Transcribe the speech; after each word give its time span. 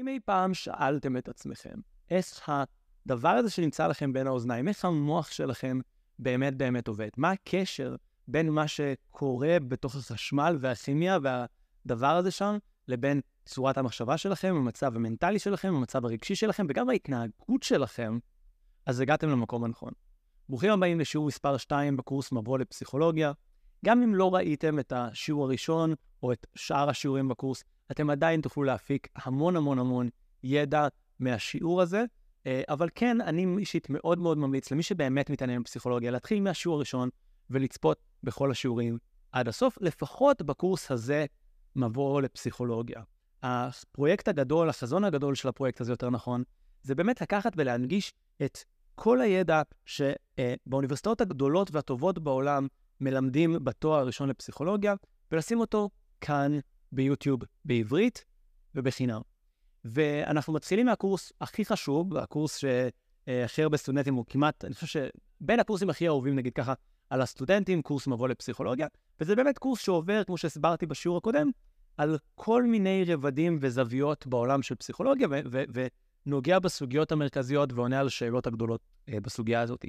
אם 0.00 0.08
אי 0.08 0.18
פעם 0.24 0.54
שאלתם 0.54 1.16
את 1.16 1.28
עצמכם, 1.28 1.74
איך 2.10 2.52
הדבר 3.06 3.28
הזה 3.28 3.50
שנמצא 3.50 3.86
לכם 3.86 4.12
בין 4.12 4.26
האוזניים, 4.26 4.68
איך 4.68 4.84
המוח 4.84 5.30
שלכם 5.30 5.80
באמת 6.18 6.54
באמת 6.56 6.88
עובד? 6.88 7.08
מה 7.16 7.30
הקשר 7.30 7.96
בין 8.28 8.50
מה 8.50 8.68
שקורה 8.68 9.56
בתוך 9.68 9.96
החשמל 9.96 10.56
והכימיה 10.60 11.18
והדבר 11.22 12.16
הזה 12.16 12.30
שם, 12.30 12.58
לבין 12.88 13.20
צורת 13.44 13.78
המחשבה 13.78 14.18
שלכם, 14.18 14.54
המצב 14.56 14.96
המנטלי 14.96 15.38
שלכם, 15.38 15.74
המצב 15.74 16.04
הרגשי 16.04 16.34
שלכם, 16.34 16.66
וגם 16.68 16.90
ההתנהגות 16.90 17.62
שלכם, 17.62 18.18
אז 18.86 19.00
הגעתם 19.00 19.28
למקום 19.28 19.64
הנכון. 19.64 19.92
ברוכים 20.48 20.70
הבאים 20.70 21.00
לשיעור 21.00 21.26
מספר 21.26 21.56
2 21.56 21.96
בקורס 21.96 22.32
מבוא 22.32 22.58
לפסיכולוגיה. 22.58 23.32
גם 23.84 24.02
אם 24.02 24.14
לא 24.14 24.34
ראיתם 24.34 24.78
את 24.78 24.92
השיעור 24.92 25.44
הראשון 25.44 25.94
או 26.22 26.32
את 26.32 26.46
שאר 26.54 26.88
השיעורים 26.88 27.28
בקורס, 27.28 27.64
אתם 27.90 28.10
עדיין 28.10 28.40
תוכלו 28.40 28.64
להפיק 28.64 29.08
המון 29.16 29.56
המון 29.56 29.78
המון 29.78 30.08
ידע 30.42 30.88
מהשיעור 31.18 31.82
הזה. 31.82 32.04
אה, 32.46 32.62
אבל 32.68 32.88
כן, 32.94 33.20
אני 33.20 33.46
אישית 33.58 33.90
מאוד 33.90 34.18
מאוד 34.18 34.38
ממליץ 34.38 34.70
למי 34.70 34.82
שבאמת 34.82 35.30
מתעניין 35.30 35.62
בפסיכולוגיה, 35.62 36.10
להתחיל 36.10 36.40
מהשיעור 36.40 36.76
הראשון 36.76 37.08
ולצפות 37.50 37.98
בכל 38.22 38.50
השיעורים 38.50 38.98
עד 39.32 39.48
הסוף, 39.48 39.78
לפחות 39.80 40.42
בקורס 40.42 40.90
הזה, 40.90 41.26
מבוא 41.76 42.22
לפסיכולוגיה. 42.22 43.02
הפרויקט 43.42 44.28
הגדול, 44.28 44.68
החזון 44.68 45.04
הגדול 45.04 45.34
של 45.34 45.48
הפרויקט 45.48 45.80
הזה, 45.80 45.92
יותר 45.92 46.10
נכון, 46.10 46.42
זה 46.82 46.94
באמת 46.94 47.20
לקחת 47.20 47.52
ולהנגיש 47.56 48.12
את 48.42 48.58
כל 48.94 49.20
הידע 49.20 49.62
שבאוניברסיטאות 49.84 51.20
הגדולות 51.20 51.70
והטובות 51.72 52.18
בעולם 52.18 52.66
מלמדים 53.00 53.64
בתואר 53.64 54.00
הראשון 54.00 54.28
לפסיכולוגיה, 54.28 54.94
ולשים 55.32 55.60
אותו 55.60 55.90
כאן 56.20 56.58
ביוטיוב 56.92 57.40
בעברית 57.64 58.24
ובחינם. 58.74 59.20
ואנחנו 59.84 60.52
מתחילים 60.52 60.86
מהקורס 60.86 61.32
הכי 61.40 61.64
חשוב, 61.64 62.16
הקורס 62.16 62.58
שהכי 62.58 63.62
הרבה 63.62 63.76
סטודנטים 63.76 64.14
הוא 64.14 64.24
כמעט, 64.28 64.64
אני 64.64 64.74
חושב 64.74 64.86
שבין 65.40 65.60
הקורסים 65.60 65.90
הכי 65.90 66.08
אהובים, 66.08 66.34
נגיד 66.34 66.52
ככה, 66.52 66.74
על 67.10 67.22
הסטודנטים, 67.22 67.82
קורס 67.82 68.06
מבוא 68.06 68.28
לפסיכולוגיה, 68.28 68.86
וזה 69.20 69.36
באמת 69.36 69.58
קורס 69.58 69.80
שעובר, 69.80 70.24
כמו 70.24 70.38
שהסברתי 70.38 70.86
בשיעור 70.86 71.18
הקודם, 71.18 71.50
על 71.96 72.18
כל 72.34 72.62
מיני 72.62 73.04
רבדים 73.08 73.58
וזוויות 73.60 74.26
בעולם 74.26 74.62
של 74.62 74.74
פסיכולוגיה, 74.74 75.28
ונוגע 76.26 76.58
בסוגיות 76.58 77.12
המרכזיות 77.12 77.72
ועונה 77.72 78.00
על 78.00 78.06
השאלות 78.06 78.46
הגדולות 78.46 78.80
אה, 79.08 79.20
בסוגיה 79.20 79.60
הזאת. 79.60 79.84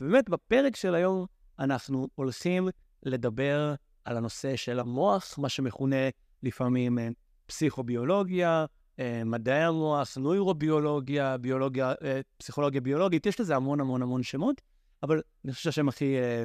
ובאמת, 0.00 0.28
בפרק 0.28 0.76
של 0.76 0.94
היום 0.94 1.26
אנחנו 1.58 2.08
הולכים 2.14 2.68
לדבר 3.02 3.74
על 4.04 4.16
הנושא 4.16 4.56
של 4.56 4.80
המוח, 4.80 5.38
מה 5.38 5.48
שמכונה 5.48 5.96
לפעמים 6.42 6.98
אה, 6.98 7.08
פסיכוביולוגיה, 7.46 8.66
אה, 8.98 9.22
מדעי 9.24 9.64
המוח, 9.64 10.16
נוירוביולוגיה, 10.18 11.36
ביולוגיה, 11.36 11.94
אה, 12.02 12.20
פסיכולוגיה 12.36 12.80
ביולוגית, 12.80 13.26
יש 13.26 13.40
לזה 13.40 13.56
המון 13.56 13.80
המון 13.80 14.02
המון 14.02 14.22
שמות, 14.22 14.62
אבל 15.02 15.22
אני 15.44 15.52
חושב 15.52 15.64
שהשם 15.64 15.88
הכי 15.88 16.16
אה, 16.16 16.44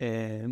אה, 0.00 0.44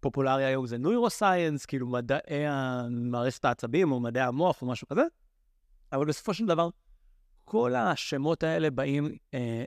פופולרי 0.00 0.44
היום 0.44 0.66
זה 0.66 0.78
נוירוסייאנס, 0.78 1.66
כאילו 1.66 1.86
מדעי 1.86 2.44
מערכת 2.90 3.44
העצבים 3.44 3.92
או 3.92 4.00
מדעי 4.00 4.22
המוח 4.22 4.62
או 4.62 4.66
משהו 4.66 4.88
כזה, 4.88 5.02
אבל 5.92 6.06
בסופו 6.06 6.34
של 6.34 6.46
דבר, 6.46 6.68
כל 7.44 7.74
השמות 7.74 8.42
האלה 8.42 8.70
באים 8.70 9.16
אה, 9.34 9.64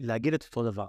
להגיד 0.00 0.34
את 0.34 0.44
אותו 0.44 0.70
דבר. 0.70 0.88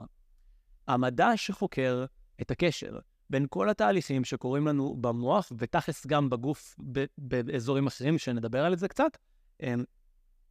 המדע 0.88 1.30
שחוקר 1.36 2.06
את 2.42 2.52
הקשר 2.52 3.00
בין 3.30 3.46
כל 3.50 3.70
התהליכים 3.70 4.24
שקורים 4.24 4.68
לנו 4.68 4.96
במוח, 5.02 5.52
ותכלס 5.58 6.08
גם 6.08 6.30
בגוף 6.30 6.76
באזורים 7.18 7.88
אחרים, 7.88 8.18
שנדבר 8.18 8.66
על 8.66 8.76
זה 8.76 8.88
קצת, 8.88 9.18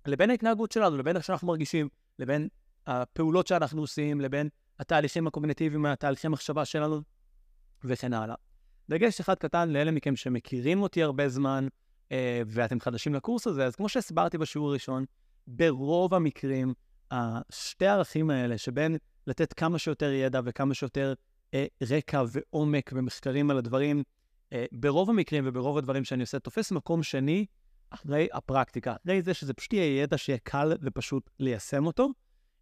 לבין 0.07 0.31
ההתנהגות 0.31 0.73
שלנו, 0.73 0.97
לבין 0.97 1.17
איך 1.17 1.25
שאנחנו 1.25 1.49
מרגישים, 1.49 1.89
לבין 2.19 2.49
הפעולות 2.87 3.47
שאנחנו 3.47 3.81
עושים, 3.81 4.21
לבין 4.21 4.49
התהליכים 4.79 5.27
הקוגנטיביים, 5.27 5.87
התהליכי 5.87 6.27
המחשבה 6.27 6.65
שלנו, 6.65 7.01
וכן 7.85 8.13
הלאה. 8.13 8.35
דגש 8.89 9.21
אחד 9.21 9.35
קטן 9.35 9.69
לאלה 9.69 9.91
מכם 9.91 10.17
שמכירים 10.17 10.83
אותי 10.83 11.03
הרבה 11.03 11.29
זמן, 11.29 11.69
אה, 12.13 12.43
ואתם 12.47 12.81
חדשים 12.81 13.15
לקורס 13.15 13.47
הזה, 13.47 13.67
אז 13.67 13.77
כמו 13.77 13.89
שהסברתי 13.89 14.39
בשיעור 14.39 14.69
הראשון, 14.69 15.05
ברוב 15.47 16.15
המקרים, 16.15 16.75
שתי 17.51 17.87
הערכים 17.87 18.31
האלה, 18.31 18.59
שבין 18.59 18.97
לתת 19.27 19.53
כמה 19.53 19.79
שיותר 19.79 20.13
ידע 20.13 20.41
וכמה 20.45 20.75
שיותר 20.75 21.15
רקע 21.91 22.25
ועומק 22.33 22.91
ומחקרים 22.95 23.51
על 23.51 23.59
הדברים, 23.59 24.03
אה, 24.53 24.65
ברוב 24.73 25.11
המקרים 25.11 25.45
וברוב 25.47 25.79
הדברים 25.79 26.05
שאני 26.05 26.21
עושה, 26.21 26.39
תופס 26.39 26.73
מקום 26.73 27.03
שני 27.03 27.47
אחרי 27.91 28.29
הפרקטיקה, 28.33 28.95
אחרי 29.03 29.23
זה 29.23 29.35
שזה 29.35 29.55
פשוט 29.55 29.73
יהיה 29.73 30.03
ידע 30.03 30.19
שיהיה 30.19 30.39
קל 30.43 30.73
ופשוט 30.83 31.31
ליישם 31.41 31.87
אותו. 31.87 32.09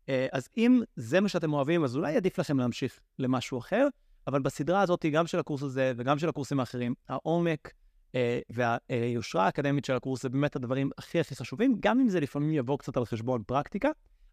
אה, 0.09 0.27
אז 0.33 0.49
אם 0.56 0.83
זה 0.97 1.21
מה 1.21 1.28
שאתם 1.28 1.53
אוהבים, 1.53 1.84
אז 1.84 1.97
אולי 1.97 2.16
עדיף 2.16 2.38
לכם 2.38 2.59
להמשיך 2.59 3.00
למשהו 3.19 3.59
אחר, 3.59 3.87
אבל 4.27 4.43
בסדרה 4.43 4.81
הזאת, 4.81 5.04
גם 5.12 5.27
של 5.27 5.38
הקורס 5.38 5.62
הזה 5.62 5.93
וגם 5.97 6.19
של 6.19 6.28
הקורסים 6.28 6.60
האחרים, 6.60 6.94
העומק 7.09 7.72
אה, 8.15 8.41
והיושרה 8.50 9.44
האקדמית 9.44 9.84
של 9.84 9.93
הקורס 9.93 10.22
זה 10.22 10.28
באמת 10.28 10.56
הדברים 10.56 10.91
הכי 10.99 11.21
הכי 11.21 11.37
חשובים, 11.37 11.77
גם 11.81 12.00
אם 12.00 12.09
זה 12.09 12.21
לפעמים 12.21 12.53
יבוא 12.53 12.78
קצת 12.78 12.97
על 12.97 13.04
חשבון 13.04 13.43
פרקטיקה. 13.47 13.88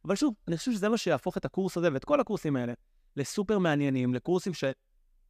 אבל 0.05 0.15
שוב, 0.15 0.33
אני 0.47 0.57
חושב 0.57 0.71
שזה 0.71 0.89
מה 0.89 0.97
שיהפוך 0.97 1.37
את 1.37 1.45
הקורס 1.45 1.77
הזה 1.77 1.89
ואת 1.93 2.05
כל 2.05 2.19
הקורסים 2.19 2.55
האלה 2.55 2.73
לסופר 3.17 3.59
מעניינים, 3.59 4.13
לקורסים 4.13 4.53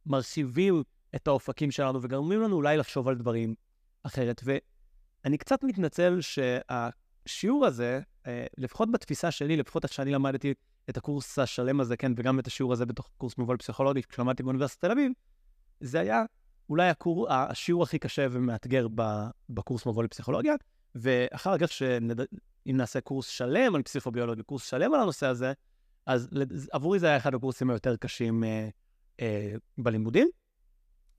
שמרחיבים 0.06 0.82
את 1.16 1.28
האופקים 1.28 1.70
שלנו 1.70 2.02
וגרמים 2.02 2.40
לנו 2.40 2.56
אולי 2.56 2.76
לחשוב 2.76 3.08
על 3.08 3.14
דברים 3.14 3.54
אחרת. 4.02 4.42
ואני 4.44 5.38
קצת 5.38 5.64
מתנצל 5.64 6.18
שהשיעור 6.20 7.66
הזה, 7.66 8.00
אה, 8.26 8.46
לפחות 8.58 8.92
בתפיסה 8.92 9.30
שלי, 9.30 9.56
לפחות 9.56 9.84
איך 9.84 9.92
שאני 9.92 10.12
למדתי 10.12 10.54
את 10.90 10.96
הקורס 10.96 11.38
השלם 11.38 11.80
הזה, 11.80 11.96
כן, 11.96 12.12
וגם 12.16 12.38
את 12.38 12.46
השיעור 12.46 12.72
הזה 12.72 12.86
בתוך 12.86 13.10
קורס 13.18 13.38
מובל 13.38 13.56
פסיכולוגי, 13.56 14.02
כשלמדתי 14.02 14.42
באוניברסיטת 14.42 14.80
תל 14.84 14.90
אביב, 14.90 15.12
זה 15.80 16.00
היה 16.00 16.24
אולי 16.68 16.88
הקור... 16.88 17.32
השיעור 17.32 17.82
הכי 17.82 17.98
קשה 17.98 18.26
ומאתגר 18.30 18.86
בקורס 19.48 19.86
מבוא 19.86 20.04
לפסיכולוגיה, 20.04 20.54
ואחר 20.94 21.58
כך 21.58 21.72
שנד... 21.72 22.20
אם 22.66 22.76
נעשה 22.76 23.00
קורס 23.00 23.26
שלם 23.26 23.74
על 23.74 23.82
פסיכוביולוגיה, 23.82 24.44
קורס 24.44 24.64
שלם 24.64 24.94
על 24.94 25.00
הנושא 25.00 25.26
הזה, 25.26 25.52
אז 26.06 26.28
עבורי 26.72 26.98
זה 26.98 27.06
היה 27.06 27.16
אחד 27.16 27.34
הקורסים 27.34 27.70
היותר 27.70 27.96
קשים 27.96 28.44
אה, 28.44 28.68
אה, 29.20 29.54
בלימודים, 29.78 30.28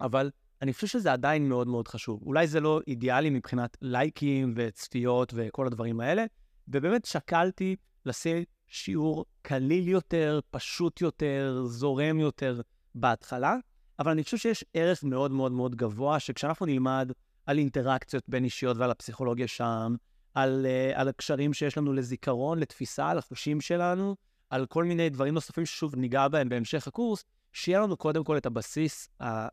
אבל 0.01 0.31
אני 0.61 0.73
חושב 0.73 0.87
שזה 0.87 1.13
עדיין 1.13 1.49
מאוד 1.49 1.67
מאוד 1.67 1.87
חשוב. 1.87 2.21
אולי 2.25 2.47
זה 2.47 2.59
לא 2.59 2.81
אידיאלי 2.87 3.29
מבחינת 3.29 3.77
לייקים 3.81 4.53
וצפיות 4.55 5.33
וכל 5.35 5.67
הדברים 5.67 5.99
האלה, 5.99 6.25
ובאמת 6.67 7.05
שקלתי 7.05 7.75
לשים 8.05 8.43
שיעור 8.67 9.25
קליל 9.41 9.87
יותר, 9.87 10.39
פשוט 10.51 11.01
יותר, 11.01 11.63
זורם 11.65 12.19
יותר 12.19 12.61
בהתחלה, 12.95 13.55
אבל 13.99 14.11
אני 14.11 14.23
חושב 14.23 14.37
שיש 14.37 14.65
ערך 14.73 15.03
מאוד 15.03 15.31
מאוד 15.31 15.51
מאוד 15.51 15.75
גבוה, 15.75 16.19
שכשאנחנו 16.19 16.65
נלמד 16.65 17.11
על 17.45 17.57
אינטראקציות 17.57 18.23
בין 18.27 18.43
אישיות 18.43 18.77
ועל 18.77 18.91
הפסיכולוגיה 18.91 19.47
שם, 19.47 19.95
על, 20.33 20.65
uh, 20.65 20.99
על 20.99 21.07
הקשרים 21.07 21.53
שיש 21.53 21.77
לנו 21.77 21.93
לזיכרון, 21.93 22.59
לתפיסה, 22.59 23.09
על 23.09 23.17
החושים 23.17 23.61
שלנו, 23.61 24.15
על 24.49 24.65
כל 24.65 24.83
מיני 24.83 25.09
דברים 25.09 25.33
נוספים 25.33 25.65
ששוב 25.65 25.95
ניגע 25.95 26.27
בהם 26.27 26.49
בהמשך 26.49 26.87
הקורס, 26.87 27.23
שיהיה 27.53 27.79
לנו 27.79 27.97
קודם 27.97 28.23
כל 28.23 28.37
את 28.37 28.45
הבסיס 28.45 29.09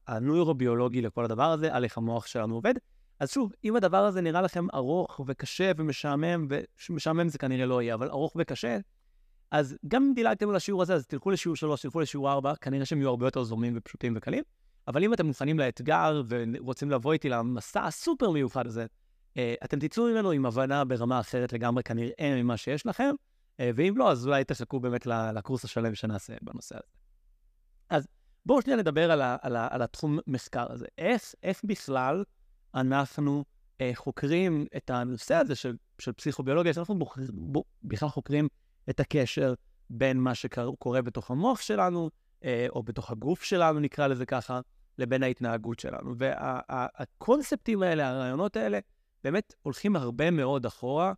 הנוירוביולוגי 0.06 1.03
לכל 1.03 1.25
הדבר 1.25 1.53
הזה, 1.53 1.75
על 1.75 1.84
איך 1.84 1.99
המוח 1.99 2.27
שלנו 2.27 2.55
עובד. 2.55 2.75
אז 3.21 3.31
שוב, 3.31 3.53
אם 3.65 3.77
הדבר 3.77 4.05
הזה 4.05 4.21
נראה 4.21 4.43
לכם 4.43 4.67
ארוך 4.75 5.21
וקשה 5.27 5.73
ומשעמם, 5.77 6.47
ומשעמם 6.91 7.29
זה 7.29 7.39
כנראה 7.39 7.67
לא 7.67 7.83
יהיה, 7.83 7.95
אבל 7.95 8.09
ארוך 8.09 8.33
וקשה, 8.37 8.79
אז 9.50 9.77
גם 9.89 10.03
אם 10.03 10.15
דילגתם 10.15 10.49
על 10.49 10.56
השיעור 10.56 10.83
הזה, 10.83 10.95
אז 10.95 11.06
תלכו 11.06 11.31
לשיעור 11.31 11.56
3, 11.56 11.83
תלכו 11.83 12.00
לשיעור 12.00 12.33
4, 12.33 12.55
כנראה 12.61 12.84
שהם 12.84 12.99
יהיו 12.99 13.09
הרבה 13.09 13.27
יותר 13.27 13.43
זורמים 13.45 13.73
ופשוטים 13.77 14.12
וקלים. 14.17 14.43
אבל 14.89 15.05
אם 15.05 15.15
אתם 15.15 15.27
מוכנים 15.27 15.59
לאתגר 15.59 16.23
ורוצים 16.29 16.91
לבוא 16.91 17.12
איתי 17.12 17.29
למסע 17.29 17.87
הסופר 17.87 18.31
מיוחד 18.31 18.67
הזה, 18.67 18.87
אה, 19.37 19.55
אתם 19.65 19.79
תצאו 19.79 20.05
ממנו 20.05 20.31
עם 20.31 20.47
הבנה 20.47 20.84
ברמה 20.84 21.21
אחרת 21.21 21.53
לגמרי 21.53 21.83
כנראה 21.83 22.43
ממה 22.43 22.56
שיש 22.56 22.87
לכם, 22.87 23.11
ואם 23.75 23.95
לא, 23.97 24.11
אז 24.11 24.27
אולי 24.27 24.45
תחכו 24.45 24.81
באמת 24.81 25.07
לקורס 25.07 25.65
השלם 25.65 25.95
שנעשה 25.95 26.35
בנושא 26.43 26.75
הזה. 26.75 26.93
אז 27.91 28.09
בואו 28.47 28.62
שנייה 28.62 28.79
נדבר 28.79 29.11
על, 29.11 29.23
ה, 29.23 29.37
על, 29.43 29.57
ה, 29.57 29.69
על 29.71 29.83
התחום 29.83 30.19
מחקר 30.27 30.73
הזה. 30.73 30.87
איך, 30.99 31.35
איך 31.43 31.61
בכלל 31.65 32.25
אנחנו 32.75 33.45
אה, 33.81 33.91
חוקרים 33.95 34.67
את 34.77 34.91
הנושא 34.91 35.35
הזה 35.35 35.55
של, 35.55 35.77
של 35.99 36.12
פסיכוביולוגיה, 36.12 36.75
שאנחנו 36.75 36.99
בוחר, 36.99 37.23
בוא, 37.33 37.65
בכלל 37.83 38.09
חוקרים 38.09 38.49
את 38.91 39.01
הקשר 39.01 39.55
בין 39.91 40.21
מה 40.21 40.35
שקורה 40.35 41.03
בתוך 41.03 41.31
המוח 41.31 41.61
שלנו, 41.61 42.11
אה, 42.45 42.67
או 42.71 42.83
בתוך 42.83 43.11
הגוף 43.11 43.43
שלנו, 43.43 43.81
נקרא 43.81 44.07
לזה 44.07 44.27
ככה, 44.27 44.61
לבין 44.99 45.23
ההתנהגות 45.23 45.81
שלנו. 45.81 46.15
והקונספטים 46.19 47.81
וה, 47.81 47.89
האלה, 47.89 48.09
הרעיונות 48.09 48.57
האלה, 48.57 48.79
באמת 49.25 49.55
הולכים 49.62 49.97
הרבה 49.97 50.31
מאוד 50.31 50.67
אחורה, 50.67 51.09
אה, 51.09 51.12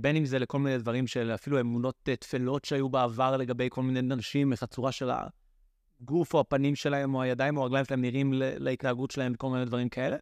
בין 0.00 0.16
אם 0.16 0.24
זה 0.24 0.38
לכל 0.38 0.58
מיני 0.58 0.78
דברים 0.78 1.06
של 1.06 1.30
אפילו 1.34 1.60
אמונות 1.60 1.94
טפלות 2.02 2.64
שהיו 2.64 2.88
בעבר 2.88 3.36
לגבי 3.36 3.68
כל 3.70 3.82
מיני 3.82 4.00
אנשים, 4.00 4.52
איך 4.52 4.62
הצורה 4.62 4.92
של 4.92 5.10
הגוף 6.00 6.34
או 6.34 6.40
הפנים 6.40 6.74
שלהם, 6.74 7.14
או 7.14 7.22
הידיים 7.22 7.56
או 7.56 7.62
הרגליים 7.62 7.84
שלהם 7.84 8.00
נראים 8.00 8.32
להתנהגות 8.34 9.10
שלהם, 9.10 9.32
וכל 9.34 9.50
מיני 9.50 9.64
דברים 9.64 9.88
כאלה. 9.88 10.16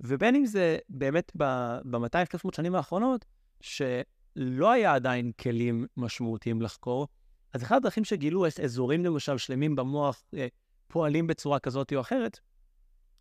ובין 0.00 0.34
אם 0.34 0.46
זה 0.46 0.78
באמת 0.88 1.32
ב-200-300 1.36 2.56
שנים 2.56 2.74
האחרונות, 2.74 3.24
שלא 3.60 4.70
היה 4.70 4.94
עדיין 4.94 5.32
כלים 5.40 5.86
משמעותיים 5.96 6.62
לחקור, 6.62 7.08
אז 7.52 7.62
אחד 7.62 7.76
הדרכים 7.76 8.04
שגילו 8.04 8.44
איך 8.44 8.60
אזורים 8.60 9.04
למשל 9.04 9.38
שלמים 9.38 9.76
במוח 9.76 10.22
אה, 10.34 10.46
פועלים 10.88 11.26
בצורה 11.26 11.58
כזאת 11.58 11.92
או 11.92 12.00
אחרת, 12.00 12.40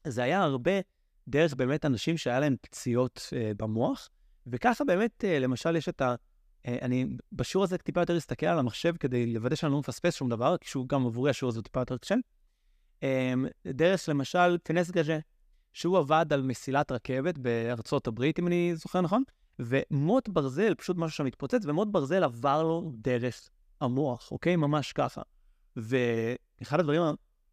זה 0.08 0.24
היה 0.24 0.42
הרבה 0.42 0.72
דרך 1.28 1.54
באמת 1.54 1.86
אנשים 1.86 2.18
שהיה 2.18 2.40
להם 2.40 2.56
פציעות 2.62 3.30
אה, 3.34 3.52
במוח, 3.58 4.10
וככה 4.52 4.84
באמת, 4.84 5.26
אה, 5.26 5.40
למשל, 5.40 5.76
יש 5.76 5.90
את 5.90 6.02
ה... 6.02 6.16
אה, 6.66 6.78
אני 6.82 7.06
בשיעור 7.32 7.64
הזה 7.64 7.78
טיפה 7.78 8.02
יותר 8.02 8.18
אסתכל 8.18 8.46
על 8.46 8.60
המחשב 8.60 8.94
כדי 9.00 9.26
לוודא 9.26 9.56
שאני 9.56 9.72
לא 9.72 9.80
מפספס 9.80 10.16
שום 10.16 10.30
דבר, 10.30 10.58
כי 10.58 10.70
שהוא 10.70 10.90
גם 10.90 11.06
עבורי 11.06 11.30
השיעור 11.30 11.50
הזה 11.50 11.62
טיפה 11.62 11.80
יותר 11.80 11.98
קשה. 11.98 12.16
אה, 13.04 13.34
דרך, 13.68 14.10
למשל, 14.10 14.58
טנס 14.58 14.92
גז'ה, 14.92 15.20
שהוא 15.74 15.98
עבד 15.98 16.26
על 16.34 16.42
מסילת 16.42 16.92
רכבת 16.92 17.38
בארצות 17.38 18.08
הברית, 18.08 18.40
אם 18.40 18.48
אני 18.48 18.76
זוכר 18.76 19.02
נכון, 19.02 19.24
ומוט 19.60 20.30
ברזל, 20.30 20.76
פשוט 20.76 20.98
משהו 20.98 21.18
שם 21.18 21.26
מתפוצץ, 21.26 21.66
ומוט 21.66 21.88
ברזל 21.92 22.24
עבר 22.24 22.64
לו 22.64 22.92
דרך 22.96 23.50
המוח, 23.82 24.32
אוקיי? 24.32 24.56
ממש 24.56 24.94
ככה. 24.94 25.22
ואחד 25.76 26.80
הדברים 26.80 27.02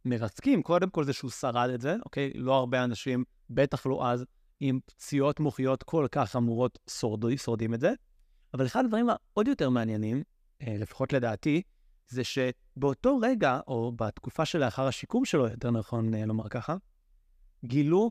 המרתקים, 0.05 0.63
קודם 0.63 0.91
כל 0.91 1.05
זה 1.05 1.13
שהוא 1.13 1.31
שרד 1.31 1.71
את 1.71 1.81
זה, 1.81 1.97
אוקיי? 2.05 2.33
לא 2.35 2.55
הרבה 2.55 2.85
אנשים, 2.85 3.25
בטח 3.51 3.87
לא 3.87 4.07
אז, 4.09 4.25
עם 4.61 4.81
פציעות 4.87 5.41
מוחיות 5.41 5.83
כל 5.83 6.07
כך 6.13 6.31
חמורות 6.31 6.79
שורדים, 6.91 7.39
שורדים 7.39 7.75
את 7.75 7.81
זה. 7.81 7.93
אבל 8.55 8.67
אחד 8.67 8.85
הדברים 8.85 9.07
העוד 9.11 9.49
יותר 9.49 9.71
מעניינים, 9.71 10.23
אה, 10.63 10.77
לפחות 10.79 11.13
לדעתי, 11.13 11.63
זה 12.09 12.23
שבאותו 12.25 13.19
רגע, 13.23 13.61
או 13.67 13.93
בתקופה 13.97 14.45
שלאחר 14.45 14.87
השיקום 14.87 15.25
שלו, 15.25 15.49
יותר 15.49 15.71
נכון 15.71 16.15
אה, 16.15 16.27
לומר 16.27 16.49
ככה, 16.49 16.77
גילו 17.65 18.11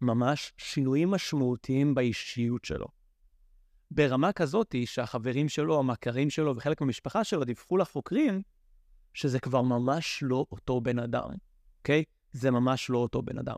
ממש 0.00 0.52
שינויים 0.56 1.10
משמעותיים 1.10 1.94
באישיות 1.94 2.64
שלו. 2.64 2.86
ברמה 3.90 4.32
כזאת 4.32 4.74
שהחברים 4.84 5.48
שלו, 5.48 5.78
המכרים 5.78 6.30
שלו 6.30 6.56
וחלק 6.56 6.80
מהמשפחה 6.80 7.24
שלו 7.24 7.44
דיווחו 7.44 7.76
לחוקרים 7.76 8.42
שזה 9.14 9.40
כבר 9.40 9.62
ממש 9.62 10.18
לא 10.22 10.46
אותו 10.52 10.80
בן 10.80 10.98
אדם, 10.98 11.28
אוקיי? 11.78 12.04
זה 12.32 12.50
ממש 12.50 12.90
לא 12.90 12.98
אותו 12.98 13.22
בן 13.22 13.38
אדם. 13.38 13.56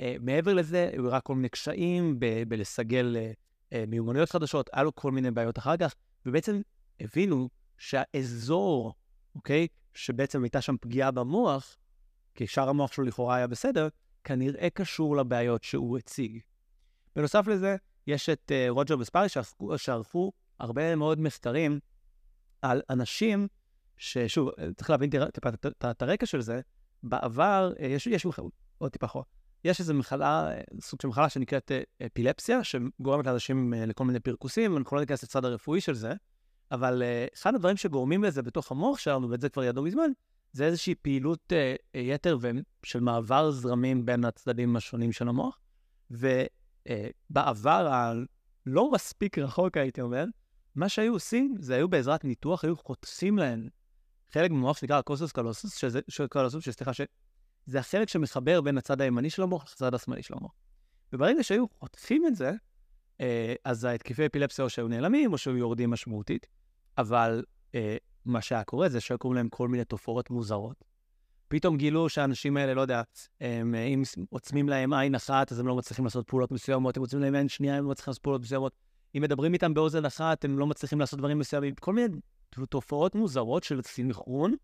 Uh, 0.00 0.02
מעבר 0.20 0.54
לזה, 0.54 0.90
הוא 0.98 1.06
הראה 1.06 1.20
כל 1.20 1.34
מיני 1.34 1.48
קשיים 1.48 2.20
בלסגל 2.48 3.16
uh, 3.16 3.34
uh, 3.72 3.76
מיומנויות 3.88 4.30
חדשות, 4.30 4.70
היה 4.72 4.82
לו 4.82 4.94
כל 4.94 5.12
מיני 5.12 5.30
בעיות 5.30 5.58
אחר 5.58 5.76
כך, 5.76 5.94
ובעצם 6.26 6.60
הבינו 7.00 7.48
שהאזור, 7.78 8.94
אוקיי, 9.34 9.66
שבעצם 9.94 10.42
הייתה 10.42 10.60
שם 10.60 10.76
פגיעה 10.80 11.10
במוח, 11.10 11.76
כי 12.34 12.46
שאר 12.46 12.68
המוח 12.68 12.92
שלו 12.92 13.04
לכאורה 13.04 13.36
היה 13.36 13.46
בסדר, 13.46 13.88
כנראה 14.24 14.70
קשור 14.70 15.16
לבעיות 15.16 15.64
שהוא 15.64 15.98
הציג. 15.98 16.38
בנוסף 17.16 17.46
לזה, 17.46 17.76
יש 18.06 18.28
את 18.28 18.52
uh, 18.52 18.70
רוג'ר 18.70 18.98
וספארי 18.98 19.28
שערכו 19.76 20.32
הרבה 20.58 20.96
מאוד 20.96 21.20
מחקרים 21.20 21.80
על 22.62 22.82
אנשים 22.90 23.48
ששוב, 23.96 24.50
צריך 24.76 24.90
להבין 24.90 25.10
טיפה 25.10 25.48
את 25.90 26.02
הרקע 26.02 26.26
של 26.26 26.40
זה, 26.40 26.60
בעבר, 27.02 27.72
אה, 27.80 27.86
יש, 27.86 28.06
יש 28.06 28.26
עוד 28.78 28.92
טיפה 28.92 29.06
אחורה, 29.06 29.24
יש 29.64 29.80
איזו 29.80 29.94
מחלה, 29.94 30.50
סוג 30.80 31.00
של 31.00 31.08
מחלה 31.08 31.28
שנקראת 31.28 31.72
אה, 31.72 32.06
אפילפסיה, 32.06 32.64
שגורמת 32.64 33.26
לאנשים 33.26 33.74
אה, 33.74 33.86
לכל 33.86 34.04
מיני 34.04 34.20
פרכוסים, 34.20 34.76
אנחנו 34.76 34.96
לא 34.96 35.02
ניכנס 35.02 35.22
לצד 35.22 35.44
הרפואי 35.44 35.80
של 35.80 35.94
זה, 35.94 36.12
אבל 36.70 37.02
אחד 37.34 37.54
הדברים 37.54 37.76
שגורמים 37.76 38.24
לזה 38.24 38.42
בתוך 38.42 38.70
המוח 38.72 38.98
שלנו, 38.98 39.30
ואת 39.30 39.40
זה 39.40 39.48
כבר 39.48 39.64
ידעו 39.64 39.84
מזמן, 39.84 40.10
זה 40.52 40.66
איזושהי 40.66 40.94
פעילות 40.94 41.52
יתר 41.94 42.38
של 42.82 43.00
מעבר 43.00 43.50
זרמים 43.50 44.06
בין 44.06 44.24
הצדדים 44.24 44.76
השונים 44.76 45.12
של 45.12 45.28
המוח. 45.28 45.58
ובעבר 46.10 47.88
הלא 47.92 48.90
מספיק 48.90 49.38
רחוק, 49.38 49.76
הייתי 49.76 50.00
אומר, 50.00 50.24
מה 50.74 50.88
שהיו 50.88 51.12
עושים, 51.12 51.54
זה 51.58 51.74
היו 51.74 51.88
בעזרת 51.88 52.24
ניתוח, 52.24 52.64
היו 52.64 52.76
חוטפים 52.76 53.38
להם 53.38 53.68
חלק 54.32 54.50
במוח 54.50 54.76
שנקרא 54.76 54.98
הקוסוס 54.98 55.32
קלוסוס, 55.32 55.76
שזה, 55.76 56.00
קלוסוס, 56.30 56.64
שסליחה, 56.64 56.92
שזה 57.66 57.78
החלק 57.78 58.08
שמחבר 58.08 58.60
בין 58.60 58.78
הצד 58.78 59.00
הימני 59.00 59.30
של 59.30 59.42
המוח 59.42 59.64
לצד 59.72 59.94
השמאלי 59.94 60.22
של 60.22 60.34
המוח. 60.34 60.52
וברגע 61.12 61.42
שהיו 61.42 61.64
חוטפים 61.78 62.26
את 62.26 62.36
זה, 62.36 62.52
אה, 63.20 63.54
אז 63.64 63.84
ההתקפי 63.84 64.26
אפילפסיה 64.26 64.64
או 64.64 64.70
שהיו 64.70 64.88
נעלמים 64.88 65.32
או 65.32 65.38
שהיו 65.38 65.56
יורדים 65.56 65.90
משמעותית, 65.90 66.46
אבל 66.98 67.44
אה, 67.74 67.96
מה 68.24 68.40
שהיה 68.40 68.64
קורה 68.64 68.88
זה 68.88 69.00
שהיו 69.00 69.18
קוראים 69.18 69.36
להם 69.36 69.48
כל 69.48 69.68
מיני 69.68 69.84
תופעות 69.84 70.30
מוזרות. 70.30 70.84
פתאום 71.48 71.76
גילו 71.76 72.08
שהאנשים 72.08 72.56
האלה, 72.56 72.74
לא 72.74 72.80
יודע, 72.80 73.02
הם, 73.40 73.74
אם 73.74 74.02
עוצמים 74.30 74.68
להם 74.68 74.92
עין 74.92 75.14
אחת, 75.14 75.52
אז 75.52 75.58
הם 75.58 75.66
לא 75.66 75.76
מצליחים 75.76 76.04
לעשות 76.04 76.26
פעולות 76.26 76.52
מסוימות, 76.52 76.96
אם 76.96 77.02
עוצמים 77.02 77.22
להם 77.22 77.34
עין 77.34 77.48
שנייה, 77.48 77.76
הם 77.76 77.84
לא 77.84 77.90
מצליחים 77.90 78.10
לעשות 78.10 78.22
פעולות 78.22 78.40
מסוימות. 78.40 78.72
אם 79.16 79.22
מדברים 79.22 79.52
איתם 79.52 79.74
באוזן 79.74 80.04
אחת, 80.04 80.44
הם 80.44 80.58
לא 80.58 80.66
מצליחים 80.66 81.00
לעשות 81.00 81.18
דברים 81.18 81.38
מסוימים. 81.38 81.74
כל 81.74 81.92
מיני 81.92 82.08
תופעות 82.68 83.14
מוזרות 83.14 83.64
של 83.64 83.82
סינכרון 83.82 84.54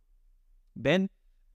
בין 0.76 1.06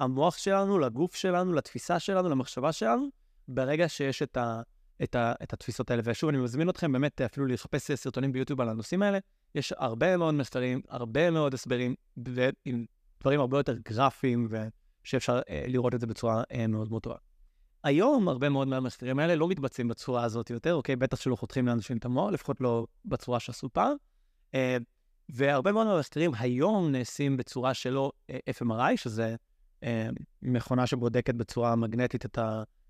המוח 0.01 0.37
שלנו 0.37 0.79
לגוף 0.79 1.15
שלנו, 1.15 1.53
לתפיסה 1.53 1.99
שלנו, 1.99 2.29
למחשבה 2.29 2.71
שלנו, 2.71 3.09
ברגע 3.47 3.89
שיש 3.89 4.21
את, 4.21 4.37
ה, 4.37 4.61
את, 5.03 5.15
ה, 5.15 5.33
את 5.43 5.53
התפיסות 5.53 5.91
האלה. 5.91 6.01
ושוב, 6.05 6.29
אני 6.29 6.37
מזמין 6.37 6.69
אתכם 6.69 6.91
באמת 6.91 7.21
אפילו 7.21 7.45
לחפש 7.45 7.91
סרטונים 7.91 8.31
ביוטיוב 8.31 8.61
על 8.61 8.69
הנושאים 8.69 9.01
האלה. 9.01 9.19
יש 9.55 9.73
הרבה 9.77 10.17
מאוד 10.17 10.33
מחקרים, 10.33 10.81
הרבה 10.89 11.31
מאוד 11.31 11.53
הסברים, 11.53 11.95
ועם 12.17 12.85
דברים 13.21 13.39
הרבה 13.39 13.59
יותר 13.59 13.77
גרפיים, 13.77 14.47
ושאפשר 15.03 15.41
אה, 15.49 15.65
לראות 15.67 15.95
את 15.95 16.01
זה 16.01 16.07
בצורה 16.07 16.43
אה, 16.51 16.67
מאוד 16.67 16.89
מאוד 16.89 17.01
טובה. 17.01 17.15
היום 17.83 18.27
הרבה 18.27 18.49
מאוד 18.49 18.67
מהמחקרים 18.67 19.19
האלה 19.19 19.35
לא 19.35 19.47
מתבצעים 19.47 19.87
בצורה 19.87 20.23
הזאת 20.23 20.49
יותר, 20.49 20.73
אוקיי? 20.73 20.95
בטח 20.95 21.21
שלא 21.21 21.35
חותכים 21.35 21.67
לאנשים 21.67 21.97
את 21.97 22.05
המוח, 22.05 22.31
לפחות 22.31 22.61
לא 22.61 22.87
בצורה 23.05 23.39
שעשו 23.39 23.69
פעם. 23.73 23.95
אה, 24.55 24.77
והרבה 25.29 25.71
מאוד 25.71 25.87
מהמחקרים 25.87 26.31
היום 26.39 26.91
נעשים 26.91 27.37
בצורה 27.37 27.73
שלא 27.73 28.11
אה, 28.29 28.37
FMRI, 28.59 28.97
שזה 28.97 29.35
מכונה 30.41 30.87
שבודקת 30.87 31.35
בצורה 31.35 31.75
מגנטית 31.75 32.25
את 32.25 32.37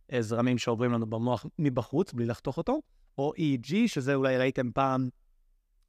הזרמים 0.09 0.57
שעוברים 0.57 0.91
לנו 0.91 1.05
במוח 1.05 1.45
מבחוץ, 1.59 2.13
בלי 2.13 2.25
לחתוך 2.25 2.57
אותו, 2.57 2.81
או 3.17 3.33
EEG, 3.37 3.73
שזה 3.87 4.15
אולי 4.15 4.37
ראיתם 4.37 4.71
פעם, 4.71 5.09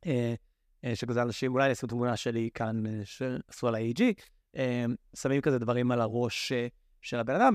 אה, 0.07 0.35
אה, 0.85 0.97
שכזה 0.97 1.23
אנשים, 1.23 1.53
אולי 1.53 1.71
עשו 1.71 1.87
תמונה 1.87 2.17
שלי 2.17 2.51
כאן, 2.55 2.87
אה, 2.87 3.01
שעשו 3.05 3.69
על 3.69 3.75
ה-EEG, 3.75 4.03
אה, 4.57 4.85
שמים 5.17 5.41
כזה 5.41 5.59
דברים 5.59 5.91
על 5.91 6.01
הראש 6.01 6.53
אה, 6.53 6.67
של 7.01 7.19
הבן 7.19 7.35
אדם, 7.35 7.55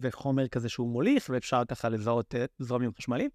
וחומר 0.00 0.48
כזה 0.48 0.68
שהוא 0.68 0.88
מוליך, 0.88 1.30
ואפשר 1.32 1.62
ככה 1.68 1.88
לזהות 1.88 2.34
אה, 2.34 2.44
זרמים 2.58 2.90
חשמליים. 2.98 3.30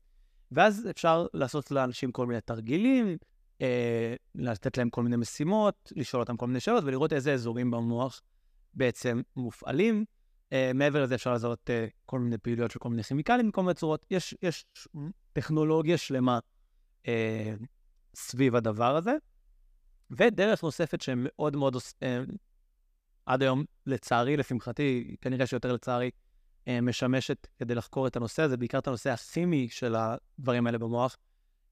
ואז 0.52 0.88
אפשר 0.90 1.26
לעשות 1.34 1.72
לאנשים 1.72 2.12
כל 2.12 2.26
מיני 2.26 2.42
תרגילים, 2.42 3.18
אה, 3.62 4.16
לתת 4.36 4.78
להם 4.78 4.90
כל 4.90 5.04
מיני 5.04 5.16
משימות, 5.16 5.92
לשאול 5.96 6.22
אותם 6.22 6.38
כל 6.38 6.48
מיני 6.48 6.60
שאלות 6.60 6.84
ולראות 6.84 7.14
איזה 7.14 7.34
אזורים 7.34 7.72
במוח 7.72 8.22
בעצם 8.74 9.22
מופעלים. 9.36 10.06
אה, 10.54 10.72
מעבר 10.74 11.04
לזה 11.04 11.16
אפשר 11.16 11.34
לזהות 11.34 11.70
אה, 11.70 11.88
כל 12.06 12.20
מיני 12.20 12.38
פעילויות 12.38 12.72
של 12.72 12.80
כל 12.80 12.90
מיני 12.90 13.04
כימיקלים 13.04 13.48
מכל 13.48 13.62
מיני 13.62 13.74
צורות. 13.74 14.06
יש, 14.12 14.36
יש 14.42 14.66
טכנולוגיה 15.34 15.98
שלמה 15.98 16.40
אה, 17.08 17.54
סביב 18.16 18.56
הדבר 18.56 18.96
הזה. 18.96 19.14
ודרך 20.12 20.64
נוספת 20.64 21.02
שמאוד 21.02 21.56
מאוד, 21.56 21.76
אה, 22.04 22.20
עד 23.26 23.42
היום, 23.42 23.66
לצערי, 23.86 24.38
לשמחתי, 24.38 25.16
כנראה 25.22 25.48
שיותר 25.48 25.74
לצערי, 25.74 26.12
אה, 26.68 26.82
משמשת 26.82 27.48
כדי 27.60 27.76
לחקור 27.76 28.08
את 28.08 28.16
הנושא 28.16 28.42
הזה, 28.42 28.58
בעיקר 28.58 28.78
את 28.78 28.88
הנושא 28.88 29.10
הכימי 29.10 29.68
של 29.70 29.96
הדברים 29.96 30.68
האלה 30.68 30.78
במוח, 30.78 31.18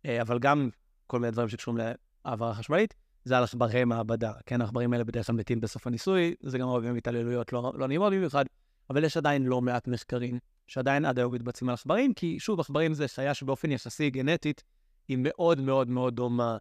אה, 0.05 0.21
אבל 0.21 0.39
גם 0.39 0.69
כל 1.07 1.19
מיני 1.19 1.31
דברים 1.31 1.49
שקשורים 1.49 1.85
להעברה 2.25 2.53
חשמלית, 2.53 2.93
זה 3.23 3.37
על 3.37 3.43
עכברי 3.43 3.85
מעבדה. 3.85 4.31
כן, 4.45 4.61
העכברים 4.61 4.93
האלה 4.93 5.03
בדרך 5.03 5.27
כלל 5.27 5.35
מתים 5.35 5.61
בסוף 5.61 5.87
הניסוי, 5.87 6.35
זה 6.41 6.57
גם 6.57 6.67
הרבה 6.67 6.91
התעללויות 6.91 7.53
לא, 7.53 7.71
לא 7.75 7.87
נעימות 7.87 8.13
במיוחד, 8.13 8.45
אבל 8.89 9.03
יש 9.03 9.17
עדיין 9.17 9.45
לא 9.45 9.61
מעט 9.61 9.87
מחקרים 9.87 10.39
שעדיין 10.67 11.05
עד 11.05 11.19
היום 11.19 11.33
מתבצעים 11.33 11.69
על 11.69 11.73
עכברים, 11.73 12.13
כי 12.13 12.39
שוב, 12.39 12.59
עכברים 12.59 12.93
זה 12.93 13.07
חיה 13.07 13.33
שבאופן 13.33 13.71
יחסי 13.71 14.09
גנטית 14.09 14.63
היא 15.07 15.17
מאוד 15.19 15.61
מאוד 15.61 15.89
מאוד 15.89 16.15
דומה 16.15 16.57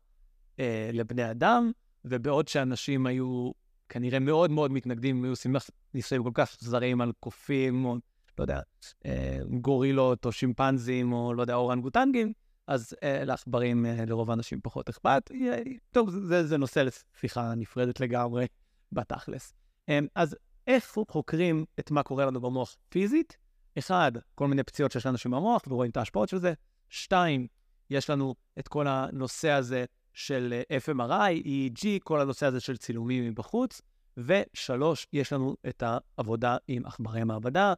אה, 0.61 0.91
לבני 0.93 1.31
אדם, 1.31 1.71
ובעוד 2.05 2.49
שאנשים 2.49 3.07
היו 3.07 3.50
כנראה 3.88 4.19
מאוד 4.19 4.50
מאוד 4.50 4.73
מתנגדים, 4.73 5.25
היו 5.25 5.33
עושים 5.33 5.57
ניסויים 5.95 6.25
כל 6.25 6.31
כך 6.35 6.57
זרים 6.61 7.00
על 7.00 7.12
קופים, 7.21 7.85
או 7.85 7.97
לא 8.38 8.45
יודע, 8.45 8.61
אה, 9.07 9.38
גורילות 9.61 10.27
או 10.27 10.33
שימפנזים, 10.33 11.12
או 11.12 11.35
לא 11.35 11.43
יודע, 11.43 11.55
אורנגוטנגים, 11.55 12.33
אז 12.69 12.95
אה, 13.03 13.25
לעכברים, 13.25 13.87
אה, 13.87 14.05
לרוב 14.07 14.31
האנשים 14.31 14.61
פחות 14.63 14.89
אכפת. 14.89 15.31
אה, 15.35 15.63
טוב, 15.91 16.11
זה, 16.11 16.47
זה 16.47 16.57
נושא 16.57 16.85
לשיחה 17.15 17.55
נפרדת 17.55 18.01
לגמרי 18.01 18.47
בתכלס. 18.93 19.55
אה, 19.89 19.99
אז 20.15 20.37
איך 20.67 20.97
חוקרים 21.09 21.65
את 21.81 21.91
מה 21.91 22.03
קורה 22.03 22.27
לנו 22.27 22.41
במוח 22.41 22.77
פיזית? 22.89 23.37
אחד, 23.79 24.13
כל 24.35 24.49
מיני 24.49 24.63
פציעות 24.63 24.93
שיש 24.93 25.07
לאנשים 25.07 25.31
במוח 25.31 25.63
ורואים 25.67 25.91
את 25.91 25.97
ההשפעות 25.97 26.29
של 26.29 26.39
זה. 26.39 26.53
שתיים, 26.89 27.47
יש 27.91 28.11
לנו 28.11 28.35
את 28.59 28.69
כל 28.69 28.87
הנושא 28.87 29.51
הזה 29.51 29.85
של 30.13 30.61
FMRI, 30.87 31.45
EEG, 31.45 31.87
כל 32.05 32.21
הנושא 32.21 32.47
הזה 32.47 32.61
של 32.61 32.77
צילומים 32.77 33.25
מבחוץ. 33.25 33.81
ושלוש, 34.17 35.07
יש 35.13 35.33
לנו 35.33 35.57
את 35.69 35.83
העבודה 35.87 36.57
עם 36.69 36.87
עכברי 36.87 37.25
מעבדה 37.25 37.75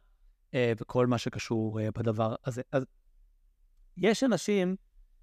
וכל 0.55 1.07
מה 1.07 1.17
שקשור 1.17 1.79
בדבר 1.95 2.35
הזה. 2.45 2.61
אז 2.71 2.85
יש 3.97 4.23
אנשים 4.23 4.75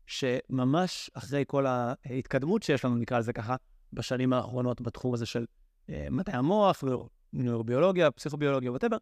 שממש 0.07 1.11
אחרי 1.15 1.45
כל 1.47 1.67
ההתקדמות 1.69 2.63
שיש 2.63 2.85
לנו, 2.85 2.97
נקרא 2.97 3.19
לזה 3.19 3.33
ככה, 3.33 3.57
בשנים 3.93 4.33
האחרונות 4.33 4.81
בתחום 4.81 5.15
הזה 5.15 5.27
של 5.27 5.47
אה, 5.91 6.07
מדעי 6.11 6.37
המוח, 6.37 6.85
נוירוביולוגיה, 7.33 8.11
פסיכוביולוגיה, 8.11 8.71
וואטאבר, 8.71 8.97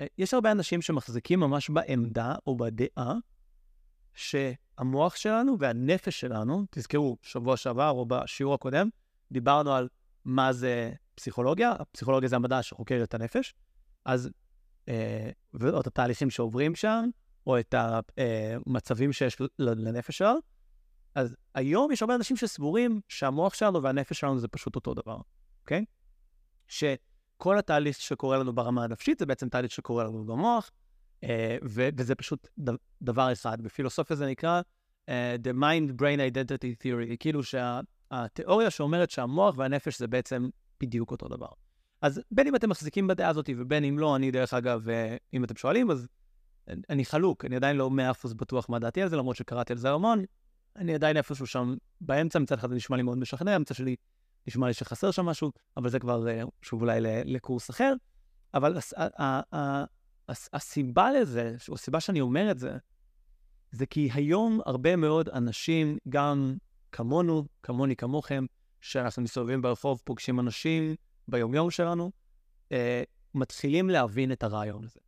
אה, 0.00 0.06
יש 0.18 0.34
הרבה 0.34 0.52
אנשים 0.52 0.82
שמחזיקים 0.82 1.40
ממש 1.40 1.70
בעמדה 1.70 2.34
או 2.46 2.56
בדעה 2.56 3.14
שהמוח 4.14 5.16
שלנו 5.16 5.56
והנפש 5.58 6.20
שלנו, 6.20 6.64
תזכרו, 6.70 7.16
שבוע 7.22 7.56
שעבר 7.56 7.90
או 7.90 8.06
בשיעור 8.06 8.54
הקודם, 8.54 8.88
דיברנו 9.32 9.72
על 9.72 9.88
מה 10.24 10.52
זה 10.52 10.92
פסיכולוגיה, 11.14 11.72
הפסיכולוגיה 11.78 12.28
זה 12.28 12.36
המדע 12.36 12.62
שחוקר 12.62 13.00
את 13.02 13.14
הנפש, 13.14 13.54
אז, 14.04 14.30
אה, 14.88 15.30
ואת 15.54 15.86
התהליכים 15.86 16.30
שעוברים 16.30 16.74
שם, 16.74 17.04
או 17.48 17.58
את 17.58 17.74
המצבים 17.78 19.12
שיש 19.12 19.36
לנפש 19.58 20.18
שלנו. 20.18 20.38
אז 21.14 21.36
היום 21.54 21.92
יש 21.92 22.02
הרבה 22.02 22.14
אנשים 22.14 22.36
שסבורים 22.36 23.00
שהמוח 23.08 23.54
שלנו 23.54 23.82
והנפש 23.82 24.20
שלנו 24.20 24.38
זה 24.38 24.48
פשוט 24.48 24.76
אותו 24.76 24.94
דבר, 24.94 25.18
אוקיי? 25.60 25.84
שכל 26.68 27.58
התהליך 27.58 28.00
שקורה 28.00 28.38
לנו 28.38 28.52
ברמה 28.52 28.84
הנפשית 28.84 29.18
זה 29.18 29.26
בעצם 29.26 29.48
תהליך 29.48 29.70
שקורה 29.72 30.04
לנו 30.04 30.24
במוח, 30.24 30.70
אה, 31.24 31.56
וזה 31.62 32.14
פשוט 32.14 32.48
דבר 33.02 33.32
אחד. 33.32 33.62
בפילוסופיה 33.62 34.16
זה 34.16 34.26
נקרא 34.26 34.60
uh, 35.06 35.10
The 35.42 35.60
Mind 35.60 36.00
Brain 36.00 36.34
Identity 36.34 36.84
Theory, 36.84 37.16
כאילו 37.20 37.40
שהתיאוריה 37.42 38.70
שאומרת 38.70 39.10
שהמוח 39.10 39.54
והנפש 39.58 39.98
זה 39.98 40.06
בעצם 40.06 40.48
בדיוק 40.80 41.10
אותו 41.10 41.28
דבר. 41.28 41.48
אז 42.02 42.20
בין 42.30 42.46
אם 42.46 42.54
אתם 42.54 42.70
מחזיקים 42.70 43.06
בדעה 43.06 43.28
הזאת 43.28 43.50
ובין 43.56 43.84
אם 43.84 43.98
לא, 43.98 44.16
אני 44.16 44.30
דרך 44.30 44.54
אגב, 44.54 44.88
אה, 44.88 45.16
אם 45.34 45.44
אתם 45.44 45.56
שואלים, 45.56 45.90
אז 45.90 46.08
אני 46.90 47.04
חלוק, 47.04 47.44
אני 47.44 47.56
עדיין 47.56 47.76
לא 47.76 47.90
מאה 47.90 48.10
אחוז 48.10 48.34
בטוח 48.34 48.68
מה 48.68 48.78
דעתי 48.78 49.02
על 49.02 49.08
זה, 49.08 49.16
למרות 49.16 49.36
שקראתי 49.36 49.72
על 49.72 49.78
זה 49.78 49.90
המון. 49.90 50.24
אני 50.76 50.94
עדיין 50.94 51.16
איפשהו 51.16 51.46
שם 51.46 51.74
באמצע, 52.00 52.38
מצד 52.38 52.58
אחד 52.58 52.68
זה 52.68 52.74
נשמע 52.74 52.96
לי 52.96 53.02
מאוד 53.02 53.18
משכנע, 53.18 53.58
מצד 53.58 53.74
שלי 53.74 53.96
נשמע 54.46 54.66
לי 54.66 54.74
שחסר 54.74 55.10
שם 55.10 55.26
משהו, 55.26 55.52
אבל 55.76 55.88
זה 55.88 55.98
כבר, 55.98 56.28
אה, 56.28 56.42
שוב, 56.62 56.82
אולי 56.82 57.00
לקורס 57.24 57.70
אחר. 57.70 57.94
אבל 58.54 58.76
הס, 58.76 58.94
ה, 58.96 59.56
ה, 59.56 59.84
הס, 60.28 60.48
הסיבה 60.52 61.12
לזה, 61.12 61.54
או 61.68 61.74
הסיבה 61.74 62.00
שאני 62.00 62.20
אומר 62.20 62.50
את 62.50 62.58
זה, 62.58 62.76
זה 63.70 63.86
כי 63.86 64.08
היום 64.12 64.60
הרבה 64.66 64.96
מאוד 64.96 65.28
אנשים, 65.28 65.98
גם 66.08 66.56
כמונו, 66.92 67.44
כמוני, 67.62 67.96
כמוכם, 67.96 68.44
שאנחנו 68.80 69.22
מסתובבים 69.22 69.62
ברחוב, 69.62 70.00
פוגשים 70.04 70.40
אנשים 70.40 70.94
ביומיום 71.28 71.70
שלנו, 71.70 72.10
אה, 72.72 73.02
מתחילים 73.34 73.90
להבין 73.90 74.32
את 74.32 74.42
הרעיון 74.42 74.84
הזה. 74.84 75.00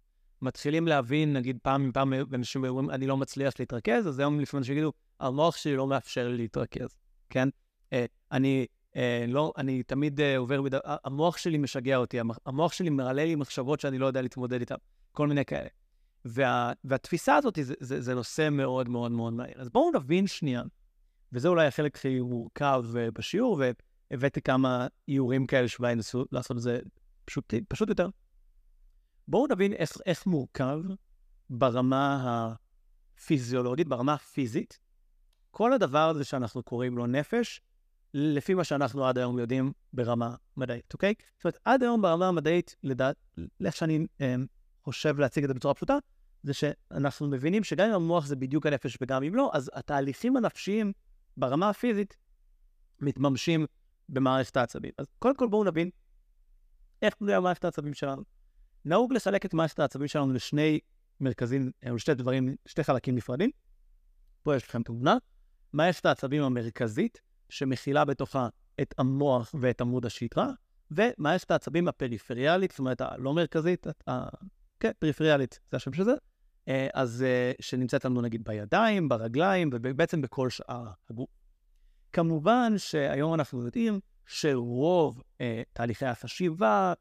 מתחילים 0.42 0.88
להבין, 0.88 1.32
נגיד 1.32 1.58
פעם 1.62 1.84
עם 1.84 1.92
פעם 1.92 2.12
אנשים 2.34 2.64
אומרים, 2.64 2.90
אני 2.90 3.06
לא 3.06 3.16
מצליח 3.16 3.54
להתרכז, 3.58 4.08
אז 4.08 4.18
היום 4.18 4.40
לפעמים 4.40 4.60
אנשים 4.60 4.74
יגידו, 4.74 4.92
המוח 5.20 5.56
שלי 5.56 5.76
לא 5.76 5.86
מאפשר 5.86 6.28
לי 6.28 6.36
להתרכז, 6.36 6.96
כן? 7.30 7.48
אה, 7.92 8.04
אני 8.32 8.66
אה, 8.96 9.24
לא, 9.28 9.52
אני 9.56 9.82
תמיד 9.82 10.20
אה, 10.20 10.38
עובר. 10.38 10.60
המוח 10.84 11.36
שלי 11.36 11.58
משגע 11.58 11.96
אותי, 11.96 12.18
המוח 12.46 12.72
שלי 12.72 12.90
מעלה 12.90 13.24
לי 13.24 13.34
מחשבות 13.34 13.80
שאני 13.80 13.98
לא 13.98 14.06
יודע 14.06 14.22
להתמודד 14.22 14.60
איתן, 14.60 14.74
כל 15.12 15.28
מיני 15.28 15.44
כאלה. 15.44 15.68
וה, 16.24 16.72
והתפיסה 16.84 17.36
הזאת 17.36 17.58
זה, 17.62 17.74
זה, 17.80 18.00
זה 18.00 18.14
נושא 18.14 18.48
מאוד 18.52 18.88
מאוד 18.88 19.12
מאוד 19.12 19.32
מהיר. 19.32 19.60
אז 19.60 19.68
בואו 19.68 19.90
נבין 19.94 20.26
שנייה, 20.26 20.62
וזה 21.32 21.48
אולי 21.48 21.66
החלק 21.66 21.96
הכי 21.96 22.20
מורכב 22.20 22.84
בשיעור, 23.14 23.62
והבאתי 24.10 24.40
כמה 24.40 24.86
איורים 25.08 25.46
כאלה 25.46 25.68
שאולי 25.68 25.94
נסו 25.94 26.24
לעשות 26.32 26.56
את 26.56 26.62
זה 26.62 26.80
פשוט, 27.24 27.54
פשוט 27.68 27.88
יותר. 27.88 28.08
בואו 29.30 29.46
נבין 29.46 29.72
איך, 29.72 29.92
איך 30.06 30.26
מורכב 30.26 30.80
ברמה 31.50 32.44
הפיזיולוגית, 33.16 33.88
ברמה 33.88 34.14
הפיזית, 34.14 34.78
כל 35.50 35.72
הדבר 35.72 36.08
הזה 36.08 36.24
שאנחנו 36.24 36.62
קוראים 36.62 36.98
לו 36.98 37.06
נפש, 37.06 37.60
לפי 38.14 38.54
מה 38.54 38.64
שאנחנו 38.64 39.06
עד 39.06 39.18
היום 39.18 39.38
יודעים 39.38 39.72
ברמה 39.92 40.34
מדעית, 40.56 40.92
אוקיי? 40.92 41.14
זאת 41.36 41.44
אומרת, 41.44 41.58
עד 41.64 41.82
היום 41.82 42.02
ברמה 42.02 42.28
המדעית, 42.28 42.76
לדעת, 42.82 43.16
איך 43.64 43.76
שאני 43.76 44.06
אה, 44.20 44.34
חושב 44.84 45.18
להציג 45.18 45.44
את 45.44 45.48
זה 45.48 45.54
בצורה 45.54 45.74
פשוטה, 45.74 45.96
זה 46.42 46.54
שאנחנו 46.54 47.28
מבינים 47.28 47.64
שגם 47.64 47.88
אם 47.88 47.94
המוח 47.94 48.26
זה 48.26 48.36
בדיוק 48.36 48.66
הנפש 48.66 48.98
וגם 49.00 49.22
אם 49.22 49.34
לא, 49.34 49.50
אז 49.54 49.70
התהליכים 49.74 50.36
הנפשיים 50.36 50.92
ברמה 51.36 51.68
הפיזית 51.68 52.16
מתממשים 53.00 53.66
במערכת 54.08 54.56
העצבים. 54.56 54.92
אז 54.98 55.06
קודם 55.18 55.36
כל 55.36 55.48
בואו 55.48 55.64
נבין 55.64 55.90
איך 57.02 57.14
בנויה 57.20 57.40
מערכת 57.40 57.64
העצבים 57.64 57.94
שלנו. 57.94 58.39
נהוג 58.84 59.12
לחלק 59.12 59.46
את 59.46 59.54
מערכת 59.54 59.78
העצבים 59.78 60.08
שלנו 60.08 60.32
לשני 60.32 60.80
מרכזים, 61.20 61.70
או 61.90 61.94
לשתי 61.94 62.14
דברים, 62.14 62.56
שתי 62.66 62.84
חלקים 62.84 63.14
נפרדים. 63.14 63.50
פה 64.42 64.56
יש 64.56 64.68
לכם 64.68 64.82
תמונה. 64.82 65.16
מערכת 65.72 66.06
העצבים 66.06 66.42
המרכזית, 66.42 67.20
שמכילה 67.48 68.04
בתוכה 68.04 68.48
את 68.80 68.94
המוח 68.98 69.54
ואת 69.60 69.80
עמוד 69.80 70.06
השדרה, 70.06 70.50
ומערכת 70.90 71.50
העצבים 71.50 71.88
הפריפריאלית, 71.88 72.70
זאת 72.70 72.78
אומרת 72.78 73.00
הלא 73.00 73.34
מרכזית, 73.34 73.86
ה... 74.08 74.28
כן, 74.80 74.90
פריפריאלית, 74.98 75.60
זה 75.70 75.76
השם 75.76 75.92
של 75.92 76.04
זה, 76.04 76.14
אה, 76.68 76.88
אז 76.94 77.22
אה, 77.22 77.52
שנמצאת 77.60 78.04
לנו 78.04 78.20
נגיד 78.20 78.44
בידיים, 78.44 79.08
ברגליים, 79.08 79.70
ובעצם 79.72 80.20
בכל 80.20 80.50
שאר 80.50 80.86
הגוף. 81.10 81.30
כמובן 82.12 82.72
שהיום 82.76 83.34
אנחנו 83.34 83.64
יודעים 83.64 84.00
שרוב 84.26 85.22
אה, 85.40 85.62
תהליכי 85.72 86.06
החשיבה, 86.06 86.92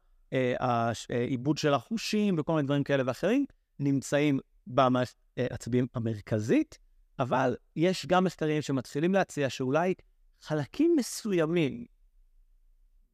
העיבוד 1.10 1.58
של 1.58 1.74
החושים 1.74 2.34
וכל 2.38 2.52
מיני 2.52 2.66
דברים 2.66 2.84
כאלה 2.84 3.02
ואחרים, 3.06 3.44
נמצאים 3.78 4.40
במערכת 4.66 5.14
העצבים 5.36 5.86
המרכזית, 5.94 6.78
אבל 7.18 7.56
יש 7.76 8.06
גם 8.06 8.24
מחקרים 8.24 8.62
שמתחילים 8.62 9.14
להציע 9.14 9.50
שאולי 9.50 9.94
חלקים 10.40 10.96
מסוימים 10.96 11.84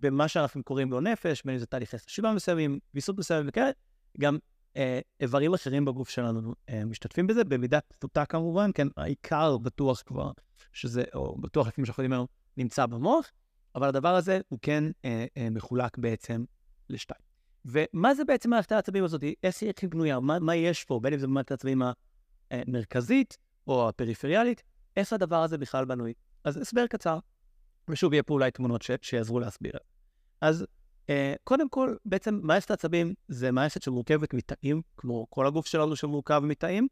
במה 0.00 0.28
שאנחנו 0.28 0.64
קוראים 0.64 0.92
לו 0.92 1.00
נפש, 1.00 1.42
בין 1.44 1.54
אם 1.54 1.58
זה 1.58 1.66
תהליכי 1.66 1.98
חשיבה 1.98 2.32
מסוימים, 2.32 2.78
ויסות 2.94 3.18
מסוימים 3.18 3.48
וכאלה, 3.48 3.70
גם 4.18 4.38
אה, 4.76 5.00
איברים 5.20 5.54
אחרים 5.54 5.84
בגוף 5.84 6.08
שלנו 6.08 6.54
אה, 6.68 6.84
משתתפים 6.84 7.26
בזה, 7.26 7.44
במידה 7.44 7.78
פחותה 7.80 8.26
כמובן, 8.26 8.70
כן, 8.74 8.88
העיקר 8.96 9.58
בטוח 9.58 10.02
כבר 10.06 10.30
שזה, 10.72 11.04
או 11.14 11.36
בטוח 11.40 11.68
לפי 11.68 11.80
מה 11.80 11.86
שאנחנו 11.86 12.02
יודעים 12.02 12.12
היום, 12.12 12.26
נמצא 12.56 12.86
במוח, 12.86 13.30
אבל 13.74 13.88
הדבר 13.88 14.14
הזה 14.14 14.40
הוא 14.48 14.58
כן 14.62 14.84
אה, 15.04 15.26
אה, 15.36 15.50
מחולק 15.50 15.98
בעצם 15.98 16.44
לשתיים. 16.90 17.20
ומה 17.64 18.14
זה 18.14 18.24
בעצם 18.24 18.50
מערכת 18.50 18.72
העצבים 18.72 19.04
הזאת? 19.04 19.24
איך 19.42 19.62
היא 19.62 19.90
בנויה? 19.90 20.20
מה, 20.20 20.38
מה 20.38 20.54
יש 20.54 20.84
פה? 20.84 21.00
בין 21.02 21.12
אם 21.12 21.18
זה 21.18 21.26
במערכת 21.26 21.50
העצבים 21.50 21.82
המרכזית 22.50 23.38
או 23.66 23.88
הפריפריאלית, 23.88 24.62
איך 24.96 25.12
הדבר 25.12 25.42
הזה 25.42 25.58
בכלל 25.58 25.84
בנוי? 25.84 26.12
אז 26.44 26.56
הסבר 26.56 26.86
קצר, 26.86 27.18
ושוב 27.88 28.12
יהיה 28.12 28.22
פה 28.22 28.34
אולי 28.34 28.50
תמונות 28.50 28.82
ש... 28.82 28.90
שיעזרו 29.02 29.40
להסביר. 29.40 29.72
אז 30.40 30.66
אה, 31.10 31.34
קודם 31.44 31.68
כל, 31.68 31.96
בעצם 32.04 32.40
מערכת 32.42 32.70
העצבים 32.70 33.14
זה 33.28 33.52
מערכת 33.52 33.82
שמורכבת 33.82 34.34
מתאים, 34.34 34.82
כמו 34.96 35.26
כל 35.30 35.46
הגוף 35.46 35.66
שלנו 35.66 35.96
שמורכב 35.96 36.38
מתאים, 36.44 36.88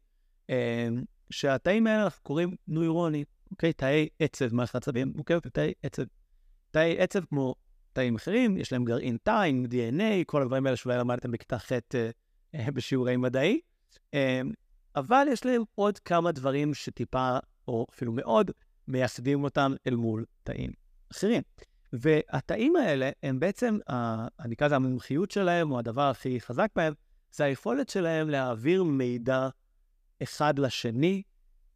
אה, 0.49 0.87
שהתאים 1.29 1.87
האלה 1.87 2.03
אנחנו 2.03 2.23
קוראים 2.23 2.55
נוירונים, 2.67 3.25
אוקיי? 3.51 3.73
תאי 3.73 4.09
עצב, 4.19 4.53
מערכת 4.53 4.75
העצבים 4.75 5.11
מורכבת 5.15 5.45
מתאי 5.45 5.73
עצב. 5.83 6.03
תאי 6.71 6.99
עצב 6.99 7.25
כמו 7.25 7.55
תאים 7.95 8.15
אחרים, 8.15 8.57
יש 8.57 8.71
להם 8.71 8.85
גרעין 8.85 9.17
תא 9.23 9.41
עם 9.41 9.65
DNA, 9.71 10.23
כל 10.25 10.41
הדברים 10.41 10.65
האלה 10.65 10.77
שאולי 10.77 10.97
למדתם 10.97 11.31
בכיתה 11.31 11.59
ח' 11.59 11.71
אה, 11.71 11.79
אה, 12.55 12.71
בשיעורי 12.71 13.17
מדעי. 13.17 13.59
אה, 14.13 14.41
אבל 14.95 15.27
יש 15.31 15.45
להם 15.45 15.63
עוד 15.75 15.99
כמה 15.99 16.31
דברים 16.31 16.73
שטיפה, 16.73 17.37
או 17.67 17.85
אפילו 17.93 18.11
מאוד, 18.11 18.51
מייסדים 18.87 19.43
אותם 19.43 19.73
אל 19.87 19.95
מול 19.95 20.25
תאים 20.43 20.71
אחרים. 21.11 21.41
והתאים 21.93 22.75
האלה 22.75 23.09
הם 23.23 23.39
בעצם, 23.39 23.77
אני 24.39 24.55
אקרא 24.55 24.67
לזה 24.67 24.75
המומחיות 24.75 25.31
שלהם, 25.31 25.71
או 25.71 25.79
הדבר 25.79 26.09
הכי 26.09 26.41
חזק 26.41 26.71
בהם, 26.75 26.93
זה 27.31 27.43
היכולת 27.43 27.89
שלהם 27.89 28.29
להעביר 28.29 28.83
מידע 28.83 29.49
אחד 30.23 30.59
לשני 30.59 31.21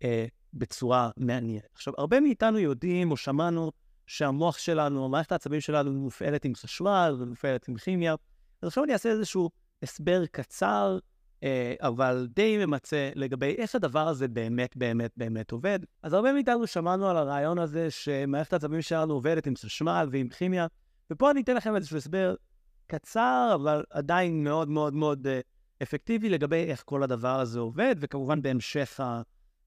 אה, 0.03 0.25
בצורה 0.53 1.09
מעניינת. 1.17 1.67
עכשיו, 1.73 1.93
הרבה 1.97 2.19
מאיתנו 2.19 2.59
יודעים 2.59 3.11
או 3.11 3.17
שמענו 3.17 3.71
שהמוח 4.09 4.57
שלנו, 4.57 5.05
המערכת 5.05 5.31
העצבים 5.31 5.61
שלנו 5.61 5.91
מופעלת 5.93 6.45
עם 6.45 6.55
חשמל 6.55 7.15
ומופעלת 7.19 7.67
עם 7.67 7.75
כימיה. 7.75 8.15
אז 8.61 8.67
עכשיו 8.67 8.83
אני 8.83 8.93
אעשה 8.93 9.09
איזשהו 9.09 9.49
הסבר 9.83 10.25
קצר 10.25 10.99
אה, 11.43 11.73
אבל 11.81 12.27
די 12.35 12.65
ממצה 12.65 13.09
לגבי 13.15 13.55
איך 13.57 13.75
הדבר 13.75 14.07
הזה 14.07 14.27
באמת 14.27 14.77
באמת 14.77 15.11
באמת 15.17 15.51
עובד. 15.51 15.79
אז 16.03 16.13
הרבה 16.13 16.33
מאיתנו 16.33 16.67
שמענו 16.67 17.09
על 17.09 17.17
הרעיון 17.17 17.59
הזה 17.59 17.91
שמערכת 17.91 18.53
העצבים 18.53 18.81
שלנו 18.81 19.13
עובדת 19.13 19.47
עם 19.47 19.55
חשמל 19.55 20.07
ועם 20.11 20.29
כימיה, 20.29 20.67
ופה 21.11 21.31
אני 21.31 21.41
אתן 21.41 21.55
לכם 21.55 21.75
איזשהו 21.75 21.97
הסבר 21.97 22.35
קצר, 22.87 23.51
אבל 23.55 23.83
עדיין 23.89 24.43
מאוד 24.43 24.69
מאוד 24.69 24.93
מאוד 24.93 25.27
uh, 25.27 25.83
אפקטיבי 25.83 26.29
לגבי 26.29 26.63
איך 26.63 26.83
כל 26.85 27.03
הדבר 27.03 27.39
הזה 27.39 27.59
עובד, 27.59 27.95
וכמובן 27.99 28.41
בהמשך 28.41 28.99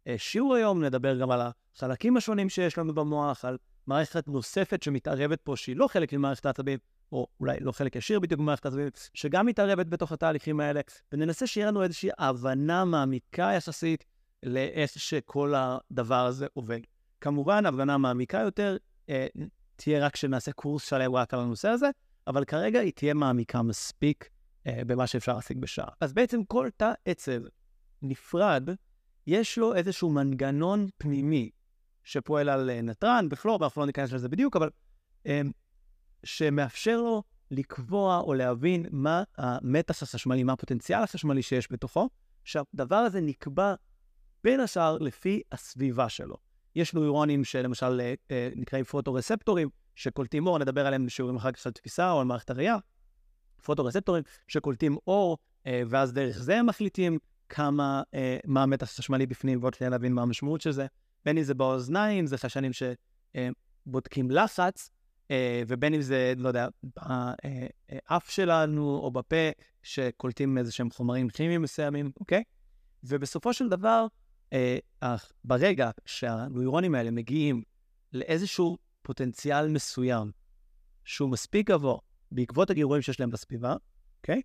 השיעור 0.06 0.54
היום 0.54 0.84
נדבר 0.84 1.18
גם 1.18 1.30
על 1.30 1.40
החלקים 1.76 2.16
השונים 2.16 2.48
שיש 2.48 2.78
לנו 2.78 2.94
במוח, 2.94 3.44
על 3.44 3.58
מערכת 3.86 4.28
נוספת 4.28 4.82
שמתערבת 4.82 5.40
פה 5.40 5.56
שהיא 5.56 5.76
לא 5.76 5.86
חלק 5.86 6.12
ממערכת 6.12 6.46
העצבים, 6.46 6.78
או 7.12 7.26
אולי 7.40 7.60
לא 7.60 7.72
חלק 7.72 7.96
ישיר 7.96 8.20
בדיוק 8.20 8.40
במערכת 8.40 8.64
העצבים, 8.64 8.88
שגם 9.14 9.46
מתערבת 9.46 9.86
בתוך 9.86 10.12
התהליכים 10.12 10.60
האלה, 10.60 10.80
וננסה 11.12 11.46
שיהיה 11.46 11.66
לנו 11.66 11.82
איזושהי 11.82 12.10
הבנה 12.18 12.84
מעמיקה 12.84 13.52
יחסית 13.56 14.04
לאיך 14.42 14.90
שכל 14.90 15.54
הדבר 15.56 16.26
הזה 16.26 16.46
עובד. 16.54 16.80
כמובן, 17.20 17.66
הבנה 17.66 17.98
מעמיקה 17.98 18.38
יותר 18.38 18.76
אה, 19.08 19.26
תהיה 19.76 20.06
רק 20.06 20.12
כשנעשה 20.12 20.52
קורס 20.52 20.88
שלם 20.88 21.14
רק 21.14 21.34
על 21.34 21.40
הנושא 21.40 21.68
הזה, 21.68 21.90
אבל 22.26 22.44
כרגע 22.44 22.80
היא 22.80 22.92
תהיה 22.92 23.14
מעמיקה 23.14 23.62
מספיק 23.62 24.28
אה, 24.66 24.82
במה 24.86 25.06
שאפשר 25.06 25.34
להשיג 25.34 25.58
בשעה. 25.58 25.88
אז 26.00 26.12
בעצם 26.12 26.44
כל 26.44 26.68
תא 26.76 26.92
עצב 27.04 27.40
נפרד, 28.02 28.68
יש 29.26 29.58
לו 29.58 29.74
איזשהו 29.74 30.10
מנגנון 30.10 30.88
פנימי 30.98 31.50
שפועל 32.04 32.48
על 32.48 32.70
אה, 32.70 32.82
נתרן, 32.82 33.28
בפלור, 33.28 33.58
ואנחנו 33.60 33.80
לא 33.80 33.86
ניכנס 33.86 34.12
לזה 34.12 34.28
בדיוק, 34.28 34.56
אבל 34.56 34.70
אה, 35.26 35.40
שמאפשר 36.24 36.96
לו 36.96 37.22
לקבוע 37.50 38.18
או 38.20 38.34
להבין 38.34 38.86
מה 38.90 39.22
המתח 39.38 40.02
החשמלי, 40.02 40.42
מה 40.42 40.52
הפוטנציאל 40.52 41.02
החשמלי 41.02 41.42
שיש 41.42 41.72
בתוכו, 41.72 42.08
שהדבר 42.44 42.96
הזה 42.96 43.20
נקבע 43.20 43.74
בין 44.44 44.60
השאר 44.60 44.98
לפי 44.98 45.42
הסביבה 45.52 46.08
שלו. 46.08 46.36
יש 46.74 46.94
נוירונים 46.94 47.44
שלמשל 47.44 48.00
אה, 48.00 48.14
אה, 48.30 48.48
נקראים 48.56 48.84
פוטורספטורים, 48.84 49.68
שקולטים 49.94 50.46
אור, 50.46 50.58
נדבר 50.58 50.86
עליהם 50.86 51.06
בשיעורים 51.06 51.36
אחר 51.36 51.52
כך 51.52 51.66
על 51.66 51.72
תפיסה 51.72 52.10
או 52.10 52.20
על 52.20 52.26
מערכת 52.26 52.50
הראייה. 52.50 52.76
פוטורספטורים 53.64 54.22
שקולטים 54.48 54.96
אור, 55.06 55.38
ואז 55.66 56.12
דרך 56.12 56.38
זה 56.38 56.58
הם 56.58 56.66
מחליטים 56.66 57.18
כמה, 57.48 58.02
מה 58.44 58.62
המתח 58.62 58.86
החשמלי 58.86 59.26
בפנים, 59.26 59.58
ועוד 59.62 59.74
שנייה 59.74 59.90
להבין 59.90 60.12
מה 60.12 60.22
המשמעות 60.22 60.60
של 60.60 60.72
זה. 60.72 60.86
בין 61.24 61.38
אם 61.38 61.44
זה 61.44 61.54
באוזניים, 61.54 62.26
זה 62.26 62.38
חשנים 62.38 62.70
שבודקים 62.72 64.30
לחץ, 64.30 64.90
ובין 65.66 65.94
אם 65.94 66.02
זה, 66.02 66.32
לא 66.36 66.48
יודע, 66.48 66.68
באף 66.82 68.30
שלנו 68.30 68.96
או 68.96 69.10
בפה, 69.10 69.50
שקולטים 69.82 70.58
איזה 70.58 70.72
שהם 70.72 70.90
חומרים 70.90 71.28
כימיים 71.28 71.62
מסוימים, 71.62 72.12
אוקיי? 72.20 72.42
ובסופו 73.04 73.52
של 73.52 73.68
דבר, 73.68 74.06
אך 75.00 75.32
ברגע 75.44 75.90
שהנוירונים 76.04 76.94
האלה 76.94 77.10
מגיעים 77.10 77.62
לאיזשהו 78.12 78.78
פוטנציאל 79.02 79.68
מסוים, 79.68 80.30
שהוא 81.04 81.30
מספיק 81.30 81.70
גבוה 81.70 81.98
בעקבות 82.32 82.70
הגירויים 82.70 83.02
שיש 83.02 83.20
להם 83.20 83.30
בסביבה, 83.30 83.74
אוקיי? 84.20 84.42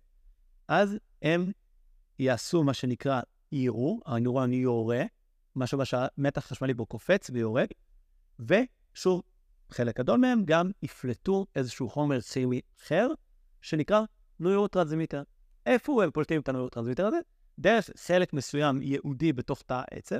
אז 0.68 0.98
הם 1.22 1.52
יעשו 2.18 2.64
מה 2.64 2.74
שנקרא 2.74 3.20
יירו, 3.52 4.00
הנוירון 4.06 4.52
יורה, 4.52 5.02
משהו 5.58 5.86
שהמתח 5.86 6.44
החשמלי 6.44 6.74
בו 6.74 6.86
קופץ 6.86 7.30
ויורד, 7.30 7.66
ושוב, 8.38 9.22
חלק 9.70 9.98
גדול 9.98 10.18
מהם 10.18 10.42
גם 10.44 10.70
יפלטו 10.82 11.46
איזשהו 11.56 11.88
חומר 11.88 12.20
כימי 12.20 12.60
אחר, 12.80 13.08
שנקרא 13.62 14.02
נוירוטרנסמיטר. 14.40 15.22
איפה 15.66 16.04
הם 16.04 16.10
פולטים 16.10 16.40
את 16.40 16.48
הנוירוטרנסמיטר 16.48 17.06
הזה? 17.06 17.18
דרך 17.58 17.90
חלק 17.96 18.32
מסוים 18.32 18.82
ייעודי 18.82 19.32
בתוך 19.32 19.62
תא 19.62 19.82
העצב, 19.92 20.18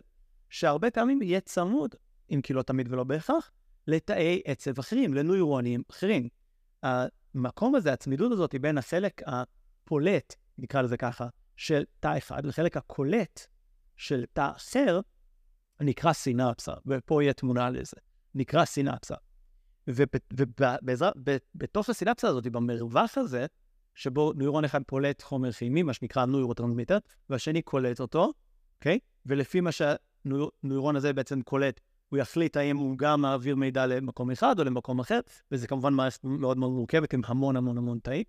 שהרבה 0.50 0.90
פעמים 0.90 1.23
יהיה 1.23 1.40
צמוד, 1.40 1.95
אם 2.30 2.40
כי 2.42 2.52
לא 2.52 2.62
תמיד 2.62 2.92
ולא 2.92 3.04
בהכרח, 3.04 3.50
לתאי 3.87 4.42
עצב 4.45 4.78
אחרים, 4.78 5.14
לנוירונים 5.14 5.83
אחרים. 5.90 6.28
המקום 6.83 7.75
הזה, 7.75 7.92
הצמידות 7.92 8.33
הזאת 8.33 8.52
היא 8.52 8.61
בין 8.61 8.78
החלק 8.78 9.23
הפולט, 9.26 10.35
נקרא 10.59 10.83
לזה 10.83 10.97
ככה, 10.97 11.28
של 11.57 11.85
תא 12.00 12.18
אחד, 12.18 12.45
לחלק 12.47 12.76
הקולט 12.76 13.47
של 13.97 14.25
תא 14.33 14.50
אחר, 14.57 15.00
נקרא 15.80 16.12
סינפסה, 16.12 16.73
ופה 16.87 17.23
יהיה 17.23 17.32
תמונה 17.32 17.70
לזה, 17.70 17.97
נקרא 18.35 18.64
סינפסה. 18.64 19.14
ובתוך 19.87 21.88
הסינפסה 21.88 22.28
הזאת, 22.28 22.47
במרווח 22.47 23.18
הזה, 23.18 23.47
שבו 23.94 24.32
נוירון 24.37 24.64
אחד 24.64 24.80
פולט 24.87 25.23
חומר 25.23 25.52
כימי, 25.52 25.82
מה 25.82 25.92
שנקרא 25.92 26.25
נוירוטרנסמיטר, 26.25 26.99
והשני 27.30 27.62
קולט 27.62 28.00
אותו, 28.00 28.32
אוקיי? 28.76 28.99
ולפי 29.26 29.61
מה 29.61 29.70
שהנוירון 29.73 30.97
הזה 30.97 31.12
בעצם 31.12 31.42
קולט, 31.42 31.80
הוא 32.08 32.18
יחליט 32.18 32.56
האם 32.56 32.76
הוא 32.76 32.99
גם 32.99 33.20
מעביר 33.20 33.56
מידע 33.56 33.87
למקום 33.87 34.30
אחד 34.30 34.58
או 34.58 34.64
למקום 34.64 35.00
אחר, 35.00 35.20
וזה 35.52 35.66
כמובן 35.66 35.92
מערכת 35.92 36.25
מאוד 36.25 36.58
מאוד 36.58 36.73
מורכבת 36.73 37.14
עם 37.14 37.20
המון 37.26 37.56
המון 37.56 37.78
המון 37.78 37.99
תאים. 38.02 38.24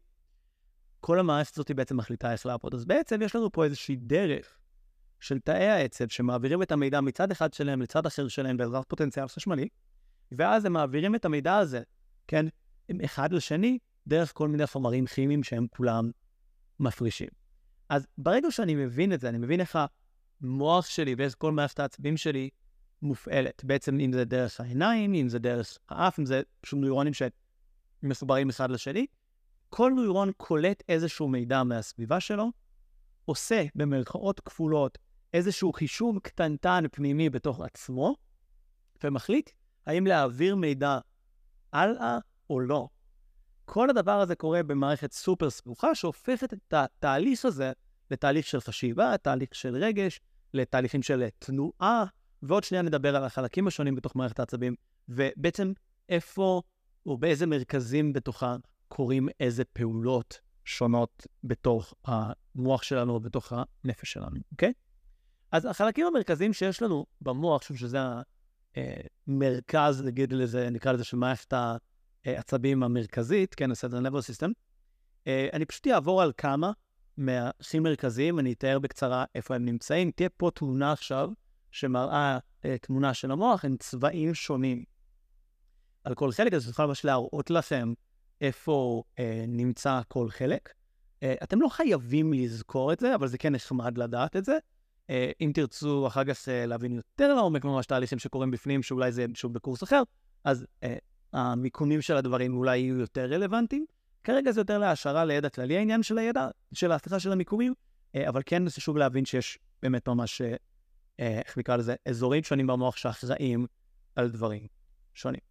כל 1.00 1.20
המערכת 1.20 1.58
הזאת 1.58 1.72
בעצם 1.72 1.98
מחליטה 1.98 2.32
איך 2.32 2.46
לעבוד. 2.46 2.74
אז 2.74 2.86
בעצם 2.86 3.22
יש 3.22 3.36
לנו 3.36 3.52
פה 3.52 3.64
איזושהי 3.64 3.96
דרך 3.96 4.59
של 5.20 5.40
תאי 5.40 5.68
העצב 5.68 6.08
שמעבירים 6.08 6.62
את 6.62 6.72
המידע 6.72 7.02
מצד 7.02 7.32
אחד 7.32 7.54
שלהם 7.54 7.82
לצד 7.82 8.06
אחר 8.06 8.28
שלהם 8.28 8.58
בעזרת 8.58 8.86
פוטנציאל 8.88 9.28
חשמלי, 9.28 9.68
ואז 10.32 10.66
הם 10.66 10.74
מעבירים 10.74 11.16
את 11.16 11.26
המידע 11.26 11.58
הזה, 11.58 11.82
כן, 12.28 12.46
אחד 13.06 13.34
לשני, 13.34 13.78
דרך 14.08 14.34
כל 14.34 14.48
מיני 14.48 14.68
חומרים 14.68 15.06
כימיים 15.06 15.44
שהם 15.44 15.68
כולם 15.70 16.12
מפרישים. 16.80 17.30
אז 17.90 18.08
ברגע 18.18 18.52
שאני 18.52 18.76
מבין 18.76 19.14
את 19.14 19.20
זה, 19.20 19.30
אני 19.30 19.38
מבין 19.38 19.60
איך 19.60 19.78
המוח 20.42 20.86
שלי 20.86 21.16
ואיך 21.18 21.36
כל 21.38 21.52
מערכת 21.52 21.80
העצבים 21.80 22.18
שלי 22.18 22.50
מופעלת. 23.02 23.64
בעצם 23.64 24.00
אם 24.00 24.14
זה 24.14 24.26
דרך 24.26 24.60
העיניים, 24.60 25.14
אם 25.14 25.30
זה 25.30 25.40
דרך 25.40 25.78
האף, 25.90 26.20
אם 26.20 26.26
זה 26.26 26.42
פשוט 26.62 26.80
נוירונים 26.80 27.14
שמחוברים 27.14 28.50
אחד 28.50 28.72
לשני, 28.72 29.06
כל 29.70 29.92
נוירון 29.96 30.32
קולט 30.38 30.84
איזשהו 30.90 31.28
מידע 31.28 31.64
מהסביבה 31.64 32.20
שלו, 32.20 32.52
עושה 33.26 33.66
במרכאות 33.76 34.40
כפולות 34.40 34.98
איזשהו 35.34 35.74
חישוב 35.74 36.20
קטנטן 36.20 36.84
פנימי 36.92 37.30
בתוך 37.30 37.62
עצמו, 37.62 38.16
ומחליט 39.04 39.50
האם 39.86 40.08
להעביר 40.08 40.56
מידע 40.56 41.00
הלאה 41.74 42.18
או 42.50 42.60
לא. 42.60 42.88
כל 43.66 43.90
הדבר 43.90 44.22
הזה 44.22 44.36
קורה 44.36 44.64
במערכת 44.64 45.12
סופר 45.12 45.50
סבוכה, 45.50 45.96
שהופכת 45.96 46.54
את 46.54 46.74
התהליך 46.74 47.46
הזה 47.46 47.72
לתהליך 48.12 48.48
של 48.48 48.60
חשיבה, 48.60 49.18
תהליך 49.18 49.56
של 49.56 49.76
רגש, 49.76 50.20
לתהליכים 50.54 51.02
של 51.02 51.28
תנועה, 51.40 52.06
ועוד 52.42 52.64
שנייה 52.64 52.82
נדבר 52.82 53.16
על 53.16 53.24
החלקים 53.24 53.68
השונים 53.68 53.96
בתוך 53.96 54.16
מערכת 54.16 54.40
העצבים, 54.40 54.76
ובעצם 55.10 55.74
איפה 56.10 56.62
או 57.06 57.18
באיזה 57.18 57.46
מרכזים 57.46 58.14
בתוכה 58.14 58.56
קורים 58.88 59.30
איזה 59.40 59.66
פעולות 59.66 60.40
שונות 60.66 61.28
בתוך 61.44 61.94
המוח 62.06 62.84
שלנו 62.84 63.14
או 63.14 63.20
בתוך 63.20 63.54
הנפש 63.56 64.12
שלנו, 64.12 64.40
אוקיי? 64.52 64.74
אז 65.52 65.66
החלקים 65.66 66.08
המרכזיים 66.08 66.54
שיש 66.54 66.82
לנו 66.82 67.06
במוח, 67.22 67.62
חושב 67.62 67.76
שזה 67.76 67.98
המרכז, 69.28 70.02
נגיד 70.02 70.34
לזה, 70.34 70.70
נקרא 70.70 70.92
לזה 70.92 71.04
של 71.04 71.18
מערכת 71.18 71.54
העצבים 72.26 72.84
המרכזית, 72.84 73.56
כן, 73.56 73.72
הסדר 73.72 74.00
נבל 74.00 74.22
סיסטם. 74.22 74.52
אני 75.28 75.66
פשוט 75.66 75.88
אעבור 75.88 76.22
על 76.22 76.32
כמה 76.38 76.72
מהכי 77.18 77.80
מרכזיים, 77.80 78.40
אני 78.40 78.54
אתאר 78.54 78.80
בקצרה 78.80 79.26
איפה 79.36 79.56
הם 79.56 79.66
נמצאים. 79.66 80.12
תהיה 80.12 80.30
פה 80.30 80.52
תמונה 80.56 80.92
עכשיו 80.92 81.30
שמראה 81.72 82.38
תמונה 82.82 83.14
של 83.14 83.32
המוח 83.32 83.66
עם 83.66 83.78
צבעים 83.78 84.34
שונים 84.34 84.84
על 86.04 86.16
כל 86.16 86.32
חלק, 86.32 86.54
אז 86.54 86.66
אני 86.66 86.72
יכול 86.72 86.86
ממש 86.86 87.06
להראות 87.06 87.50
לכם 87.50 87.94
איפה 88.42 89.04
uh, 89.08 89.22
נמצא 89.48 90.02
כל 90.08 90.30
חלק. 90.30 90.70
Uh, 90.70 91.24
אתם 91.44 91.62
לא 91.62 91.70
חייבים 91.70 92.34
לזכור 92.34 92.94
את 92.94 93.00
זה, 93.00 93.16
אבל 93.16 93.28
זה 93.28 93.38
כן 93.38 93.56
נחמד 93.56 93.98
לדעת 93.98 94.36
את 94.36 94.46
זה. 94.46 94.58
Uh, 95.10 95.12
אם 95.42 95.52
תרצו 95.54 96.08
אחר 96.08 96.24
כך 96.24 96.46
uh, 96.46 96.68
להבין 96.68 96.96
יותר 96.96 97.34
לעומק 97.34 97.66
ממש 97.66 97.86
תהליכים 97.86 98.20
שקורים 98.20 98.52
בפנים, 98.52 98.84
שאולי 98.84 99.12
זה 99.12 99.26
שוב 99.34 99.54
בקורס 99.54 99.84
אחר, 99.84 100.02
אז 100.44 100.66
uh, 100.82 100.88
המיקומים 101.34 102.02
של 102.02 102.16
הדברים 102.16 102.58
אולי 102.58 102.78
יהיו 102.78 102.98
יותר 102.98 103.26
רלוונטיים. 103.26 103.86
כרגע 104.24 104.52
זה 104.52 104.62
יותר 104.62 104.78
להשערה 104.78 105.26
לידע 105.26 105.50
כללי 105.50 105.78
העניין 105.78 106.04
של 106.04 106.18
הידע, 106.18 106.48
של 106.74 106.92
ההצלחה 106.92 107.20
של 107.20 107.32
המיקומים, 107.32 107.74
אה, 108.16 108.30
אבל 108.30 108.42
כן 108.46 108.70
חשוב 108.70 108.98
להבין 108.98 109.26
שיש 109.26 109.60
באמת 109.82 110.08
ממש, 110.08 110.42
אה, 110.42 110.56
איך 111.20 111.58
נקרא 111.58 111.76
לזה, 111.76 111.96
אזורים 112.06 112.44
שונים 112.44 112.68
במוח 112.68 112.96
שאחראים 112.96 113.66
על 114.16 114.30
דברים 114.30 114.68
שונים. 115.14 115.42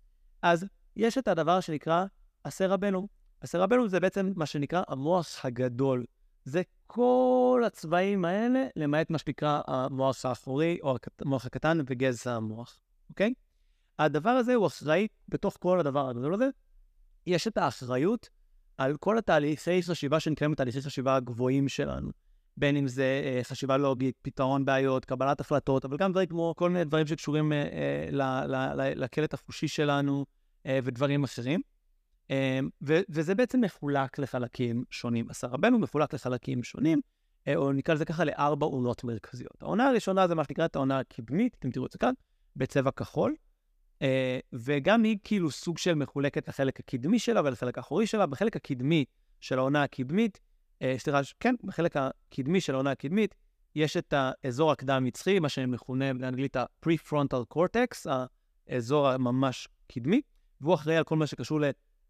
אז 0.43 0.67
יש 0.97 1.19
את 1.19 1.29
הדבר 1.29 1.61
שנקרא 1.61 2.05
הסרבלום. 2.45 3.07
הסרבלום 3.43 3.89
זה 3.89 4.01
בעצם 4.01 4.33
מה 4.37 4.47
שנקרא 4.47 4.83
המוח 4.89 5.45
הגדול. 5.45 6.05
זה 6.45 6.63
כל 6.87 7.63
הצבעים 7.67 8.25
האלה, 8.25 8.67
למעט 8.77 9.11
מה 9.11 9.19
שנקרא 9.19 9.61
המוח 9.67 10.25
האחורי 10.25 10.79
או 10.83 10.97
המוח 11.21 11.47
הקטן 11.47 11.79
וגזע 11.87 12.35
המוח, 12.35 12.81
אוקיי? 13.11 13.35
הדבר 13.99 14.31
הזה 14.31 14.55
הוא 14.55 14.67
אחראי 14.67 15.09
בתוך 15.29 15.57
כל 15.61 15.81
הדבר 15.81 16.09
הגדול 16.09 16.35
הזה. 16.35 16.49
יש 17.27 17.49
את 17.49 17.59
האחריות 17.59 18.29
על 18.79 18.97
כל 18.97 19.19
התהליכי 19.19 19.83
חשיבה 19.83 20.21
שנקראים 20.21 20.55
תהליכי 20.55 20.83
חשיבה 20.83 21.17
הגבוהים 21.17 21.69
שלנו. 21.69 22.11
בין 22.57 22.77
אם 22.77 22.89
זה 22.89 23.23
אה, 23.25 23.41
חשיבה 23.45 23.77
לוגית, 23.77 24.15
פתרון 24.23 24.65
בעיות, 24.65 25.05
קבלת 25.05 25.41
החלטות, 25.41 25.85
אבל 25.85 25.97
גם 25.97 26.13
דברים 26.13 26.29
כמו 26.29 26.55
כל 26.57 26.71
מיני 26.71 26.85
דברים 26.85 27.07
שקשורים 27.07 27.53
אה, 27.53 27.63
אה, 28.13 28.95
לקלט 28.95 29.35
החושי 29.35 29.69
שלנו 29.69 30.27
אה, 30.67 30.79
ודברים 30.85 31.25
אחרים. 31.25 31.61
אה, 32.31 32.61
ו- 32.83 33.01
וזה 33.09 33.35
בעצם 33.35 33.61
מחולק 33.61 34.19
לחלקים 34.19 34.85
שונים. 34.91 35.31
הסרבנו 35.31 35.79
מחולק 35.79 36.15
לחלקים 36.15 36.63
שונים, 36.63 37.01
אה, 37.49 37.57
או 37.57 37.73
נקרא 37.73 37.95
לזה 37.95 38.05
ככה 38.05 38.25
לארבע 38.25 38.67
עונות 38.67 39.05
מרכזיות. 39.05 39.63
העונה 39.63 39.89
הראשונה 39.89 40.29
זה 40.29 40.35
מה 40.35 40.45
שנקרא 40.45 40.65
את 40.65 40.77
העונה 40.77 40.99
הקדמית, 40.99 41.57
אתם 41.59 41.71
תראו 41.71 41.87
את 41.87 41.93
זה 41.93 41.99
כאן, 41.99 42.13
בצבע 42.57 42.91
כחול. 42.91 43.35
Uh, 43.99 44.01
וגם 44.53 45.03
היא 45.03 45.19
כאילו 45.25 45.51
סוג 45.51 45.79
של 45.79 45.95
מחולקת 45.95 46.49
לחלק 46.49 46.81
הקדמי 46.81 47.19
שלה 47.19 47.41
ולחלק 47.45 47.79
האחורי 47.79 48.07
שלה. 48.07 48.27
בחלק 48.27 48.57
הקדמי 48.57 49.05
של 49.41 49.59
העונה 49.59 49.83
הקדמית, 49.83 50.41
uh, 50.79 50.85
סליחה, 50.99 51.21
כן, 51.41 51.55
בחלק 51.65 51.97
הקדמי 51.97 52.61
של 52.61 52.75
העונה 52.75 52.91
הקדמית, 52.91 53.35
יש 53.75 53.97
את 53.97 54.15
האזור 54.17 54.73
הקדם-מצחי, 54.73 55.39
מה 55.39 55.49
שמכונה 55.49 56.15
באנגלית 56.15 56.57
ה-prefrontal 56.57 57.55
cortex, 57.55 58.11
האזור 58.69 59.09
הממש 59.09 59.69
קדמי, 59.87 60.21
והוא 60.61 60.75
אחראי 60.75 60.97
על 60.97 61.05
כל 61.05 61.17
מה 61.17 61.27
שקשור 61.27 61.61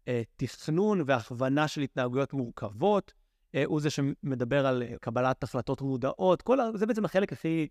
לתכנון 0.09 1.03
והכוונה 1.05 1.67
של 1.67 1.81
התנהגויות 1.81 2.33
מורכבות. 2.33 3.13
אה, 3.55 3.63
הוא 3.65 3.81
זה 3.81 3.89
שמדבר 3.89 4.67
על 4.67 4.83
אה, 4.83 4.95
קבלת 5.01 5.43
החלטות 5.43 5.81
מודעות, 5.81 6.41
כל 6.41 6.59
ה... 6.59 6.69
זה 6.75 6.85
בעצם 6.85 7.05
החלק 7.05 7.33
הכי 7.33 7.67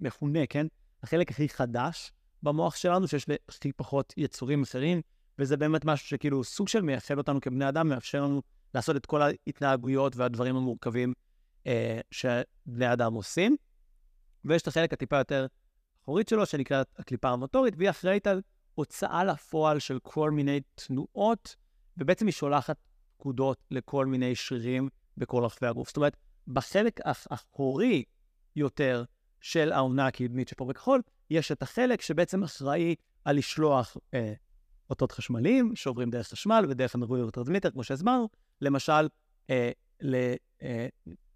מכונה, 0.00 0.46
כן? 0.46 0.66
החלק 1.02 1.30
הכי 1.30 1.48
חדש 1.48 2.12
במוח 2.42 2.76
שלנו, 2.76 3.08
שיש 3.08 3.26
הכי 3.48 3.72
פחות 3.72 4.14
יצורים 4.16 4.62
אחרים, 4.62 5.00
וזה 5.38 5.56
באמת 5.56 5.84
משהו 5.84 6.08
שכאילו 6.08 6.44
סוג 6.44 6.68
של 6.68 6.82
מייחד 6.82 7.18
אותנו 7.18 7.40
כבני 7.40 7.68
אדם, 7.68 7.88
מאפשר 7.88 8.22
לנו 8.22 8.42
לעשות 8.74 8.96
את 8.96 9.06
כל 9.06 9.22
ההתנהגויות 9.22 10.16
והדברים 10.16 10.56
המורכבים 10.56 11.12
אה, 11.66 12.00
שבני 12.10 12.92
אדם 12.92 13.14
עושים. 13.14 13.56
ויש 14.44 14.62
את 14.62 14.68
החלק 14.68 14.92
הטיפה 14.92 15.18
יותר 15.18 15.46
אחורית 16.02 16.28
שלו, 16.28 16.46
שנקראת 16.46 16.86
הקליפה 16.98 17.28
המוטורית, 17.28 17.74
והיא 17.76 17.90
אחראית 17.90 18.26
על 18.26 18.42
הוצאה 18.74 19.24
לפועל 19.24 19.78
של 19.78 19.98
כל 20.02 20.30
מיני 20.30 20.60
תנועות, 20.74 21.56
ובעצם 21.96 22.26
היא 22.26 22.32
שולחת 22.32 22.76
פקודות 23.16 23.58
לכל 23.70 24.06
מיני 24.06 24.34
שרירים 24.34 24.88
בכל 25.16 25.44
רחבי 25.44 25.66
הגוף. 25.66 25.88
זאת 25.88 25.96
אומרת, 25.96 26.16
בחלק 26.48 27.00
האחורי 27.04 28.04
יותר 28.56 29.04
של 29.40 29.72
האונה 29.72 30.06
הקדמית 30.06 30.48
שפה 30.48 30.64
בכחול, 30.64 31.02
יש 31.30 31.52
את 31.52 31.62
החלק 31.62 32.00
שבעצם 32.00 32.42
אחראי 32.42 32.94
על 33.24 33.36
לשלוח 33.36 33.96
אה, 34.14 34.32
אותות 34.90 35.12
חשמליים 35.12 35.76
שעוברים 35.76 36.10
דרך 36.10 36.28
חשמל 36.28 36.66
ודרך 36.68 36.94
הנוירוטרנסמיטר, 36.94 37.70
כמו 37.70 37.84
שהסברנו, 37.84 38.28
למשל, 38.60 39.08
אה, 39.50 39.70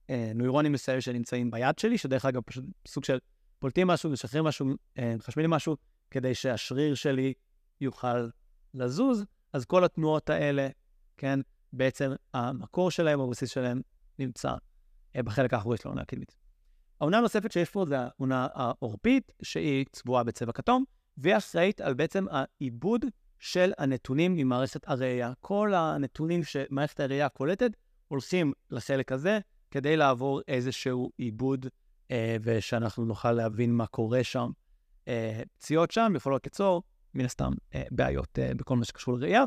לנוירונים 0.09 0.73
אה, 0.73 0.75
מסוימים 0.75 1.01
שנמצאים 1.01 1.51
ביד 1.51 1.79
שלי, 1.79 1.99
שדרך 1.99 2.25
אגב 2.25 2.43
פשוט 2.43 2.65
סוג 2.87 3.05
של 3.05 3.19
פולטים 3.59 3.87
משהו, 3.87 4.11
משחררים 4.11 4.45
משהו, 4.45 4.67
אה, 4.99 5.15
מחשמלים 5.19 5.51
משהו, 5.51 5.77
כדי 6.11 6.35
שהשריר 6.35 6.95
שלי 6.95 7.33
יוכל 7.81 8.29
לזוז, 8.75 9.25
אז 9.57 9.65
כל 9.65 9.85
התנועות 9.85 10.31
האלה, 10.31 10.69
כן, 11.17 11.41
בעצם 11.73 12.13
המקור 12.35 12.91
שלהם, 12.91 13.21
הבסיס 13.21 13.51
שלהם, 13.51 13.81
נמצא 14.19 14.55
אה, 15.17 15.23
בחלק 15.23 15.55
האחורי 15.55 15.77
של 15.77 15.89
העונה 15.89 16.03
הקדמית. 16.03 16.37
העונה 17.01 17.19
הנוספת 17.19 17.53
שיש 17.53 17.71
פה 17.71 17.85
זה 17.89 17.97
העונה 17.99 18.47
העורפית, 18.55 19.33
שהיא 19.43 19.85
צבועה 19.93 20.25
בצבע 20.25 20.53
כתום, 20.53 20.85
והיא 21.19 21.37
אחראית 21.37 21.81
על 21.81 21.95
בעצם 21.95 22.27
העיבוד 22.31 23.05
של 23.39 23.73
הנתונים 23.79 24.37
ממערכת 24.37 24.89
הראייה. 24.89 25.33
כל 25.41 25.75
הנתונים 25.75 26.45
שמערכת 26.45 27.01
הראייה 27.01 27.29
קולטת 27.29 27.71
הולכים 28.09 28.53
לחלק 28.71 29.13
הזה 29.13 29.39
כדי 29.71 29.97
לעבור 29.97 30.41
איזשהו 30.49 31.11
עיבוד 31.17 31.67
אה, 32.11 32.37
ושאנחנו 32.43 33.05
נוכל 33.05 33.33
להבין 33.33 33.73
מה 33.73 33.87
קורה 33.87 34.25
שם. 34.25 34.51
אה, 35.09 35.43
פציעות 35.59 35.91
שם 35.91 36.13
יכולות 36.17 36.47
ליצור, 36.47 36.83
מן 37.17 37.25
הסתם, 37.25 37.53
אה, 37.75 37.83
בעיות 37.91 38.39
אה, 38.39 38.55
בכל 38.55 38.77
מה 38.77 38.85
שקשור 38.85 39.19
לראייה. 39.19 39.45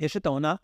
יש 0.00 0.16
את 0.16 0.26
העונה 0.26 0.54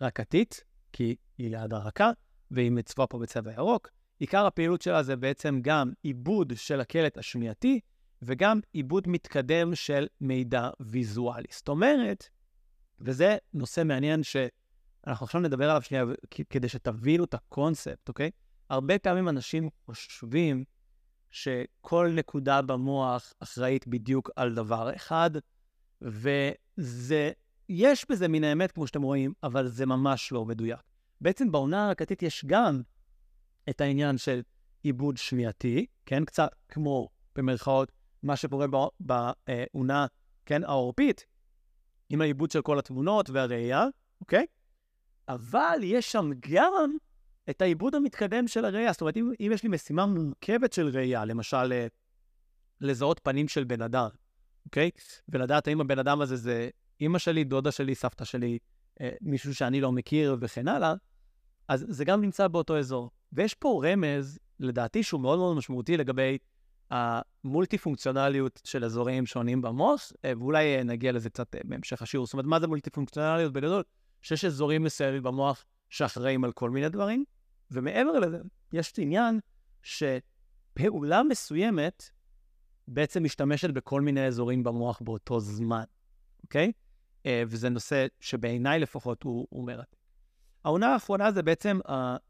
הרקתית, 0.00 0.64
כי 0.92 1.16
היא 1.38 1.50
ליד 1.50 1.72
הרקה, 1.72 2.10
והיא 2.50 2.70
מצבוע 2.70 3.06
פה 3.10 3.18
בצבע 3.18 3.52
ירוק. 3.52 3.88
עיקר 4.18 4.46
הפעילות 4.46 4.82
שלה 4.82 5.02
זה 5.02 5.16
בעצם 5.16 5.58
גם 5.62 5.92
עיבוד 6.02 6.52
של 6.56 6.80
הקלט 6.80 7.18
השמיעתי, 7.18 7.80
וגם 8.22 8.60
עיבוד 8.72 9.08
מתקדם 9.08 9.74
של 9.74 10.06
מידע 10.20 10.70
ויזואלי. 10.80 11.46
זאת 11.50 11.68
אומרת, 11.68 12.28
וזה 13.00 13.36
נושא 13.52 13.82
מעניין 13.84 14.22
שאנחנו 14.22 15.24
עכשיו 15.24 15.40
נדבר 15.40 15.70
עליו 15.70 15.82
שנייה 15.82 16.04
כדי 16.50 16.68
שתבינו 16.68 17.24
את 17.24 17.34
הקונספט, 17.34 18.08
אוקיי? 18.08 18.30
הרבה 18.70 18.98
פעמים 18.98 19.28
אנשים 19.28 19.68
חושבים 19.86 20.64
שכל 21.34 22.10
נקודה 22.14 22.62
במוח 22.62 23.32
אחראית 23.40 23.86
בדיוק 23.86 24.30
על 24.36 24.54
דבר 24.54 24.96
אחד, 24.96 25.30
וזה, 26.02 27.30
יש 27.68 28.06
בזה 28.10 28.28
מן 28.28 28.44
האמת, 28.44 28.72
כמו 28.72 28.86
שאתם 28.86 29.02
רואים, 29.02 29.32
אבל 29.42 29.68
זה 29.68 29.86
ממש 29.86 30.32
לא 30.32 30.44
מדויק. 30.44 30.80
בעצם 31.20 31.52
בעונה 31.52 31.86
הרקתית 31.86 32.22
יש 32.22 32.44
גם 32.44 32.82
את 33.70 33.80
העניין 33.80 34.18
של 34.18 34.42
עיבוד 34.82 35.16
שמיעתי, 35.16 35.86
כן? 36.06 36.24
קצת 36.24 36.50
כמו, 36.68 37.08
במרכאות, 37.36 37.92
מה 38.22 38.36
שקורה 38.36 38.66
בעונה, 39.00 40.06
כן, 40.46 40.64
העורפית, 40.64 41.26
עם 42.08 42.20
העיבוד 42.20 42.50
של 42.50 42.62
כל 42.62 42.78
התמונות 42.78 43.30
והראייה, 43.30 43.86
אוקיי? 44.20 44.46
אבל 45.28 45.78
יש 45.82 46.12
שם 46.12 46.30
גם 46.40 46.96
את 47.50 47.62
העיבוד 47.62 47.94
המתקדם 47.94 48.48
של 48.48 48.64
הראייה. 48.64 48.92
זאת 48.92 49.00
אומרת, 49.00 49.16
אם, 49.16 49.32
אם 49.40 49.50
יש 49.54 49.62
לי 49.62 49.68
משימה 49.68 50.06
מורכבת 50.06 50.72
של 50.72 50.88
ראייה, 50.88 51.24
למשל 51.24 51.72
אה, 51.72 51.86
לזהות 52.80 53.20
פנים 53.22 53.48
של 53.48 53.64
בן 53.64 53.82
אדם, 53.82 54.08
אוקיי? 54.66 54.90
ולדעת 55.28 55.68
האם 55.68 55.80
הבן 55.80 55.98
אדם 55.98 56.20
הזה 56.20 56.36
זה 56.36 56.68
אימא 57.00 57.18
שלי, 57.18 57.44
דודה 57.44 57.72
שלי, 57.72 57.94
סבתא 57.94 58.24
שלי, 58.24 58.58
אה, 59.00 59.10
מישהו 59.20 59.54
שאני 59.54 59.80
לא 59.80 59.92
מכיר 59.92 60.36
וכן 60.40 60.68
הלאה, 60.68 60.94
אז 61.68 61.86
זה 61.88 62.04
גם 62.04 62.20
נמצא 62.20 62.48
באותו 62.48 62.78
אזור. 62.78 63.10
ויש 63.32 63.54
פה 63.54 63.82
רמז, 63.84 64.38
לדעתי, 64.60 65.02
שהוא 65.02 65.20
מאוד 65.20 65.38
מאוד 65.38 65.56
משמעותי 65.56 65.96
לגבי 65.96 66.38
המולטי 66.90 67.78
פונקציונליות 67.78 68.60
של 68.64 68.84
אזורים 68.84 69.26
שונים 69.26 69.62
במוח, 69.62 70.12
אה, 70.24 70.32
ואולי 70.38 70.84
נגיע 70.84 71.12
לזה 71.12 71.30
קצת 71.30 71.56
בהמשך 71.64 72.02
השיעור. 72.02 72.26
זאת 72.26 72.32
אומרת, 72.32 72.46
מה 72.46 72.60
זה 72.60 72.66
מולטי 72.66 72.90
פונקציונליות 72.90 73.52
בגדול? 73.52 73.82
שיש 74.22 74.44
אזורים 74.44 74.82
מסוימים 74.82 75.22
במוח 75.22 75.64
שאחראים 75.90 76.44
על 76.44 76.52
כל 76.52 76.70
מיני 76.70 76.88
דברים, 76.88 77.24
ומעבר 77.70 78.18
לזה, 78.18 78.38
יש 78.72 78.92
עניין 78.98 79.40
שפעולה 79.82 81.22
מסוימת 81.22 82.10
בעצם 82.88 83.24
משתמשת 83.24 83.70
בכל 83.70 84.00
מיני 84.00 84.26
אזורים 84.26 84.64
במוח 84.64 85.00
באותו 85.00 85.40
זמן, 85.40 85.84
אוקיי? 86.42 86.72
וזה 87.26 87.68
נושא 87.68 88.06
שבעיניי 88.20 88.80
לפחות 88.80 89.22
הוא, 89.22 89.46
הוא 89.50 89.66
מרתק. 89.66 89.96
העונה 90.64 90.92
האחרונה 90.92 91.32
זה 91.32 91.42
בעצם 91.42 91.78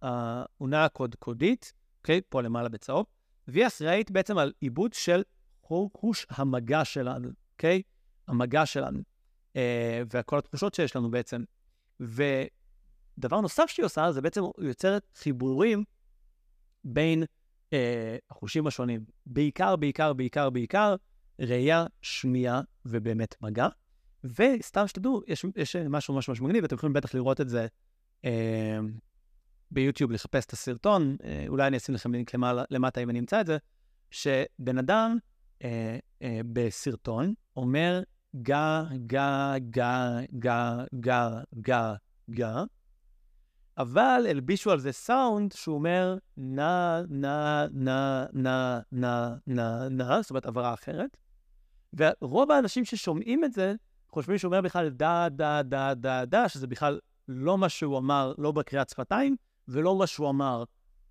העונה 0.03 0.85
הקודקודית, 0.85 1.73
אוקיי? 1.99 2.21
פה 2.29 2.43
למעלה 2.43 2.69
בצהוב. 2.69 3.07
והיא 3.49 3.67
אחראית 3.67 4.11
בעצם 4.11 4.39
על 4.39 4.53
עיבוד 4.61 4.93
של 4.93 5.23
חוש 5.95 6.27
המגע 6.31 6.85
שלנו, 6.85 7.29
אוקיי? 7.53 7.83
המגע 8.29 8.67
שלנו, 8.67 9.01
אה, 9.57 10.03
וכל 10.13 10.39
התחושות 10.39 10.75
שיש 10.75 10.97
לנו 10.97 11.11
בעצם. 11.11 11.45
ודבר 13.19 13.41
נוסף 13.41 13.67
שהיא 13.67 13.87
עושה, 13.87 14.13
זה 14.13 14.21
בעצם 14.21 14.43
יוצרת 14.59 15.07
חיבורים 15.15 15.85
בין 16.85 17.25
אה, 17.73 18.17
החושים 18.31 18.67
השונים. 18.67 19.05
בעיקר, 19.27 19.77
בעיקר, 19.77 20.13
בעיקר, 20.13 20.51
בעיקר, 20.51 20.97
ראייה, 21.41 21.87
שמיעה 22.03 22.61
ובאמת 22.87 23.35
מגע. 23.41 23.69
וסתם 24.25 24.87
שתדעו, 24.87 25.23
יש, 25.27 25.45
יש 25.57 25.77
משהו 25.77 26.15
ממש 26.15 26.29
ממש 26.29 26.41
מגניב, 26.41 26.63
ואתם 26.63 26.77
יכולים 26.77 26.93
בטח 26.93 27.15
לראות 27.15 27.41
את 27.41 27.49
זה 27.49 27.67
אה, 28.25 28.79
ביוטיוב 29.71 30.11
לחפש 30.11 30.45
את 30.45 30.53
הסרטון, 30.53 31.17
אה, 31.25 31.45
אולי 31.49 31.67
אני 31.67 31.77
אשים 31.77 31.95
לכם 31.95 32.13
לינק 32.13 32.35
למעלה, 32.35 32.65
למטה 32.71 33.01
אם 33.01 33.11
אני 33.11 33.19
אמצא 33.19 33.41
את 33.41 33.47
זה, 33.47 33.59
שבן 34.11 34.79
אדם 34.79 35.19
אה, 35.65 35.99
אה, 36.23 36.41
בסרטון 36.53 37.35
אומר 37.57 38.03
גה, 38.43 38.85
גה, 39.07 39.55
גה, 39.71 40.19
גה, 40.39 40.85
גה, 41.01 41.31
גה, 41.61 41.95
גה, 42.31 42.65
אבל 43.79 44.27
הלבישו 44.31 44.71
על 44.71 44.79
זה 44.79 44.93
סאונד 44.93 45.53
שהוא 45.53 45.75
אומר 45.75 46.17
נא, 46.37 47.01
נא, 47.09 47.67
נא, 47.73 48.25
נא, 48.33 48.79
נא, 48.93 49.29
נא, 49.47 49.89
נא, 49.89 50.23
זאת 50.23 50.31
אומרת 50.31 50.47
הברה 50.47 50.75
אחרת. 50.75 51.17
ורוב 51.95 52.51
האנשים 52.51 52.85
ששומעים 52.85 53.45
את 53.45 53.53
זה, 53.53 53.75
חושבים 54.09 54.39
שהוא 54.39 54.49
אומר 54.49 54.61
בכלל 54.61 54.89
דה, 54.89 55.29
דה, 55.31 55.63
דה, 55.63 55.95
דה, 55.95 56.25
דה, 56.25 56.49
שזה 56.49 56.67
בכלל 56.67 57.01
לא 57.29 57.59
מה 57.59 57.69
שהוא 57.69 57.99
אמר, 57.99 58.33
לא 58.39 58.53
בקריאת 58.53 58.89
שפתיים, 58.89 59.37
ולא 59.69 59.99
מה 59.99 60.07
שהוא 60.07 60.29
אמר 60.31 60.65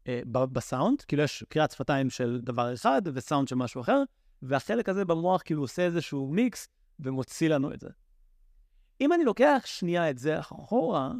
אה, 0.07 0.21
בסאונד, 0.25 1.01
כאילו 1.01 1.23
יש 1.23 1.43
קריאת 1.49 1.71
שפתיים 1.71 2.09
של 2.09 2.39
דבר 2.43 2.73
אחד 2.73 3.01
וסאונד 3.13 3.47
של 3.47 3.55
משהו 3.55 3.81
אחר, 3.81 4.03
והחלק 4.41 4.89
הזה 4.89 5.05
במוח 5.05 5.41
כאילו 5.45 5.61
עושה 5.61 5.81
איזשהו 5.85 6.27
מיקס 6.27 6.67
ומוציא 6.99 7.49
לנו 7.49 7.73
את 7.73 7.79
זה. 7.79 7.89
אם 9.01 9.13
אני 9.13 9.23
לוקח 9.23 9.61
שנייה 9.65 10.09
את 10.09 10.17
זה 10.17 10.39
אחורה, 10.39 11.11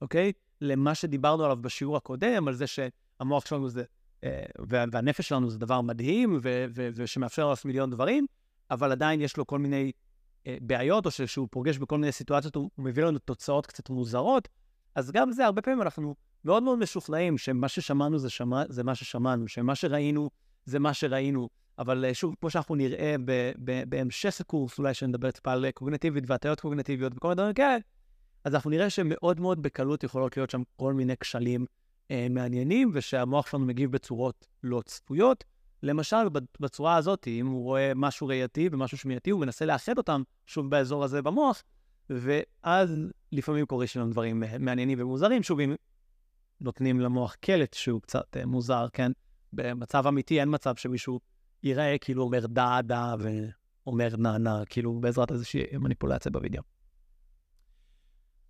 אוקיי? 0.00 0.32
למה 0.60 0.94
שדיברנו 0.94 1.44
עליו 1.44 1.56
בשיעור 1.56 1.96
הקודם, 1.96 2.48
על 2.48 2.54
זה 2.54 2.64
שהמוח 2.66 3.46
שלנו 3.46 3.68
זה, 3.68 3.84
אה, 4.24 4.42
והנפש 4.68 5.28
שלנו 5.28 5.50
זה 5.50 5.58
דבר 5.58 5.80
מדהים, 5.80 6.40
ושמאפשר 6.72 7.42
לנו 7.42 7.50
לעשות 7.50 7.64
מיליון 7.64 7.90
דברים, 7.90 8.26
אבל 8.70 8.92
עדיין 8.92 9.20
יש 9.20 9.36
לו 9.36 9.46
כל 9.46 9.58
מיני 9.58 9.92
אה, 10.46 10.56
בעיות, 10.60 11.06
או 11.06 11.10
שהוא 11.10 11.48
פוגש 11.50 11.78
בכל 11.78 11.98
מיני 11.98 12.12
סיטואציות, 12.12 12.54
הוא 12.54 12.70
מביא 12.78 13.04
לנו 13.04 13.18
תוצאות 13.18 13.66
קצת 13.66 13.90
מוזרות, 13.90 14.48
אז 14.94 15.10
גם 15.10 15.32
זה, 15.32 15.44
הרבה 15.44 15.62
פעמים 15.62 15.82
אנחנו 15.82 16.14
מאוד 16.44 16.62
מאוד 16.62 16.78
משוכנעים 16.78 17.38
שמה 17.38 17.68
ששמענו 17.68 18.18
זה, 18.18 18.30
שמע, 18.30 18.62
זה 18.68 18.84
מה 18.84 18.94
ששמענו, 18.94 19.48
שמה 19.48 19.74
שראינו 19.74 20.30
זה 20.64 20.78
מה 20.78 20.94
שראינו. 20.94 21.48
אבל 21.78 22.04
אה, 22.04 22.14
שוב, 22.14 22.34
כמו 22.40 22.50
שאנחנו 22.50 22.74
נראה 22.74 23.14
ב, 23.24 23.52
ב, 23.64 23.82
בהמשך 23.88 24.40
הקורס, 24.40 24.78
אולי 24.78 24.94
שנדבר 24.94 25.30
טיפה 25.30 25.52
על 25.52 25.70
קוגנטיבית 25.70 26.24
והטיות 26.26 26.60
קוגנטיביות 26.60 27.12
וכל 27.16 27.28
מיני 27.28 27.36
דברים 27.36 27.54
כאלה, 27.54 27.76
אז 28.46 28.54
אנחנו 28.54 28.70
נראה 28.70 28.90
שמאוד 28.90 29.40
מאוד 29.40 29.62
בקלות 29.62 30.04
יכולות 30.04 30.36
להיות 30.36 30.50
שם 30.50 30.62
כל 30.76 30.94
מיני 30.94 31.16
כשלים 31.16 31.66
אה, 32.10 32.26
מעניינים 32.30 32.90
ושהמוח 32.94 33.46
שלנו 33.46 33.66
מגיב 33.66 33.92
בצורות 33.92 34.46
לא 34.62 34.82
צפויות. 34.84 35.44
למשל, 35.82 36.16
בצורה 36.60 36.96
הזאת, 36.96 37.28
אם 37.28 37.46
הוא 37.46 37.64
רואה 37.64 37.92
משהו 37.94 38.26
ראייתי 38.26 38.68
ומשהו 38.72 38.98
שמיעתי, 38.98 39.30
הוא 39.30 39.40
מנסה 39.40 39.64
לאחד 39.64 39.98
אותם 39.98 40.22
שוב 40.46 40.70
באזור 40.70 41.04
הזה 41.04 41.22
במוח, 41.22 41.62
ואז 42.10 42.96
לפעמים 43.32 43.66
קורה 43.66 43.86
שם 43.86 44.10
דברים 44.10 44.42
מעניינים 44.58 45.00
ומוזרים. 45.00 45.42
שוב, 45.42 45.60
אם 45.60 45.74
נותנים 46.60 47.00
למוח 47.00 47.34
קלט 47.34 47.74
שהוא 47.74 48.02
קצת 48.02 48.36
אה, 48.36 48.46
מוזר, 48.46 48.86
כן? 48.92 49.12
במצב 49.52 50.06
אמיתי 50.06 50.40
אין 50.40 50.54
מצב 50.54 50.76
שמישהו 50.76 51.20
ייראה 51.62 51.96
כאילו 52.00 52.22
אומר 52.22 52.46
דה 52.46 52.80
דה 52.82 53.14
ואומר 53.18 54.08
נה 54.18 54.38
נה, 54.38 54.62
כאילו 54.66 55.00
בעזרת 55.00 55.32
איזושהי 55.32 55.62
מניפולציה 55.78 56.32
בווידאו. 56.32 56.75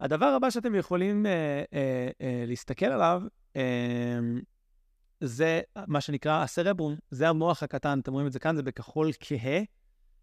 הדבר 0.01 0.27
הבא 0.27 0.51
שאתם 0.51 0.75
יכולים 0.75 1.27
אה, 1.27 1.33
אה, 1.73 2.09
אה, 2.21 2.45
להסתכל 2.47 2.87
עליו, 2.87 3.23
אה, 3.57 4.19
זה 5.21 5.61
מה 5.87 6.01
שנקרא 6.01 6.43
הסרברום, 6.43 6.97
זה 7.11 7.29
המוח 7.29 7.63
הקטן, 7.63 7.99
אתם 7.99 8.13
רואים 8.13 8.27
את 8.27 8.33
זה 8.33 8.39
כאן, 8.39 8.57
זה 8.57 8.63
בכחול 8.63 9.11
כהה, 9.21 9.61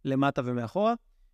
למטה 0.05 0.41
ומאחורה, 0.45 0.93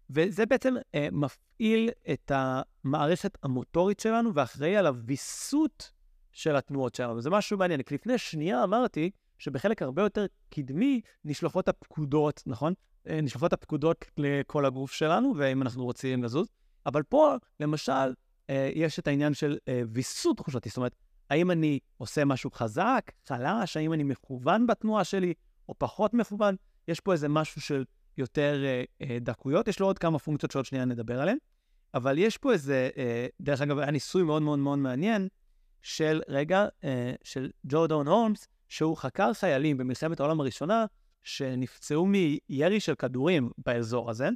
וזה 0.09 0.45
בעצם 0.45 0.75
אה, 0.95 1.07
מפעיל 1.11 1.89
את 2.11 2.31
המערכת 2.35 3.37
המוטורית 3.43 3.99
שלנו 3.99 4.33
ואחראי 4.33 4.77
על 4.77 4.87
הוויסות 4.87 5.91
של 6.31 6.55
התנועות 6.55 6.95
שלנו. 6.95 7.21
זה 7.21 7.29
משהו 7.29 7.57
מעניין, 7.57 7.81
כי 7.81 7.95
לפני 7.95 8.17
שנייה 8.17 8.63
אמרתי 8.63 9.09
שבחלק 9.37 9.81
הרבה 9.81 10.01
יותר 10.01 10.25
קדמי 10.49 11.01
נשלפות 11.25 11.67
הפקודות, 11.67 12.43
נכון? 12.45 12.73
אה, 13.07 13.21
נשלפות 13.21 13.53
הפקודות 13.53 14.05
לכל 14.17 14.65
הגוף 14.65 14.91
שלנו, 14.91 15.33
ואם 15.37 15.61
אנחנו 15.61 15.83
רוצים 15.85 16.23
לזוז. 16.23 16.47
אבל 16.85 17.03
פה, 17.03 17.35
למשל, 17.59 18.13
יש 18.75 18.99
את 18.99 19.07
העניין 19.07 19.33
של 19.33 19.57
אה, 19.67 19.81
ויסות 19.91 20.37
תחושתי. 20.37 20.69
זאת 20.69 20.77
אומרת, 20.77 20.95
האם 21.29 21.51
אני 21.51 21.79
עושה 21.97 22.25
משהו 22.25 22.51
חזק, 22.51 23.11
חלש, 23.27 23.77
האם 23.77 23.93
אני 23.93 24.03
מכוון 24.03 24.67
בתנועה 24.67 25.03
שלי, 25.03 25.33
או 25.69 25.73
פחות 25.77 26.13
מכוון? 26.13 26.55
יש 26.87 26.99
פה 26.99 27.13
איזה 27.13 27.29
משהו 27.29 27.61
של 27.61 27.85
יותר 28.17 28.63
דקויות. 29.21 29.67
יש 29.67 29.79
לו 29.79 29.85
עוד 29.85 29.99
כמה 29.99 30.19
פונקציות 30.19 30.51
שעוד 30.51 30.65
שנייה 30.65 30.85
נדבר 30.85 31.21
עליהן. 31.21 31.37
אבל 31.93 32.17
יש 32.17 32.37
פה 32.37 32.53
איזה, 32.53 32.89
דרך 33.41 33.61
אגב, 33.61 33.79
היה 33.79 33.91
ניסוי 33.91 34.23
מאוד 34.23 34.41
מאוד 34.41 34.59
מאוד 34.59 34.79
מעניין 34.79 35.27
של, 35.81 36.21
רגע, 36.27 36.67
של 37.23 37.51
ג'ורדון 37.65 38.07
הולמס, 38.07 38.47
שהוא 38.69 38.97
חקר 38.97 39.33
חיילים 39.33 39.77
במלחמת 39.77 40.19
העולם 40.19 40.39
הראשונה 40.39 40.85
שנפצעו 41.23 42.05
מירי 42.05 42.79
של 42.79 42.95
כדורים 42.95 43.49
באזור 43.57 44.09
הזה, 44.09 44.29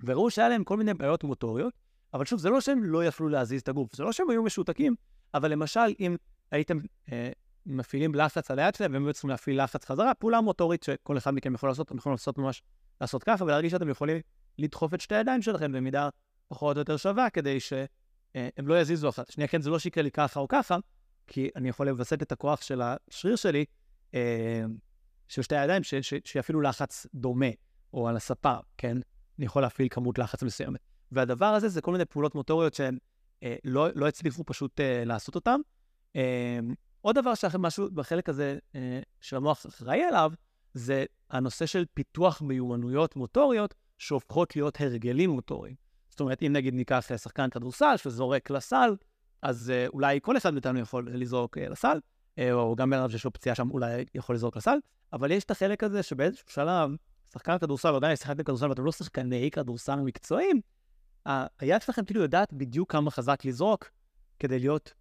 וראו 0.00 0.30
שהיה 0.30 0.48
להם 0.48 0.64
כל 0.64 0.76
מיני 0.76 0.94
בעיות 0.94 1.24
מוטוריות, 1.24 1.74
אבל 2.16 2.24
שוב, 2.24 2.38
זה 2.38 2.50
לא 2.50 2.60
שהם 2.60 2.84
לא 2.84 3.04
יכלו 3.04 3.28
להזיז 3.28 3.60
את 3.60 3.68
הגוף, 3.68 3.96
זה 3.96 4.02
לא 4.02 4.12
שהם 4.12 4.30
היו 4.30 4.42
משותקים, 4.42 4.94
אבל 5.34 5.50
למשל, 5.50 5.80
אם 6.00 6.16
הייתם 6.50 6.78
אה, 7.12 7.30
מפעילים 7.66 8.14
לחץ 8.14 8.50
על 8.50 8.58
היד 8.58 8.74
שלהם, 8.74 8.92
והם 8.92 9.04
היו 9.04 9.12
צריכים 9.12 9.30
להפעיל 9.30 9.64
לחץ 9.64 9.84
חזרה, 9.84 10.14
פעולה 10.14 10.40
מוטורית 10.40 10.82
שכל 10.82 11.18
אחד 11.18 11.34
מכם 11.34 11.54
יכול 11.54 11.68
לעשות, 11.68 11.86
אתם 11.86 11.96
יכולים 11.96 12.14
לעשות 12.14 12.38
ממש, 12.38 12.62
לעשות 13.00 13.24
ככה, 13.24 13.44
ולהרגיש 13.44 13.72
שאתם 13.72 13.88
יכולים 13.88 14.18
לדחוף 14.58 14.94
את 14.94 15.00
שתי 15.00 15.14
הידיים 15.14 15.42
שלכם 15.42 15.72
במידה 15.72 16.08
פחות 16.48 16.76
או 16.76 16.80
יותר 16.80 16.96
שווה, 16.96 17.30
כדי 17.30 17.60
שהם 17.60 17.86
אה, 18.36 18.48
לא 18.58 18.80
יזיזו 18.80 19.08
אחת. 19.08 19.30
שנייה, 19.30 19.48
כן, 19.48 19.60
זה 19.60 19.70
לא 19.70 19.78
שיקרה 19.78 20.02
לי 20.02 20.10
ככה 20.10 20.40
או 20.40 20.48
ככה, 20.48 20.76
כי 21.26 21.50
אני 21.56 21.68
יכול 21.68 21.88
לווסת 21.88 22.22
את 22.22 22.32
הכוח 22.32 22.62
של 22.62 22.82
השריר 22.82 23.36
שלי, 23.36 23.64
אה, 24.14 24.64
של 25.28 25.42
שתי 25.42 25.56
הידיים, 25.56 25.82
שיפעילו 26.24 26.60
לחץ 26.60 27.06
דומה, 27.14 27.50
או 27.92 28.08
על 28.08 28.16
הספה, 28.16 28.54
כן? 28.78 28.96
אני 29.38 29.46
יכול 29.46 29.62
להפעיל 29.62 29.88
כמות 29.90 30.18
לחץ 30.18 30.42
מסוימת. 30.42 30.80
והדבר 31.12 31.46
הזה 31.46 31.68
זה 31.68 31.80
כל 31.80 31.92
מיני 31.92 32.04
פעולות 32.04 32.34
מוטוריות 32.34 32.74
שהן 32.74 32.98
אה, 33.42 33.56
לא, 33.64 33.88
לא 33.94 34.08
הצליחו 34.08 34.44
פשוט 34.46 34.80
אה, 34.80 35.04
לעשות 35.04 35.34
אותן. 35.34 35.60
אה, 36.16 36.58
עוד 37.00 37.18
דבר 37.18 37.32
משהו 37.58 37.90
בחלק 37.94 38.28
הזה 38.28 38.58
אה, 38.74 39.00
של 39.20 39.36
המוח 39.36 39.66
אחראי 39.66 40.02
עליו, 40.02 40.32
זה 40.74 41.04
הנושא 41.30 41.66
של 41.66 41.84
פיתוח 41.94 42.42
מיומנויות 42.42 43.16
מוטוריות 43.16 43.74
שהופכות 43.98 44.56
להיות 44.56 44.80
הרגלים 44.80 45.30
מוטוריים. 45.30 45.74
זאת 46.10 46.20
אומרת, 46.20 46.42
אם 46.42 46.52
נגיד 46.52 46.74
ניקח 46.74 47.06
שחקן 47.16 47.50
כדורסל 47.50 47.96
שזורק 47.96 48.50
לסל, 48.50 48.96
אז 49.42 49.72
uh, 49.72 49.90
אולי 49.92 50.18
כל 50.22 50.36
אחד 50.36 50.52
מאיתנו 50.54 50.78
יכול 50.78 51.08
לזרוק 51.12 51.58
uh, 51.58 51.60
לסל, 51.60 52.00
uh, 52.36 52.42
או 52.52 52.76
גם 52.76 52.90
בן 52.90 52.98
אדם 52.98 53.10
שיש 53.10 53.24
לו 53.24 53.32
פציעה 53.32 53.54
שם 53.54 53.70
אולי 53.70 54.04
יכול 54.14 54.34
לזרוק 54.34 54.56
לסל, 54.56 54.78
אבל 55.12 55.30
יש 55.30 55.44
את 55.44 55.50
החלק 55.50 55.84
הזה 55.84 56.02
שבאיזשהו 56.02 56.50
שלב, 56.50 56.90
שחקן 57.36 57.58
כדורסל, 57.58 57.88
או 57.88 57.96
עדיין 57.96 58.16
שיחקתם 58.16 58.42
כדורסל 58.42 58.68
ואתם 58.68 58.84
לא 58.84 58.92
שחקני 58.92 59.50
כדורסל 59.50 59.96
מקצועיים, 59.96 60.60
היד 61.58 61.82
שלכם 61.82 62.04
כאילו 62.04 62.22
יודעת 62.22 62.52
בדיוק 62.52 62.92
כמה 62.92 63.10
חזק 63.10 63.44
לזרוק 63.44 63.90
כדי 64.38 64.58
להיות, 64.58 64.94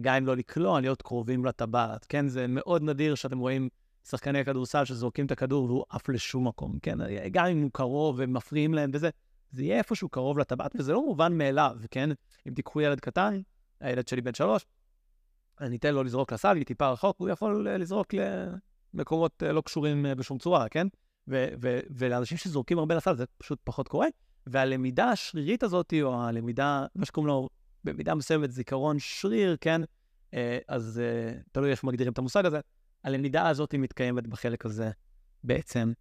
גם 0.00 0.14
אם 0.14 0.26
לא 0.26 0.36
לקלוע, 0.36 0.80
להיות 0.80 1.02
קרובים 1.02 1.44
לטבעת. 1.44 2.06
כן, 2.08 2.28
זה 2.28 2.46
מאוד 2.46 2.82
נדיר 2.82 3.14
שאתם 3.14 3.38
רואים 3.38 3.68
שחקני 4.08 4.44
כדורסל 4.44 4.84
שזורקים 4.84 5.26
את 5.26 5.30
הכדור 5.30 5.64
והוא 5.64 5.84
עף 5.88 6.08
לשום 6.08 6.48
מקום, 6.48 6.78
כן? 6.82 6.98
גם 7.30 7.46
אם 7.46 7.62
הוא 7.62 7.70
קרוב 7.72 8.16
ומפריעים 8.18 8.74
להם 8.74 8.90
וזה, 8.94 9.10
זה 9.50 9.62
יהיה 9.62 9.78
איפשהו 9.78 10.08
קרוב 10.08 10.38
לטבעת, 10.38 10.76
וזה 10.78 10.92
לא 10.92 11.06
מובן 11.06 11.38
מאליו, 11.38 11.76
כן? 11.90 12.10
אם 12.48 12.54
תיקחו 12.54 12.80
ילד 12.80 13.00
קטן, 13.00 13.40
הילד 13.80 14.08
שלי 14.08 14.20
בן 14.20 14.34
שלוש, 14.34 14.66
אני 15.60 15.76
אתן 15.76 15.94
לו 15.94 16.02
לזרוק 16.02 16.32
לסל, 16.32 16.56
היא 16.56 16.64
טיפה 16.64 16.88
רחוק, 16.88 17.16
הוא 17.18 17.28
יכול 17.28 17.68
אה, 17.68 17.78
לזרוק 17.78 18.06
למקומות 18.94 19.42
אה, 19.42 19.52
לא 19.52 19.60
קשורים 19.60 20.06
אה, 20.06 20.14
בשום 20.14 20.38
צורה, 20.38 20.68
כן? 20.68 20.86
ולאנשים 21.90 22.38
שזורקים 22.38 22.78
הרבה 22.78 22.94
לסל 22.94 23.16
זה 23.16 23.24
פשוט 23.38 23.58
פחות 23.64 23.88
קורה. 23.88 24.06
והלמידה 24.46 25.10
השרירית 25.10 25.62
הזאת, 25.62 25.94
או 26.02 26.22
הלמידה, 26.22 26.86
מה 26.94 27.06
שקוראים 27.06 27.28
לו 27.28 27.48
במידה 27.84 28.14
מסוימת 28.14 28.52
זיכרון 28.52 28.96
שריר, 28.98 29.56
כן? 29.60 29.80
אז 30.68 31.02
תלוי 31.52 31.70
איך 31.70 31.84
מגדירים 31.84 32.12
את 32.12 32.18
המושג 32.18 32.46
הזה. 32.46 32.60
הלמידה 33.04 33.48
הזאת 33.48 33.74
מתקיימת 33.74 34.26
בחלק 34.26 34.66
הזה 34.66 34.90
בעצם 35.44 35.92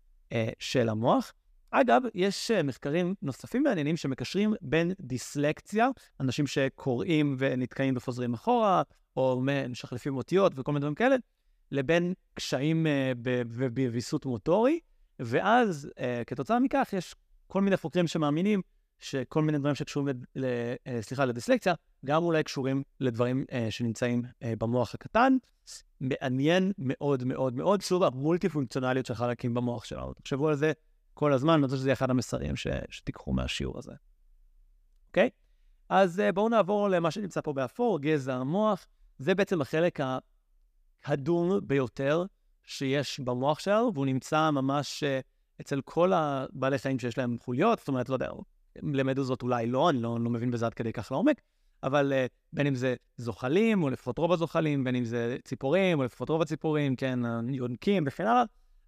של 0.59 0.89
המוח. 0.89 1.33
אגב, 1.71 2.01
יש 2.13 2.51
אה, 2.51 2.63
מחקרים 2.63 3.15
נוספים 3.21 3.63
מעניינים 3.63 3.97
שמקשרים 3.97 4.53
בין 4.61 4.91
דיסלקציה, 5.01 5.89
אנשים 6.19 6.47
שקוראים 6.47 7.35
ונתקעים 7.39 7.93
וחוזרים 7.97 8.33
אחורה, 8.33 8.81
או 9.17 9.41
משחלפים 9.69 10.17
אותיות 10.17 10.53
וכל 10.55 10.71
מיני 10.71 10.79
דברים 10.79 10.95
כאלה, 10.95 11.15
לבין 11.71 12.13
קשיים 12.33 12.87
אה, 12.87 13.11
בוויסות 13.73 14.25
מוטורי, 14.25 14.79
ואז 15.19 15.89
uh, 15.95 16.25
כתוצאה 16.27 16.59
מכך 16.59 16.89
יש 16.93 17.15
כל 17.47 17.61
מיני 17.61 17.77
חוקרים 17.77 18.07
שמאמינים 18.07 18.61
שכל 18.99 19.41
מיני 19.41 19.57
דברים 19.57 19.75
שקשורים, 19.75 20.15
ל, 20.35 20.45
uh, 20.45 21.01
סליחה, 21.01 21.25
לדיסלקציה, 21.25 21.73
גם 22.05 22.23
אולי 22.23 22.43
קשורים 22.43 22.83
לדברים 22.99 23.45
uh, 23.49 23.53
שנמצאים 23.69 24.23
uh, 24.23 24.45
במוח 24.57 24.93
הקטן. 24.93 25.37
מעניין 26.01 26.71
מאוד 26.77 27.23
מאוד 27.23 27.55
מאוד, 27.55 27.81
שוב, 27.81 28.03
המולטי 28.03 28.49
פונקציונליות 28.49 29.05
של 29.05 29.13
חלקים 29.13 29.53
במוח 29.53 29.85
שלנו. 29.85 30.13
תחשבו 30.13 30.47
על 30.47 30.55
זה 30.55 30.71
כל 31.13 31.33
הזמן, 31.33 31.53
אני 31.53 31.63
רוצה 31.63 31.77
שזה 31.77 31.87
יהיה 31.87 31.93
אחד 31.93 32.09
המסרים 32.09 32.55
ש, 32.55 32.67
שתיקחו 32.89 33.33
מהשיעור 33.33 33.77
הזה. 33.77 33.93
אוקיי? 35.07 35.29
אז 35.89 36.19
uh, 36.19 36.31
בואו 36.31 36.49
נעבור 36.49 36.89
למה 36.89 37.11
שנמצא 37.11 37.41
פה 37.41 37.53
באפור, 37.53 37.99
גזע 37.99 38.35
המוח. 38.35 38.87
זה 39.19 39.35
בעצם 39.35 39.61
החלק 39.61 39.99
הקדום 41.03 41.59
ביותר 41.63 42.25
שיש 42.67 43.19
במוח 43.19 43.59
שלנו, 43.59 43.91
והוא 43.93 44.05
נמצא 44.05 44.49
ממש 44.51 45.03
uh, 45.03 45.61
אצל 45.61 45.81
כל 45.81 46.13
הבעלי 46.13 46.77
חיים 46.77 46.99
שיש 46.99 47.17
להם 47.17 47.37
חוליות, 47.39 47.79
זאת 47.79 47.87
אומרת, 47.87 48.09
לא 48.09 48.15
יודע, 48.15 48.29
למדוזות 48.83 49.41
אולי 49.41 49.67
לא, 49.67 49.89
אני 49.89 50.01
לא, 50.01 50.17
לא 50.19 50.29
מבין 50.29 50.51
בזה 50.51 50.65
עד 50.65 50.73
כדי 50.73 50.93
כך 50.93 51.11
לעומק, 51.11 51.41
אבל 51.83 52.13
uh, 52.13 52.29
בין 52.53 52.67
אם 52.67 52.75
זה 52.75 52.95
זוחלים, 53.17 53.83
או 53.83 53.89
לפחות 53.89 54.17
רוב 54.17 54.31
הזוחלים, 54.31 54.83
בין 54.83 54.95
אם 54.95 55.05
זה 55.05 55.37
ציפורים, 55.43 55.99
או 55.99 56.03
לפחות 56.03 56.29
רוב 56.29 56.41
הציפורים, 56.41 56.95
כן, 56.95 57.19
יונקים 57.49 58.03
וכן 58.07 58.27
הלאה, 58.27 58.43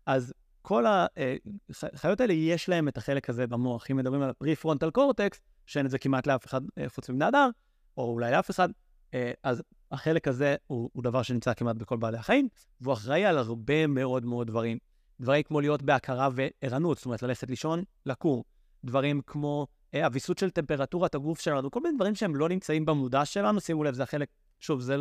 אז 0.06 0.34
כל 0.62 0.86
החיות 0.86 2.22
אה, 2.22 2.24
האלה 2.24 2.34
יש 2.34 2.70
להם 2.70 2.88
את 2.88 2.98
החלק 2.98 3.30
הזה 3.30 3.48
במוח. 3.48 3.92
אם 3.92 3.98
מדברים 3.98 4.22
על 4.22 4.30
הפרי-פרונטל 4.30 4.92
קורטקס, 4.92 5.42
שאין 5.66 5.86
את 5.86 5.92
זה 5.92 6.00
כמעט 6.00 6.28
לאף 6.28 6.46
אחד 6.46 6.62
אה, 6.78 6.90
חוץ 6.90 7.10
מבני 7.10 7.28
אדם, 7.28 7.50
או 7.98 8.12
אולי 8.12 8.32
לאף 8.32 8.52
אחד, 8.52 8.70
אה, 9.14 9.32
אז 9.44 9.64
החלק 9.92 10.28
הזה 10.28 10.56
הוא, 10.68 10.90
הוא 10.94 11.04
דבר 11.04 11.22
שנמצא 11.22 11.54
כמעט 11.54 11.76
בכל 11.76 11.98
בעלי 11.98 12.18
החיים, 12.18 12.48
והוא 12.82 12.94
אחראי 12.94 13.26
על 13.26 13.38
הרבה 13.38 13.88
מאוד 13.88 14.26
מאוד 14.26 14.48
דברים. 14.48 14.78
דברים 15.20 15.44
כמו 15.44 15.62
להיות 15.62 15.82
בהכרה 15.82 16.30
וערנות, 16.34 16.98
זאת 16.98 17.06
אומרת, 17.06 17.24
ללכת 17.24 17.50
לישון, 17.50 17.84
לקום. 18.06 18.42
דברים 18.84 19.22
כמו 19.28 19.68
הוויסות 19.94 20.38
של 20.38 20.50
טמפרטורת 20.50 21.16
הגוף 21.16 21.40
שלנו, 21.40 21.72
כל 21.72 21.80
מיני 21.80 21.96
דברים 21.96 22.16
שהם 22.16 22.36
לא 22.36 22.50
נמצאים 22.50 22.86
במודע 22.86 23.26
שלנו, 23.26 23.62
שימו 23.62 23.84
לב, 23.84 23.94
זה 23.94 24.04
החלק, 24.04 24.30
שוב, 24.60 24.82
זה 24.82 24.96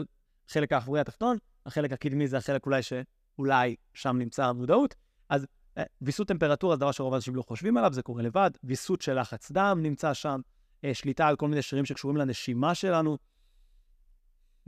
החלק 0.48 0.72
האחורי 0.72 1.00
התחתון, 1.00 1.36
החלק 1.66 1.92
הקדמי 1.92 2.28
זה 2.28 2.36
החלק 2.36 2.66
אולי 2.66 2.80
שאולי 2.82 3.76
שם 3.94 4.16
נמצא 4.18 4.46
המודעות. 4.46 4.94
אז 5.28 5.46
אה, 5.78 5.82
ויסות 6.02 6.28
טמפרטורה 6.28 6.76
זה 6.76 6.80
דבר 6.80 6.92
שרוב 6.92 7.12
האנשים 7.12 7.36
לא 7.36 7.42
חושבים 7.42 7.76
עליו, 7.76 7.92
זה 7.92 8.02
קורה 8.02 8.22
לבד. 8.22 8.50
ויסות 8.64 9.02
של 9.02 9.20
לחץ 9.20 9.50
דם 9.50 9.78
נמצא 9.82 10.14
שם, 10.14 10.40
אה, 10.84 10.94
שליטה 10.94 11.26
על 11.26 11.36
כל 11.36 11.48
מיני 11.48 11.62
שרירים 11.62 11.86
שקשורים 11.86 12.16
לנשימה 12.16 12.74
שלנו. 12.74 13.18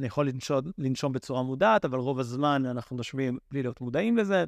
אני 0.00 0.06
יכול 0.06 0.28
לנשום, 0.28 0.60
לנשום 0.78 1.12
בצורה 1.12 1.42
מודעת, 1.42 1.84
אבל 1.84 1.98
רוב 1.98 2.18
הזמן 2.18 2.66
אנחנו 2.66 2.96
נושמים 2.96 3.38
בלי 3.50 3.62
להיות 3.62 3.80
מודעים 3.80 4.16
לזה. 4.16 4.44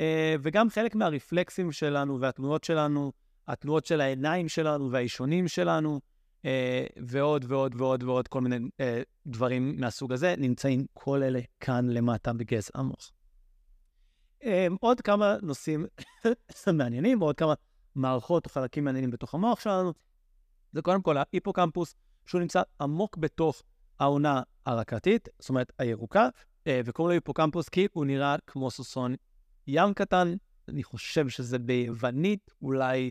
אה, 0.00 0.34
וגם 0.42 0.70
חלק 0.70 0.94
מהרפלקסים 0.94 1.72
שלנו 1.72 2.20
והתנועות 2.20 2.64
שלנו, 2.64 3.12
התנועות 3.48 3.86
של 3.86 4.00
העיניים 4.00 4.48
שלנו 4.48 4.90
והאישונים 4.90 5.48
שלנו, 5.48 6.00
אה, 6.44 6.86
ועוד 6.96 7.44
ועוד 7.48 7.74
ועוד 7.80 8.02
ועוד 8.02 8.28
כל 8.28 8.40
מיני 8.40 8.68
אה, 8.80 9.02
דברים 9.26 9.80
מהסוג 9.80 10.12
הזה, 10.12 10.34
נמצאים 10.38 10.86
כל 10.92 11.22
אלה 11.22 11.40
כאן 11.60 11.90
למטה 11.90 12.32
בגזע 12.32 12.70
המוח. 12.74 13.10
עוד 14.80 15.00
כמה 15.00 15.36
נושאים 15.42 15.86
מעניינים, 16.78 17.22
ועוד 17.22 17.36
כמה 17.36 17.54
מערכות 17.94 18.46
או 18.46 18.50
חלקים 18.50 18.84
מעניינים 18.84 19.10
בתוך 19.10 19.34
המוח 19.34 19.60
שלנו. 19.60 19.92
זה 20.72 20.82
קודם 20.82 21.02
כל 21.02 21.16
ההיפוקמפוס, 21.16 21.94
שהוא 22.26 22.40
נמצא 22.40 22.62
עמוק 22.80 23.16
בתוך 23.16 23.62
העונה 24.00 24.42
הרקתית, 24.66 25.28
זאת 25.38 25.48
אומרת 25.48 25.72
הירוקה, 25.78 26.28
אה, 26.66 26.80
וקוראים 26.84 27.10
לו 27.10 27.14
היפוקמפוס 27.14 27.68
כי 27.68 27.86
הוא 27.92 28.04
נראה 28.04 28.36
כמו 28.46 28.70
סוסון 28.70 29.14
ים 29.66 29.94
קטן, 29.94 30.34
אני 30.68 30.82
חושב 30.82 31.28
שזה 31.28 31.58
ביוונית, 31.58 32.50
אולי 32.62 33.10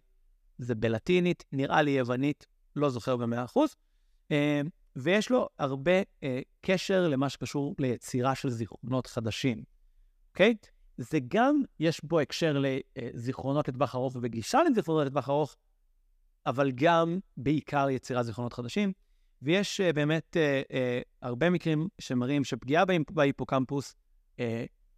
זה 0.58 0.76
בלטינית, 0.76 1.43
נראה 1.52 1.82
לי 1.82 1.91
יוונית, 1.91 2.45
לא 2.76 2.89
זוכר 2.89 3.17
במאה 3.17 3.43
אחוז. 3.43 3.76
אה, 4.32 4.62
ויש 4.95 5.30
לו 5.32 5.50
הרבה 5.60 6.02
אה, 6.23 6.39
קשר 6.62 7.08
למה 7.08 7.30
שקשור 7.30 7.76
ליצירה 7.80 8.36
של 8.36 8.50
זיכרונות 8.50 9.08
חדשים, 9.08 9.63
אוקיי? 10.30 10.56
זה 10.97 11.19
גם, 11.28 11.62
יש 11.80 12.04
בו 12.04 12.19
הקשר 12.19 12.63
לזיכרונות 12.97 13.67
לטווח 13.67 13.95
ארוך 13.95 14.17
וגישה 14.21 14.60
לזיכרונות 14.63 15.08
לטווח 15.08 15.30
ארוך, 15.30 15.56
אבל 16.45 16.71
גם 16.71 17.19
בעיקר 17.38 17.89
יצירת 17.89 18.26
זיכרונות 18.26 18.54
חדשים. 18.54 18.93
ויש 19.41 19.82
uh, 19.82 19.93
באמת 19.93 20.38
uh, 20.38 20.71
uh, 20.71 20.76
הרבה 21.21 21.50
מקרים 21.50 21.88
שמראים 22.00 22.43
שפגיעה 22.43 22.84
בהיפוקמפוס 23.12 23.95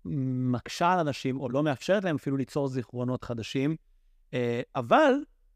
מקשה 0.06 0.94
על 0.94 1.00
אנשים, 1.00 1.40
או 1.40 1.50
לא 1.50 1.64
מאפשרת 1.64 2.04
להם 2.04 2.16
אפילו 2.16 2.38
ליצור 2.38 2.68
זיכרונות 2.68 3.24
חדשים, 3.24 3.76
אבל 4.76 5.14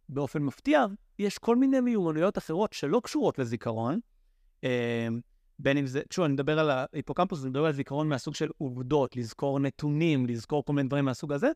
באופן 0.09 0.41
מפתיע, 0.41 0.85
יש 1.19 1.37
כל 1.37 1.55
מיני 1.55 1.79
מיומנויות 1.79 2.37
אחרות 2.37 2.73
שלא 2.73 3.01
קשורות 3.03 3.39
לזיכרון, 3.39 3.99
בין 5.59 5.77
אם 5.77 5.85
זה, 5.85 6.01
שוב, 6.13 6.25
אני 6.25 6.33
מדבר 6.33 6.59
על 6.59 6.69
ההיפוקמפוס, 6.69 7.41
אני 7.41 7.49
מדבר 7.49 7.65
על 7.65 7.73
זיכרון 7.73 8.09
מהסוג 8.09 8.35
של 8.35 8.49
עובדות, 8.57 9.15
לזכור 9.15 9.59
נתונים, 9.59 10.25
לזכור 10.25 10.65
כל 10.65 10.73
מיני 10.73 10.87
דברים 10.87 11.05
מהסוג 11.05 11.33
הזה, 11.33 11.51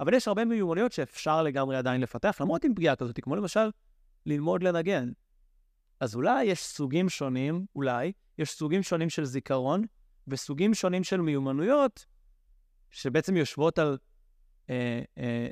אבל 0.00 0.14
יש 0.14 0.28
הרבה 0.28 0.44
מיומנויות 0.44 0.92
שאפשר 0.92 1.42
לגמרי 1.42 1.76
עדיין 1.76 2.00
לפתח, 2.00 2.36
למרות 2.40 2.64
עם 2.64 2.74
פגיעה 2.74 2.96
כזאת, 2.96 3.20
כמו 3.22 3.36
למשל 3.36 3.70
ללמוד 4.26 4.62
לנגן. 4.62 5.10
אז 6.02 6.14
אולי 6.14 6.44
יש 6.44 6.64
סוגים 6.64 7.08
שונים, 7.08 7.66
אולי, 7.76 8.12
יש 8.38 8.50
סוגים 8.50 8.82
שונים 8.82 9.10
של 9.10 9.24
זיכרון, 9.24 9.84
וסוגים 10.28 10.74
שונים 10.74 11.04
של 11.04 11.20
מיומנויות, 11.20 12.06
שבעצם 12.90 13.36
יושבות 13.36 13.78
על 13.78 13.98
אה, 14.70 15.02
אה, 15.18 15.48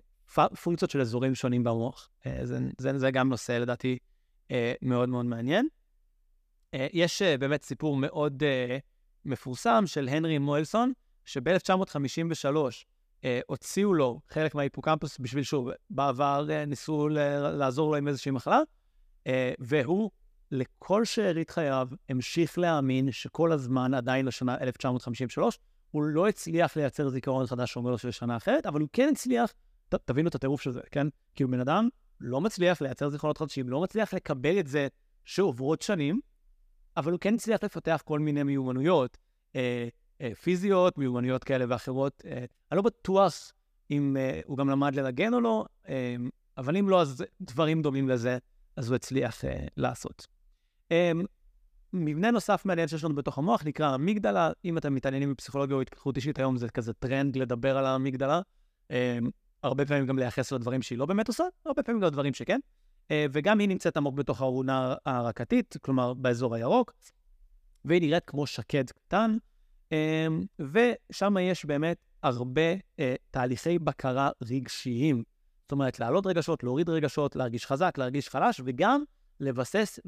פונקציות 0.62 0.90
של 0.90 1.00
אזורים 1.00 1.34
שונים 1.34 1.64
במוח. 1.64 2.08
אה, 2.26 2.46
זה, 2.46 2.58
זה, 2.78 2.98
זה 2.98 3.10
גם 3.10 3.28
נושא, 3.28 3.52
לדעתי, 3.52 3.98
אה, 4.50 4.72
מאוד 4.82 5.08
מאוד 5.08 5.26
מעניין. 5.26 5.68
אה, 6.74 6.86
יש 6.92 7.22
אה, 7.22 7.38
באמת 7.38 7.62
סיפור 7.62 7.96
מאוד 7.96 8.42
אה, 8.42 8.78
מפורסם 9.24 9.84
של 9.86 10.08
הנרי 10.08 10.38
מואלסון, 10.38 10.92
שב-1953 11.24 12.56
אה, 13.24 13.40
הוציאו 13.46 13.94
לו 13.94 14.20
חלק 14.28 14.54
מההיפוקמפוס 14.54 15.18
בשביל, 15.18 15.42
שוב, 15.42 15.68
בעבר 15.90 16.46
אה, 16.50 16.64
ניסו 16.64 17.08
לעזור 17.08 17.90
לו 17.90 17.96
עם 17.96 18.08
איזושהי 18.08 18.30
מחלה, 18.30 18.60
אה, 19.26 19.52
והוא 19.58 20.10
לכל 20.50 21.04
שארית 21.04 21.50
חייו 21.50 21.88
המשיך 22.08 22.58
להאמין 22.58 23.12
שכל 23.12 23.52
הזמן, 23.52 23.94
עדיין 23.94 24.26
לשנה 24.26 24.58
1953, 24.60 25.58
הוא 25.90 26.02
לא 26.02 26.28
הצליח 26.28 26.76
לייצר 26.76 27.08
זיכרון 27.08 27.46
חדש 27.46 27.72
שאומר 27.72 27.96
של 27.96 28.10
שנה 28.10 28.36
אחרת, 28.36 28.66
אבל 28.66 28.80
הוא 28.80 28.88
כן 28.92 29.08
הצליח, 29.12 29.52
ת, 29.88 29.94
תבינו 29.94 30.28
את 30.28 30.34
הטירוף 30.34 30.60
של 30.60 30.70
זה, 30.70 30.80
כן? 30.90 31.06
הוא 31.40 31.50
בן 31.50 31.60
אדם 31.60 31.88
לא 32.20 32.40
מצליח 32.40 32.82
לייצר 32.82 33.08
זיכרונות 33.08 33.38
חדשים, 33.38 33.68
לא 33.68 33.80
מצליח 33.80 34.14
לקבל 34.14 34.58
את 34.58 34.66
זה 34.66 34.88
שעוברות 35.24 35.82
שנים, 35.82 36.20
אבל 36.96 37.12
הוא 37.12 37.20
כן 37.20 37.34
הצליח 37.34 37.64
לפתח 37.64 38.02
כל 38.04 38.18
מיני 38.18 38.42
מיומנויות 38.42 39.18
אה, 39.56 39.88
אה, 40.20 40.34
פיזיות, 40.42 40.98
מיומנויות 40.98 41.44
כאלה 41.44 41.64
ואחרות. 41.68 42.22
אה, 42.26 42.44
אני 42.72 42.76
לא 42.76 42.82
בטוח 42.82 43.52
אם 43.90 44.16
אה, 44.16 44.40
הוא 44.46 44.58
גם 44.58 44.70
למד 44.70 44.94
לנגן 44.94 45.34
או 45.34 45.40
לא, 45.40 45.64
אה, 45.88 46.16
אבל 46.56 46.76
אם 46.76 46.88
לא, 46.88 47.00
אז 47.00 47.24
דברים 47.40 47.82
דומים 47.82 48.08
לזה, 48.08 48.38
אז 48.76 48.88
הוא 48.88 48.96
הצליח 48.96 49.44
אה, 49.44 49.66
לעשות. 49.76 50.26
Um, 50.90 51.26
מבנה 51.92 52.30
נוסף 52.30 52.64
מעניין 52.64 52.88
שיש 52.88 53.04
לנו 53.04 53.14
בתוך 53.14 53.38
המוח 53.38 53.62
נקרא 53.64 53.94
אמיגדלה. 53.94 54.50
אם 54.64 54.78
אתם 54.78 54.94
מתעניינים 54.94 55.32
בפסיכולוגיה 55.32 55.76
או 55.76 55.80
התפתחות 55.80 56.16
אישית, 56.16 56.38
היום 56.38 56.56
זה 56.56 56.68
כזה 56.68 56.92
טרנד 56.92 57.36
לדבר 57.36 57.78
על 57.78 57.86
האמיגדלה. 57.86 58.40
Um, 58.88 58.94
הרבה 59.62 59.86
פעמים 59.86 60.06
גם 60.06 60.18
לייחס 60.18 60.52
לדברים 60.52 60.82
שהיא 60.82 60.98
לא 60.98 61.06
באמת 61.06 61.28
עושה, 61.28 61.44
הרבה 61.66 61.82
פעמים 61.82 62.00
גם 62.00 62.06
לדברים 62.06 62.34
שכן. 62.34 62.60
Uh, 63.08 63.12
וגם 63.32 63.58
היא 63.58 63.68
נמצאת 63.68 63.96
עמוק 63.96 64.14
בתוך 64.14 64.40
הארונה 64.40 64.94
הרקתית, 65.06 65.76
כלומר 65.82 66.14
באזור 66.14 66.54
הירוק, 66.54 66.92
והיא 67.84 68.00
נראית 68.00 68.24
כמו 68.26 68.46
שקד 68.46 68.90
קטן, 68.90 69.36
um, 69.88 69.94
ושם 70.58 71.36
יש 71.40 71.64
באמת 71.64 71.96
הרבה 72.22 72.74
uh, 72.74 73.00
תהליכי 73.30 73.78
בקרה 73.78 74.30
רגשיים. 74.42 75.22
זאת 75.62 75.72
אומרת, 75.72 76.00
להעלות 76.00 76.26
רגשות, 76.26 76.62
להוריד 76.62 76.90
רגשות, 76.90 77.36
להרגיש 77.36 77.66
חזק, 77.66 77.98
להרגיש 77.98 78.28
חלש, 78.28 78.60
וגם 78.64 79.02
לבסס 79.40 79.98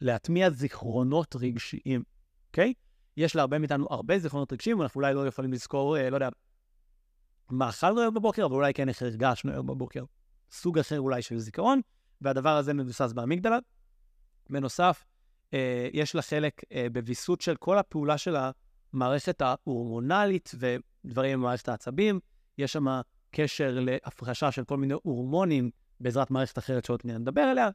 ולהטמיע 0.00 0.46
אה, 0.46 0.50
זיכרונות 0.50 1.36
רגשיים, 1.36 2.02
אוקיי? 2.46 2.74
יש 3.16 3.36
להרבה 3.36 3.58
מאיתנו 3.58 3.86
הרבה 3.90 4.18
זיכרונות 4.18 4.52
רגשיים, 4.52 4.78
ואנחנו 4.80 5.00
אולי 5.00 5.14
לא 5.14 5.26
יכולים 5.26 5.52
לזכור, 5.52 5.96
אה, 5.96 6.10
לא 6.10 6.16
יודע, 6.16 6.28
מה 7.50 7.68
אכלנו 7.68 8.00
היום 8.00 8.14
בבוקר, 8.14 8.46
אבל 8.46 8.54
אולי 8.54 8.74
כן 8.74 8.88
איך 8.88 9.02
הרגשנו 9.02 9.52
היום 9.52 9.66
בבוקר. 9.66 10.04
סוג 10.50 10.78
אחר 10.78 11.00
אולי 11.00 11.22
של 11.22 11.38
זיכרון, 11.38 11.80
והדבר 12.20 12.56
הזה 12.56 12.74
מבוסס 12.74 13.12
באמיגדלה. 13.12 13.58
בנוסף, 14.50 15.04
אה, 15.54 15.88
יש 15.92 16.14
לה 16.14 16.22
חלק 16.22 16.60
בוויסות 16.92 17.40
של 17.40 17.56
כל 17.56 17.78
הפעולה 17.78 18.18
של 18.18 18.36
המערכת 18.92 19.42
ההורמונלית 19.42 20.50
ודברים 20.58 21.38
במערכת 21.38 21.68
העצבים. 21.68 22.20
יש 22.58 22.72
שם 22.72 22.86
קשר 23.30 23.78
להפרשה 23.80 24.52
של 24.52 24.64
כל 24.64 24.76
מיני 24.76 24.94
הורמונים 25.02 25.70
בעזרת 26.02 26.30
מערכת 26.30 26.58
אחרת 26.58 26.84
שעוד 26.84 27.00
נדבר 27.04 27.40
עליה. 27.40 27.68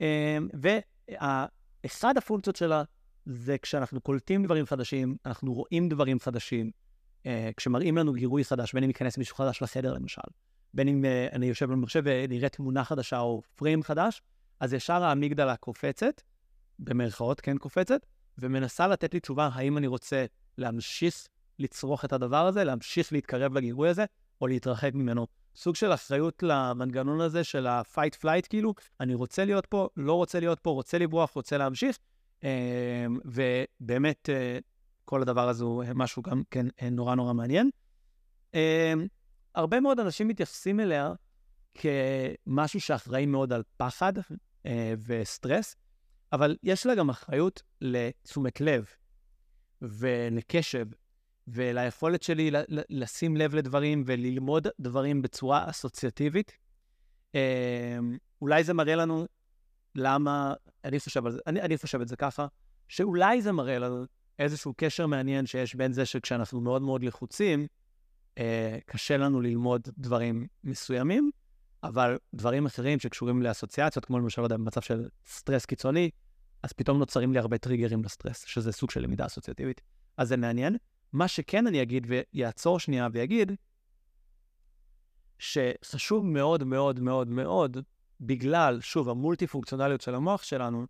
אמ, 0.00 0.48
ואחד 0.54 2.16
הפונקציות 2.16 2.56
שלה 2.56 2.82
זה 3.26 3.58
כשאנחנו 3.58 4.00
קולטים 4.00 4.44
דברים 4.44 4.66
חדשים, 4.66 5.16
אנחנו 5.26 5.54
רואים 5.54 5.88
דברים 5.88 6.20
חדשים, 6.20 6.70
אה, 7.26 7.50
כשמראים 7.56 7.96
לנו 7.96 8.12
גירוי 8.12 8.44
חדש, 8.44 8.72
בין 8.72 8.84
אם 8.84 8.90
ייכנס 8.90 9.18
מישהו 9.18 9.36
חדש 9.36 9.62
לחדר 9.62 9.94
למשל, 9.94 10.22
בין 10.74 10.88
אם 10.88 11.04
אה, 11.04 11.28
אני 11.32 11.46
יושב 11.46 11.70
במחשב 11.70 12.02
ונראה 12.04 12.48
תמונה 12.48 12.84
חדשה 12.84 13.18
או 13.18 13.42
פריים 13.54 13.82
חדש, 13.82 14.22
אז 14.60 14.72
ישר 14.72 15.04
האמיגדלה 15.04 15.56
קופצת, 15.56 16.22
במרכאות 16.78 17.40
כן 17.40 17.58
קופצת, 17.58 18.06
ומנסה 18.38 18.88
לתת 18.88 19.14
לי 19.14 19.20
תשובה 19.20 19.48
האם 19.52 19.78
אני 19.78 19.86
רוצה 19.86 20.24
להמשיך 20.58 21.26
לצרוך 21.58 22.04
את 22.04 22.12
הדבר 22.12 22.46
הזה, 22.46 22.64
להמשיך 22.64 23.12
להתקרב 23.12 23.54
לגירוי 23.54 23.88
הזה, 23.88 24.04
או 24.40 24.46
להתרחק 24.46 24.90
ממנו. 24.94 25.26
סוג 25.56 25.76
של 25.76 25.94
אחריות 25.94 26.42
למנגנון 26.42 27.20
הזה 27.20 27.44
של 27.44 27.66
ה-fight 27.66 28.18
flight, 28.22 28.48
כאילו, 28.48 28.74
אני 29.00 29.14
רוצה 29.14 29.44
להיות 29.44 29.66
פה, 29.66 29.88
לא 29.96 30.14
רוצה 30.14 30.40
להיות 30.40 30.60
פה, 30.60 30.70
רוצה 30.70 30.98
לברוח, 30.98 31.30
רוצה 31.30 31.58
להמשיך, 31.58 31.98
אמ, 32.42 32.48
ובאמת, 33.24 34.28
אה, 34.30 34.58
כל 35.04 35.22
הדבר 35.22 35.48
הזה 35.48 35.64
הוא 35.64 35.84
משהו 35.94 36.22
גם 36.22 36.42
כן 36.50 36.66
אה, 36.82 36.90
נורא 36.90 37.14
נורא 37.14 37.32
מעניין. 37.32 37.70
הרבה 39.54 39.80
מאוד 39.80 40.00
אנשים 40.00 40.28
מתייחסים 40.28 40.80
אליה 40.80 41.12
כמשהו 41.74 42.80
שאחראי 42.80 43.26
מאוד 43.26 43.52
על 43.52 43.62
פחד 43.76 44.12
אה, 44.66 44.94
וסטרס, 45.06 45.76
אבל 46.32 46.56
יש 46.62 46.86
לה 46.86 46.94
גם 46.94 47.10
אחריות 47.10 47.62
לתשומת 47.80 48.60
לב 48.60 48.86
ולקשב 49.82 50.86
וליכולת 51.48 52.22
שלי 52.22 52.50
לשים 52.68 53.36
לב 53.36 53.54
לדברים 53.54 54.04
וללמוד 54.06 54.68
דברים 54.80 55.22
בצורה 55.22 55.70
אסוציאטיבית. 55.70 56.52
אמ, 57.34 57.38
אולי 58.42 58.64
זה 58.64 58.74
מראה 58.74 58.94
לנו 58.94 59.26
למה, 59.94 60.54
אני 60.84 61.00
חושב 61.00 61.28
זה, 61.28 61.38
אני, 61.46 61.62
אני 61.62 61.78
חושב 61.78 62.00
את 62.00 62.08
זה 62.08 62.16
ככה, 62.16 62.46
שאולי 62.88 63.42
זה 63.42 63.52
מראה 63.52 63.78
לנו 63.78 64.04
איזשהו 64.38 64.74
קשר 64.76 65.06
מעניין 65.06 65.46
שיש 65.46 65.74
בין 65.74 65.92
זה 65.92 66.06
שכשאנחנו 66.06 66.60
מאוד 66.60 66.82
מאוד 66.82 67.04
לחוצים, 67.04 67.66
אה, 68.38 68.78
קשה 68.86 69.16
לנו 69.16 69.40
ללמוד 69.40 69.88
דברים 69.98 70.46
מסוימים, 70.64 71.30
אבל 71.82 72.18
דברים 72.34 72.66
אחרים 72.66 72.98
שקשורים 72.98 73.42
לאסוציאציות, 73.42 74.04
כמו 74.04 74.18
למשל, 74.18 74.46
במצב 74.48 74.80
של 74.80 75.08
סטרס 75.26 75.66
קיצוני, 75.66 76.10
אז 76.62 76.72
פתאום 76.72 76.98
נוצרים 76.98 77.32
לי 77.32 77.38
הרבה 77.38 77.58
טריגרים 77.58 78.04
לסטרס, 78.04 78.44
שזה 78.44 78.72
סוג 78.72 78.90
של 78.90 79.00
למידה 79.00 79.26
אסוציאטיבית. 79.26 79.80
אז 80.16 80.28
זה 80.28 80.36
מעניין. 80.36 80.76
מה 81.14 81.28
שכן 81.28 81.66
אני 81.66 81.82
אגיד, 81.82 82.06
ויעצור 82.08 82.80
שנייה 82.80 83.08
ויגיד, 83.12 83.52
שחשוב 85.38 86.26
מאוד 86.26 86.64
מאוד 86.64 87.00
מאוד 87.00 87.28
מאוד, 87.28 87.76
בגלל, 88.20 88.80
שוב, 88.80 89.08
המולטי-פונקציונליות 89.08 90.00
של 90.00 90.14
המוח 90.14 90.42
שלנו, 90.42 90.86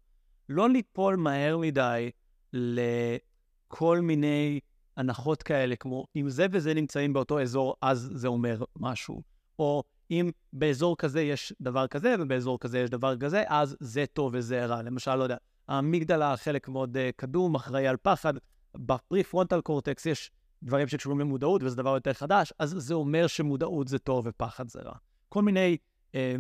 לא 0.49 0.71
ליפול 0.71 1.17
מהר 1.17 1.57
מדי 1.57 2.11
לכל 2.53 4.01
מיני 4.01 4.61
הנחות 4.97 5.43
כאלה, 5.43 5.77
כמו 5.77 6.07
אם 6.17 6.29
זה 6.29 6.47
וזה 6.51 6.75
נמצאים 6.75 7.13
באותו 7.13 7.41
אזור, 7.41 7.77
אז 7.83 8.11
זה 8.15 8.29
אומר 8.29 8.65
משהו. 8.77 9.23
או 9.59 9.83
אם 10.11 10.31
באזור 10.53 10.97
כזה 10.97 11.23
יש 11.23 11.53
דבר 11.61 11.87
כזה 11.87 12.15
ובאזור 12.19 12.59
כזה 12.59 12.79
יש 12.79 12.91
דבר 12.91 13.17
כזה, 13.17 13.43
אז 13.47 13.77
זה 13.81 14.05
טוב 14.13 14.33
וזה 14.35 14.67
רע. 14.67 14.83
למשל, 14.83 15.15
לא 15.15 15.23
יודע, 15.23 15.37
האמיגדלה, 15.69 16.37
חלק 16.37 16.69
מאוד 16.69 16.97
uh, 16.97 17.01
קדום, 17.17 17.55
אחראי 17.55 17.87
על 17.87 17.97
פחד, 18.03 18.35
בפרי 18.77 19.25
פרונטל 19.25 19.61
קורטקס 19.61 20.07
יש 20.07 20.31
דברים 20.63 20.89
שקשורים 20.89 21.21
למודעות 21.21 21.63
וזה 21.63 21.77
דבר 21.77 21.95
יותר 21.95 22.13
חדש, 22.13 22.53
אז 22.59 22.75
זה 22.79 22.95
אומר 22.95 23.27
שמודעות 23.27 23.89
זה 23.89 23.99
טוב 23.99 24.27
ופחד 24.27 24.69
זה 24.69 24.81
רע. 24.83 24.95
כל 25.29 25.43
מיני 25.43 25.77
אה, 26.15 26.37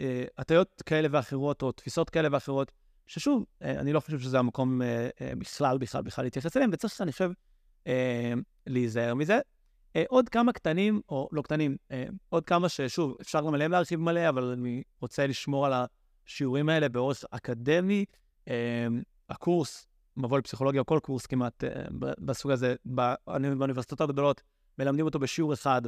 אה, 0.00 0.24
הטיות 0.38 0.82
כאלה 0.86 1.08
ואחרות, 1.10 1.62
או 1.62 1.72
תפיסות 1.72 2.10
כאלה 2.10 2.28
ואחרות, 2.32 2.72
ששוב, 3.06 3.44
אה, 3.62 3.80
אני 3.80 3.92
לא 3.92 4.00
חושב 4.00 4.20
שזה 4.20 4.38
המקום 4.38 4.82
אה, 4.82 5.08
אה, 5.20 5.32
בכלל, 5.38 5.78
בכלל, 5.78 6.02
בכלל 6.02 6.24
להתייחס 6.24 6.56
אליהם, 6.56 6.70
וצריך, 6.72 7.00
אני 7.00 7.12
חושב, 7.12 7.30
אה, 7.86 8.32
להיזהר 8.66 9.14
מזה. 9.14 9.40
אה, 9.96 10.04
עוד 10.08 10.28
כמה 10.28 10.52
קטנים, 10.52 11.00
או 11.08 11.28
לא 11.32 11.42
קטנים, 11.42 11.76
אה, 11.90 12.04
עוד 12.28 12.44
כמה 12.44 12.68
ששוב, 12.68 13.16
אפשר 13.20 13.40
גם 13.46 13.54
עליהם 13.54 13.70
להרחיב 13.70 14.00
מלא, 14.00 14.28
אבל 14.28 14.44
אני 14.44 14.82
רוצה 15.00 15.26
לשמור 15.26 15.66
על 15.66 15.72
השיעורים 16.26 16.68
האלה 16.68 16.88
באורך 16.88 17.24
אקדמי. 17.30 18.04
אה, 18.48 18.86
הקורס, 19.30 19.86
מבוא 20.16 20.38
לפסיכולוגיה, 20.38 20.84
כל 20.84 20.98
קורס 21.02 21.26
כמעט 21.26 21.64
אה, 21.64 21.84
בסוג 22.18 22.50
הזה, 22.50 22.74
באוניברסיטאות 22.84 24.00
הגדולות, 24.00 24.42
מלמדים 24.78 25.04
אותו 25.04 25.18
בשיעור 25.18 25.52
אחד 25.52 25.82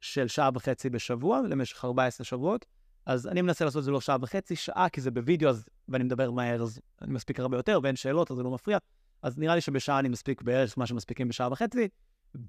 של 0.00 0.28
שעה 0.28 0.50
וחצי 0.54 0.90
בשבוע, 0.90 1.40
למשך 1.48 1.84
14 1.84 2.24
שבועות. 2.24 2.66
אז 3.06 3.26
אני 3.26 3.42
מנסה 3.42 3.64
לעשות 3.64 3.80
את 3.80 3.84
זה 3.84 3.90
לא 3.90 4.00
שעה 4.00 4.16
וחצי, 4.20 4.56
שעה, 4.56 4.88
כי 4.88 5.00
זה 5.00 5.10
בווידאו, 5.10 5.50
אז, 5.50 5.68
ואני 5.88 6.04
מדבר 6.04 6.30
מהר, 6.30 6.62
אז 6.62 6.80
אני 7.02 7.12
מספיק 7.12 7.40
הרבה 7.40 7.56
יותר, 7.56 7.80
ואין 7.82 7.96
שאלות, 7.96 8.30
אז 8.30 8.36
זה 8.36 8.42
לא 8.42 8.50
מפריע. 8.50 8.78
אז 9.22 9.38
נראה 9.38 9.54
לי 9.54 9.60
שבשעה 9.60 9.98
אני 9.98 10.08
מספיק 10.08 10.42
בערך 10.42 10.78
מה 10.78 10.86
שמספיקים 10.86 11.28
בשעה 11.28 11.52
וחצי, 11.52 11.88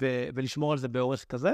ו- 0.01 0.30
ולשמור 0.36 0.72
על 0.72 0.78
זה 0.78 0.88
באורך 0.88 1.26
כזה. 1.26 1.51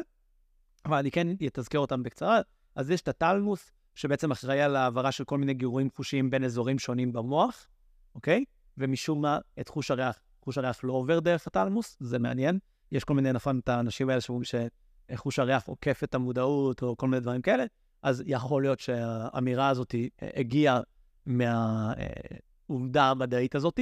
אבל 0.86 0.98
אני 0.98 1.12
כן 1.12 1.28
אתזכר 1.48 1.80
אותם 1.80 2.04
בקצרה. 2.04 2.40
אז 2.76 2.90
יש 2.90 3.02
את 3.02 3.08
הטלמוס, 3.08 3.72
שבעצם 3.96 4.32
אחראי 4.32 4.62
על 4.62 4.76
העברה 4.76 5.12
של 5.12 5.24
כל 5.24 5.38
מיני 5.38 5.54
גירויים 5.54 5.90
חושיים 5.96 6.30
בין 6.30 6.44
אזורים 6.44 6.80
שונים 6.80 7.14
במוח, 7.14 7.68
אוקיי? 8.16 8.46
ומשום 8.78 9.22
מה, 9.22 9.40
את 9.60 9.68
חוש 9.70 9.92
הריח, 9.92 10.20
חוש 10.42 10.58
הריח 10.58 10.80
לא 10.84 10.94
עובר 10.94 11.20
דרך 11.20 11.48
הטלמוס, 11.48 11.98
זה 12.00 12.20
מעניין. 12.20 12.60
יש 12.92 13.04
כל 13.04 13.14
מיני, 13.14 13.32
נכון, 13.32 13.60
את 13.60 13.70
האנשים 13.70 14.10
האלה 14.10 14.22
שאומרים 14.22 14.44
שחוש 15.12 15.40
הריח 15.40 15.68
עוקף 15.68 16.04
את 16.04 16.16
המודעות, 16.16 16.84
או 16.84 16.98
כל 16.98 17.08
מיני 17.08 17.20
דברים 17.20 17.42
כאלה. 17.42 17.66
אז 18.06 18.24
יכול 18.26 18.64
להיות 18.64 18.80
שהאמירה 18.80 19.70
הזאת 19.70 19.96
אה, 19.96 20.30
הגיעה 20.36 20.80
מהעובדה 21.26 23.10
המדעית 23.10 23.56
הזאת, 23.56 23.80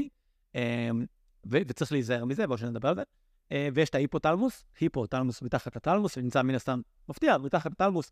אה, 0.55 0.89
וצריך 1.45 1.91
להיזהר 1.91 2.25
מזה, 2.25 2.47
בואו 2.47 2.57
שנדבר 2.57 2.89
על 2.89 2.95
זה. 2.95 3.03
אה, 3.51 3.69
ויש 3.73 3.89
את 3.89 3.95
ההיפותלמוס, 3.95 4.65
היפותלמוס 4.79 5.41
מתחת 5.41 5.75
לטלמוס, 5.75 6.17
ונמצא 6.17 6.41
מן 6.41 6.55
הסתם 6.55 6.81
מפתיע, 7.09 7.37
מתחת 7.37 7.71
לטלמוס, 7.71 8.11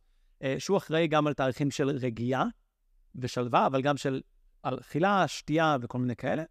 שהוא 0.57 0.77
אחראי 0.77 1.07
גם 1.07 1.27
על 1.27 1.33
תאריכים 1.33 1.71
של 1.71 1.89
רגיעה 1.89 2.45
ושלווה, 3.15 3.65
אבל 3.67 3.81
גם 3.81 3.97
של 3.97 4.21
אכילה, 4.61 5.27
שתייה 5.27 5.77
וכל 5.81 5.97
מיני 5.97 6.15
כאלה. 6.15 6.43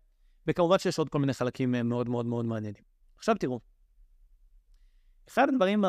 וכמובן 0.47 0.79
שיש 0.79 0.99
עוד 0.99 1.09
כל 1.09 1.19
מיני 1.19 1.35
חלקים 1.35 1.75
מאוד 1.85 2.09
מאוד 2.09 2.27
מאוד 2.27 2.45
מעניינים. 2.45 2.83
עכשיו 3.17 3.35
תראו, 3.39 3.61
אחד 5.29 5.49
הדברים 5.49 5.85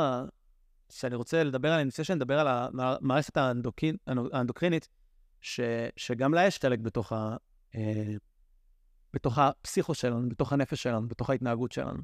שאני 0.89 1.15
רוצה 1.15 1.43
לדבר 1.43 1.71
עליהם, 1.71 1.87
לפני 1.87 2.05
שנדבר 2.05 2.39
על 2.39 2.47
המערכת 2.79 3.37
האנדוקרינית, 3.37 4.87
ש, 5.41 5.59
שגם 5.97 6.33
לה 6.33 6.45
יש 6.45 6.57
חלק 6.57 6.79
בתוך, 6.79 7.11
ה, 7.11 7.35
אה, 7.75 8.13
בתוך 9.13 9.37
הפסיכו 9.37 9.93
שלנו, 9.93 10.29
בתוך 10.29 10.53
הנפש 10.53 10.83
שלנו, 10.83 11.07
בתוך 11.07 11.29
ההתנהגות 11.29 11.71
שלנו. 11.71 12.01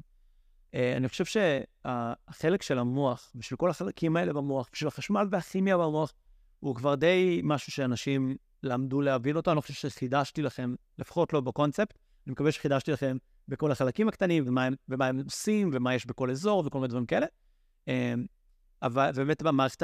אה, 0.74 0.96
אני 0.96 1.08
חושב 1.08 1.24
שהחלק 1.24 2.62
של 2.62 2.78
המוח, 2.78 3.32
ושל 3.34 3.56
כל 3.56 3.70
החלקים 3.70 4.16
האלה 4.16 4.32
במוח, 4.32 4.70
ושל 4.72 4.86
החשמל 4.86 5.26
והכימיה 5.30 5.78
במוח, 5.78 6.12
הוא 6.60 6.74
כבר 6.74 6.94
די 6.94 7.40
משהו 7.44 7.72
שאנשים 7.72 8.36
למדו 8.62 9.00
להבין 9.00 9.36
אותו. 9.36 9.50
אני 9.50 9.56
לא 9.56 9.60
חושב 9.60 9.88
שחידשתי 9.88 10.42
לכם, 10.42 10.74
לפחות 10.98 11.32
לא 11.32 11.40
בקונספט. 11.40 11.98
אני 12.28 12.32
מקווה 12.32 12.52
שחידשתי 12.52 12.92
לכם 12.92 13.16
בכל 13.48 13.72
החלקים 13.72 14.08
הקטנים, 14.08 14.44
ומה 14.46 14.64
הם, 14.64 14.74
ומה 14.88 15.06
הם 15.06 15.20
עושים, 15.24 15.70
ומה 15.72 15.94
יש 15.94 16.06
בכל 16.06 16.30
אזור, 16.30 16.62
וכל 16.66 16.78
מיני 16.78 16.88
דברים 16.88 17.06
כאלה. 17.06 17.26
אה, 17.88 18.14
אבל 18.82 19.10
באמת 19.16 19.42
במערכת 19.42 19.82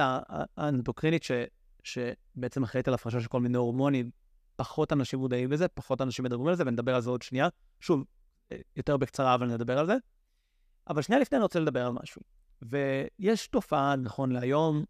האנדוקרינית, 0.56 1.22
ש, 1.22 1.30
שבעצם 1.84 2.62
אחראית 2.62 2.88
על 2.88 2.94
הפרשה 2.94 3.20
של 3.20 3.28
כל 3.28 3.40
מיני 3.40 3.58
הורמונים, 3.58 4.10
פחות 4.56 4.92
אנשים 4.92 5.18
מודעים 5.18 5.52
לזה, 5.52 5.68
פחות 5.68 6.00
אנשים 6.00 6.24
מדברים 6.24 6.48
על 6.48 6.54
זה, 6.54 6.62
ונדבר 6.66 6.94
על 6.94 7.00
זה 7.00 7.10
עוד 7.10 7.22
שנייה. 7.22 7.48
שוב, 7.80 8.04
אה, 8.52 8.56
יותר 8.76 8.96
בקצרה, 8.96 9.34
אבל 9.34 9.46
נדבר 9.46 9.78
על 9.78 9.86
זה. 9.86 9.96
אבל 10.88 11.02
שנייה 11.02 11.20
לפני 11.20 11.36
אני 11.36 11.42
רוצה 11.42 11.60
לדבר 11.60 11.86
על 11.86 11.92
משהו. 11.92 12.22
ויש 12.62 13.46
תופעה, 13.46 13.96
נכון 13.96 14.32
להיום, 14.32 14.84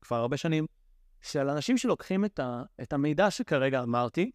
כבר 0.00 0.16
הרבה 0.16 0.36
שנים, 0.36 0.66
של 1.20 1.48
אנשים 1.48 1.78
שלוקחים 1.78 2.24
את, 2.24 2.38
ה, 2.38 2.62
את 2.82 2.92
המידע 2.92 3.30
שכרגע 3.30 3.82
אמרתי, 3.82 4.30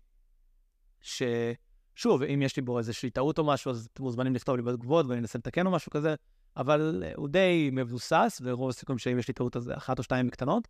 ששוב, 1.96 2.24
אם 2.24 2.42
יש 2.42 2.56
לי 2.56 2.62
בו 2.62 2.78
איזושהי 2.78 3.10
טעות 3.10 3.40
או 3.40 3.44
משהו, 3.44 3.72
אז 3.72 3.88
אתם 3.94 4.04
מוזמנים 4.04 4.36
לכתוב 4.36 4.56
לי 4.56 4.62
בתגובות 4.62 5.06
ואני 5.06 5.20
אנסה 5.20 5.40
לתקן 5.40 5.66
או 5.66 5.72
משהו 5.72 5.92
כזה, 5.92 6.16
אבל 6.58 7.04
הוא 7.16 7.28
די 7.28 7.70
מבוסס, 7.74 8.42
ורוב 8.44 8.70
הסיכויים 8.70 9.00
שאם 9.00 9.20
יש 9.20 9.28
לי 9.28 9.34
טעות 9.34 9.56
אז 9.56 9.72
אחת 9.78 9.98
או 9.98 10.04
שתיים 10.04 10.30
קטנות. 10.30 10.68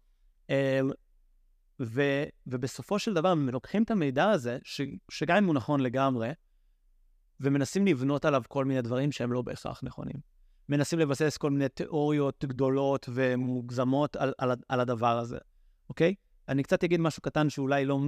אמ, 0.49 0.55
ו, 1.81 2.23
ובסופו 2.47 2.99
של 2.99 3.13
דבר, 3.13 3.29
הם 3.29 3.49
לוקחים 3.49 3.83
את 3.83 3.91
המידע 3.91 4.29
הזה, 4.29 4.57
ש, 4.63 4.81
שגם 5.11 5.37
אם 5.37 5.45
הוא 5.45 5.55
נכון 5.55 5.79
לגמרי, 5.79 6.31
ומנסים 7.39 7.87
לבנות 7.87 8.25
עליו 8.25 8.43
כל 8.47 8.65
מיני 8.65 8.81
דברים 8.81 9.11
שהם 9.11 9.31
לא 9.31 9.41
בהכרח 9.41 9.83
נכונים. 9.83 10.15
מנסים 10.69 10.99
לבסס 10.99 11.37
כל 11.37 11.51
מיני 11.51 11.69
תיאוריות 11.69 12.45
גדולות 12.45 13.09
ומוגזמות 13.13 14.15
על, 14.15 14.33
על, 14.37 14.51
על 14.69 14.79
הדבר 14.79 15.17
הזה, 15.17 15.37
אוקיי? 15.89 16.15
אני 16.49 16.63
קצת 16.63 16.83
אגיד 16.83 16.99
משהו 16.99 17.21
קטן 17.21 17.49
שאולי 17.49 17.85
לא 17.85 17.99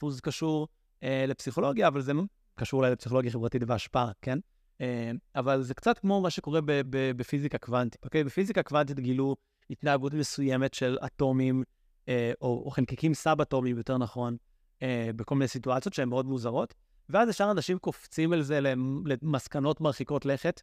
100% 0.00 0.20
קשור 0.22 0.68
אה, 1.02 1.24
לפסיכולוגיה, 1.28 1.88
אבל 1.88 2.00
זה 2.00 2.12
קשור 2.58 2.80
אולי 2.80 2.90
לפסיכולוגיה 2.90 3.30
חברתית 3.30 3.62
והשפעה, 3.66 4.10
כן? 4.22 4.38
אה, 4.80 5.10
אבל 5.34 5.62
זה 5.62 5.74
קצת 5.74 5.98
כמו 5.98 6.20
מה 6.20 6.30
שקורה 6.30 6.60
בפיזיקה 6.90 7.58
קוונטית, 7.58 8.04
אוקיי? 8.04 8.24
בפיזיקה 8.24 8.62
קוונטית 8.62 9.00
גילו 9.00 9.36
התנהגות 9.70 10.14
מסוימת 10.14 10.74
של 10.74 10.98
אטומים, 11.06 11.62
אה, 12.08 12.32
או, 12.40 12.62
או 12.64 12.70
חלקיקים 12.70 13.14
סאב-אטומיים, 13.14 13.78
יותר 13.78 13.98
נכון, 13.98 14.36
אה, 14.82 15.10
בכל 15.16 15.34
מיני 15.34 15.48
סיטואציות 15.48 15.94
שהן 15.94 16.08
מאוד 16.08 16.26
מוזרות, 16.26 16.74
ואז 17.08 17.28
ישר 17.28 17.50
אנשים 17.50 17.78
קופצים 17.78 18.32
על 18.32 18.42
זה 18.42 18.60
למסקנות 18.60 19.80
מרחיקות 19.80 20.26
לכת, 20.26 20.62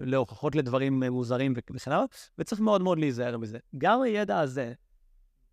להוכחות 0.00 0.54
לדברים 0.54 1.02
מוזרים 1.02 1.52
וכן 1.56 1.74
הלאה, 1.86 2.04
וצריך 2.38 2.60
מאוד 2.60 2.82
מאוד 2.82 2.98
להיזהר 2.98 3.38
מזה. 3.38 3.58
גם 3.78 4.02
הידע 4.02 4.40
הזה, 4.40 4.72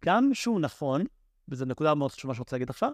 גם 0.05 0.34
שהוא 0.34 0.59
נכון, 0.59 1.03
וזו 1.49 1.65
נקודה 1.65 1.95
מאוד 1.95 2.11
חשובה 2.11 2.34
שאני 2.34 2.39
רוצה 2.39 2.55
להגיד 2.55 2.69
עכשיו, 2.69 2.91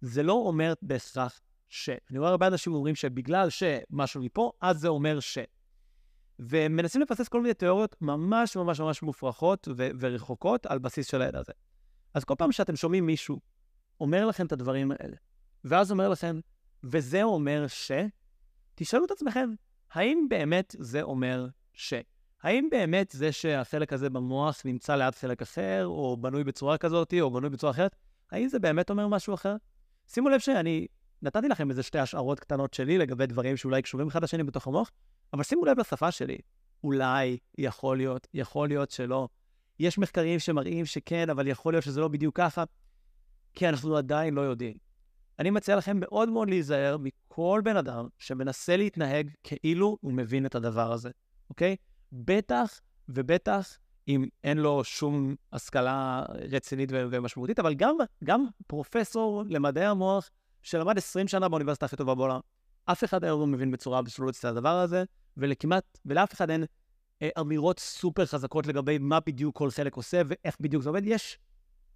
זה 0.00 0.22
לא 0.22 0.32
אומר 0.32 0.72
בהכרח 0.82 1.40
ש. 1.68 1.90
אני 2.10 2.18
רואה 2.18 2.30
הרבה 2.30 2.46
אנשים 2.46 2.74
אומרים 2.74 2.94
שבגלל 2.94 3.48
שמשהו 3.50 4.22
מפה, 4.22 4.52
אז 4.60 4.78
זה 4.78 4.88
אומר 4.88 5.20
ש. 5.20 5.38
ומנסים 6.38 7.00
לפסס 7.00 7.28
כל 7.28 7.40
מיני 7.40 7.54
תיאוריות 7.54 7.96
ממש 8.00 8.56
ממש 8.56 8.80
ממש 8.80 9.02
מופרכות 9.02 9.68
ו- 9.76 9.88
ורחוקות 10.00 10.66
על 10.66 10.78
בסיס 10.78 11.06
של 11.06 11.22
הידע 11.22 11.38
הזה. 11.38 11.52
אז 12.14 12.24
כל 12.24 12.34
פעם 12.38 12.52
שאתם 12.52 12.76
שומעים 12.76 13.06
מישהו 13.06 13.40
אומר 14.00 14.26
לכם 14.26 14.46
את 14.46 14.52
הדברים 14.52 14.92
האלה, 14.92 15.16
ואז 15.64 15.90
אומר 15.90 16.08
לכם, 16.08 16.40
וזה 16.84 17.22
אומר 17.22 17.66
ש, 17.66 17.92
תשאלו 18.74 19.04
את 19.04 19.10
עצמכם, 19.10 19.50
האם 19.92 20.26
באמת 20.28 20.74
זה 20.78 21.02
אומר 21.02 21.48
ש? 21.72 21.94
האם 22.42 22.68
באמת 22.70 23.10
זה 23.10 23.32
שהחלק 23.32 23.92
הזה 23.92 24.10
במוח 24.10 24.62
נמצא 24.64 24.96
ליד 24.96 25.14
חלק 25.14 25.42
אחר, 25.42 25.86
או 25.86 26.16
בנוי 26.16 26.44
בצורה 26.44 26.78
כזאת, 26.78 27.14
או 27.20 27.30
בנוי 27.30 27.50
בצורה 27.50 27.72
אחרת, 27.72 27.96
האם 28.30 28.48
זה 28.48 28.58
באמת 28.58 28.90
אומר 28.90 29.08
משהו 29.08 29.34
אחר? 29.34 29.56
שימו 30.08 30.28
לב 30.28 30.40
שאני 30.40 30.86
נתתי 31.22 31.48
לכם 31.48 31.70
איזה 31.70 31.82
שתי 31.82 31.98
השערות 31.98 32.40
קטנות 32.40 32.74
שלי 32.74 32.98
לגבי 32.98 33.26
דברים 33.26 33.56
שאולי 33.56 33.82
קשורים 33.82 34.08
אחד 34.08 34.22
לשני 34.22 34.42
בתוך 34.44 34.66
המוח, 34.66 34.90
אבל 35.32 35.42
שימו 35.42 35.64
לב 35.64 35.78
לשפה 35.78 36.10
שלי. 36.10 36.38
אולי, 36.84 37.38
יכול 37.58 37.96
להיות, 37.96 38.26
יכול 38.34 38.68
להיות 38.68 38.90
שלא. 38.90 39.28
יש 39.78 39.98
מחקרים 39.98 40.38
שמראים 40.38 40.86
שכן, 40.86 41.30
אבל 41.30 41.46
יכול 41.46 41.72
להיות 41.72 41.84
שזה 41.84 42.00
לא 42.00 42.08
בדיוק 42.08 42.36
ככה, 42.36 42.64
כי 43.54 43.68
אנחנו 43.68 43.96
עדיין 43.96 44.34
לא 44.34 44.40
יודעים. 44.40 44.76
אני 45.38 45.50
מציע 45.50 45.76
לכם 45.76 45.96
מאוד 46.00 46.28
מאוד 46.28 46.48
להיזהר 46.48 46.96
מכל 47.00 47.60
בן 47.64 47.76
אדם 47.76 48.08
שמנסה 48.18 48.76
להתנהג 48.76 49.30
כאילו 49.44 49.98
הוא 50.00 50.12
מבין 50.12 50.46
את 50.46 50.54
הדבר 50.54 50.92
הזה, 50.92 51.10
אוקיי? 51.50 51.76
בטח 52.12 52.80
ובטח 53.08 53.78
אם 54.08 54.26
אין 54.44 54.58
לו 54.58 54.84
שום 54.84 55.34
השכלה 55.52 56.22
רצינית 56.52 56.88
ומשמעותית, 56.92 57.58
אבל 57.58 57.74
גם, 57.74 57.96
גם 58.24 58.44
פרופסור 58.66 59.44
למדעי 59.48 59.84
המוח 59.84 60.30
שלמד 60.62 60.98
20 60.98 61.28
שנה 61.28 61.48
באוניברסיטה 61.48 61.86
הכי 61.86 61.96
טובה 61.96 62.14
בעולם. 62.14 62.40
אף 62.84 63.04
אחד 63.04 63.24
היום 63.24 63.40
לא 63.40 63.46
מבין 63.46 63.70
בצורה 63.70 63.98
אבסולוטית 63.98 64.40
את 64.40 64.44
הדבר 64.44 64.78
הזה, 64.78 65.04
ולכמעט, 65.36 65.98
ולאף 66.06 66.32
אחד 66.32 66.50
אין 66.50 66.64
אה, 67.22 67.28
אמירות 67.40 67.78
סופר 67.78 68.26
חזקות 68.26 68.66
לגבי 68.66 68.98
מה 68.98 69.20
בדיוק 69.20 69.56
כל 69.56 69.70
חלק 69.70 69.94
עושה 69.94 70.22
ואיך 70.26 70.56
בדיוק 70.60 70.82
זה 70.82 70.88
עובד. 70.88 71.06
יש 71.06 71.38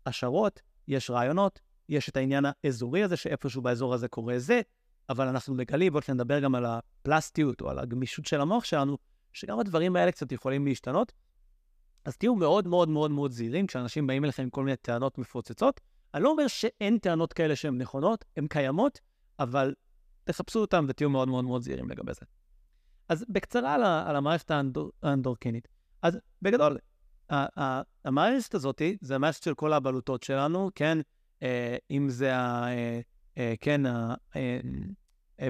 השערות, 0.07 0.61
יש 0.89 1.11
רעיונות, 1.11 1.61
יש 1.89 2.09
את 2.09 2.17
העניין 2.17 2.45
האזורי 2.65 3.03
הזה, 3.03 3.17
שאיפשהו 3.17 3.63
באזור 3.63 3.95
הזה 3.95 4.09
קורה 4.09 4.39
זה, 4.39 4.61
אבל 5.09 5.29
אנחנו 5.29 5.55
מגלים, 5.55 5.93
ועוד 5.93 6.05
נדבר 6.09 6.41
גם 6.41 6.55
על 6.55 6.67
הפלסטיות 6.67 7.61
או 7.61 7.71
על 7.71 7.79
הגמישות 7.79 8.27
של 8.27 8.41
המוח 8.41 8.65
שלנו, 8.65 8.99
שגם 9.33 9.61
הדברים 9.61 9.97
האלה 9.97 10.13
קצת 10.13 10.33
יכולים 10.33 10.67
להשתנות. 10.67 11.13
אז 12.05 12.17
תהיו 12.17 12.35
מאוד 12.35 12.69
מאוד 12.69 12.89
מאוד 12.89 13.11
מאוד 13.11 13.31
זהירים 13.31 13.67
כשאנשים 13.67 14.07
באים 14.07 14.25
אליכם 14.25 14.43
עם 14.43 14.51
כל 14.51 14.65
מיני 14.65 14.77
טענות 14.77 15.19
מפוצצות. 15.19 15.81
אני 16.15 16.23
לא 16.23 16.31
אומר 16.31 16.47
שאין 16.47 16.99
טענות 16.99 17.33
כאלה 17.33 17.57
שהן 17.57 17.79
נכונות, 17.79 18.25
הן 18.37 18.47
קיימות, 18.47 19.01
אבל 19.39 19.75
תחפשו 20.25 20.61
אותן 20.61 20.85
ותהיו 20.89 21.11
מאוד 21.11 21.29
מאוד 21.29 21.45
מאוד 21.45 21.63
זהירים 21.63 21.91
לגבי 21.91 22.15
זה. 22.15 22.27
אז 23.09 23.25
בקצרה 23.29 23.75
על, 23.75 23.83
על 23.85 24.17
המערכת 24.17 24.51
האנדורקינית. 25.03 25.69
אז 26.03 26.19
בגדול, 26.43 26.79
המערכת 28.05 28.55
הזאת 28.55 28.83
זה 29.01 29.15
המערכת 29.15 29.43
של 29.43 29.55
כל 29.55 29.73
הבלוטות 29.73 30.23
שלנו, 30.23 30.71
כן? 30.75 30.99
אה, 31.43 31.77
אם 31.91 32.09
זה, 32.09 32.37
ה, 32.37 32.69
אה, 32.69 33.01
אה, 33.39 33.55
כן, 33.61 33.87
ה, 33.87 34.15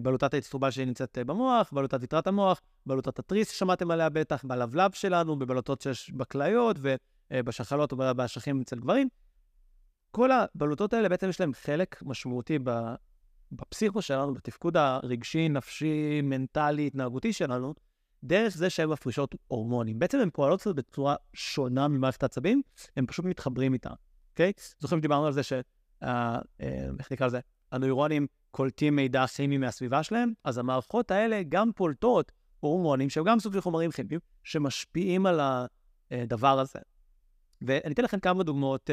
בלוטת 0.02 0.34
האצטרובל 0.34 0.70
שנמצאת 0.70 1.18
במוח, 1.26 1.70
בלוטת 1.72 2.02
יתרת 2.02 2.26
המוח, 2.26 2.60
בלוטת 2.86 3.18
התריס 3.18 3.50
ששמעתם 3.50 3.90
עליה 3.90 4.08
בטח, 4.08 4.44
בלבלב 4.44 4.92
שלנו, 4.92 5.38
בבלוטות 5.38 5.80
שיש 5.80 6.10
בכליות 6.10 6.76
ובשחלות 7.30 7.92
ובאשכים 7.92 8.60
אצל 8.60 8.76
גברים. 8.76 9.08
כל 10.10 10.30
הבלוטות 10.32 10.92
האלה 10.92 11.08
בעצם 11.08 11.28
יש 11.28 11.40
להם 11.40 11.52
חלק 11.54 12.02
משמעותי 12.02 12.58
בפסיכו 13.52 14.02
שלנו, 14.02 14.34
בתפקוד 14.34 14.76
הרגשי, 14.76 15.48
נפשי, 15.48 16.20
מנטלי, 16.22 16.86
התנהגותי 16.86 17.32
שלנו, 17.32 17.74
דרך 18.24 18.56
זה 18.56 18.70
שהן 18.70 18.88
מפרישות 18.88 19.34
הורמונים. 19.48 19.98
בעצם 19.98 20.18
הן 20.18 20.30
פועלות 20.30 20.60
קצת 20.60 20.74
בצורה 20.74 21.16
שונה 21.34 21.88
ממערכת 21.88 22.22
העצבים, 22.22 22.62
הם 22.96 23.06
פשוט 23.06 23.24
מתחברים 23.24 23.72
איתה, 23.72 23.90
אוקיי? 24.30 24.52
זוכרים 24.78 25.00
שדיברנו 25.00 25.26
על 25.26 25.32
זה 25.32 25.42
ש... 25.42 25.52
אה, 26.02 26.38
אה, 26.60 26.86
איך 26.98 27.12
נקרא 27.12 27.26
לזה? 27.26 27.40
הנוירונים 27.72 28.26
קולטים 28.50 28.96
מידע 28.96 29.26
כימי 29.26 29.58
מהסביבה 29.58 30.02
שלהם, 30.02 30.32
אז 30.44 30.58
המערכות 30.58 31.10
האלה 31.10 31.42
גם 31.48 31.72
פולטות 31.72 32.32
הורמונים 32.60 33.10
שהם 33.10 33.24
גם 33.24 33.40
סוג 33.40 33.52
של 33.52 33.60
חומרים 33.60 33.90
כימיים 33.90 34.20
שמשפיעים 34.44 35.26
על 35.26 35.40
הדבר 36.10 36.58
הזה. 36.58 36.78
ואני 37.62 37.94
אתן 37.94 38.04
לכם 38.04 38.20
כמה 38.20 38.42
דוגמאות 38.42 38.90
uh, 38.90 38.92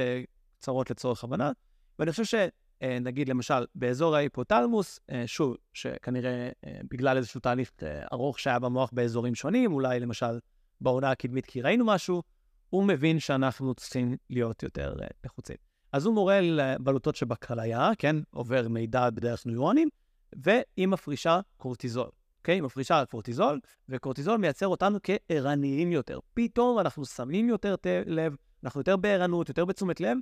קצרות 0.59 0.89
לצורך 0.89 1.23
הבנה, 1.23 1.51
ואני 1.99 2.11
חושב 2.11 2.47
שנגיד 2.82 3.30
למשל 3.30 3.65
באזור 3.75 4.15
ההיפותלמוס, 4.15 4.99
uh, 4.99 5.13
שוב, 5.25 5.55
שכנראה 5.73 6.49
uh, 6.49 6.69
בגלל 6.91 7.17
איזשהו 7.17 7.39
תהליך 7.39 7.71
ארוך 8.13 8.39
שהיה 8.39 8.59
במוח 8.59 8.89
באזורים 8.93 9.36
שונים, 9.36 9.73
אולי 9.73 9.99
למשל 9.99 10.39
בעונה 10.82 11.11
הקדמית 11.11 11.45
כי 11.45 11.61
ראינו 11.61 11.86
משהו, 11.86 12.23
הוא 12.69 12.84
מבין 12.84 13.19
שאנחנו 13.19 13.75
צריכים 13.75 14.15
להיות 14.30 14.63
יותר 14.63 14.95
נחוצים. 15.25 15.66
אז 15.91 16.05
הוא 16.05 16.13
מורה 16.13 16.41
לבלוטות 16.41 17.15
שבכליה, 17.15 17.91
כן, 17.97 18.15
עובר 18.31 18.67
מידע 18.69 19.09
בדרך 19.09 19.45
נוירונים, 19.45 19.89
והיא 20.35 20.88
מפרישה 20.88 21.39
קורטיזול. 21.57 22.09
אוקיי? 22.38 22.55
היא 22.55 22.63
מפרישה 22.63 23.03
קורטיזול, 23.05 23.59
וקורטיזול 23.89 24.38
מייצר 24.38 24.67
אותנו 24.67 24.99
כערניים 25.03 25.91
יותר. 25.91 26.19
פתאום 26.33 26.79
אנחנו 26.79 27.05
שמים 27.05 27.49
יותר 27.49 27.75
לב, 28.05 28.35
אנחנו 28.63 28.79
יותר 28.79 28.97
בערנות, 28.97 29.49
יותר 29.49 29.65
בתשומת 29.65 29.99
לב, 30.01 30.17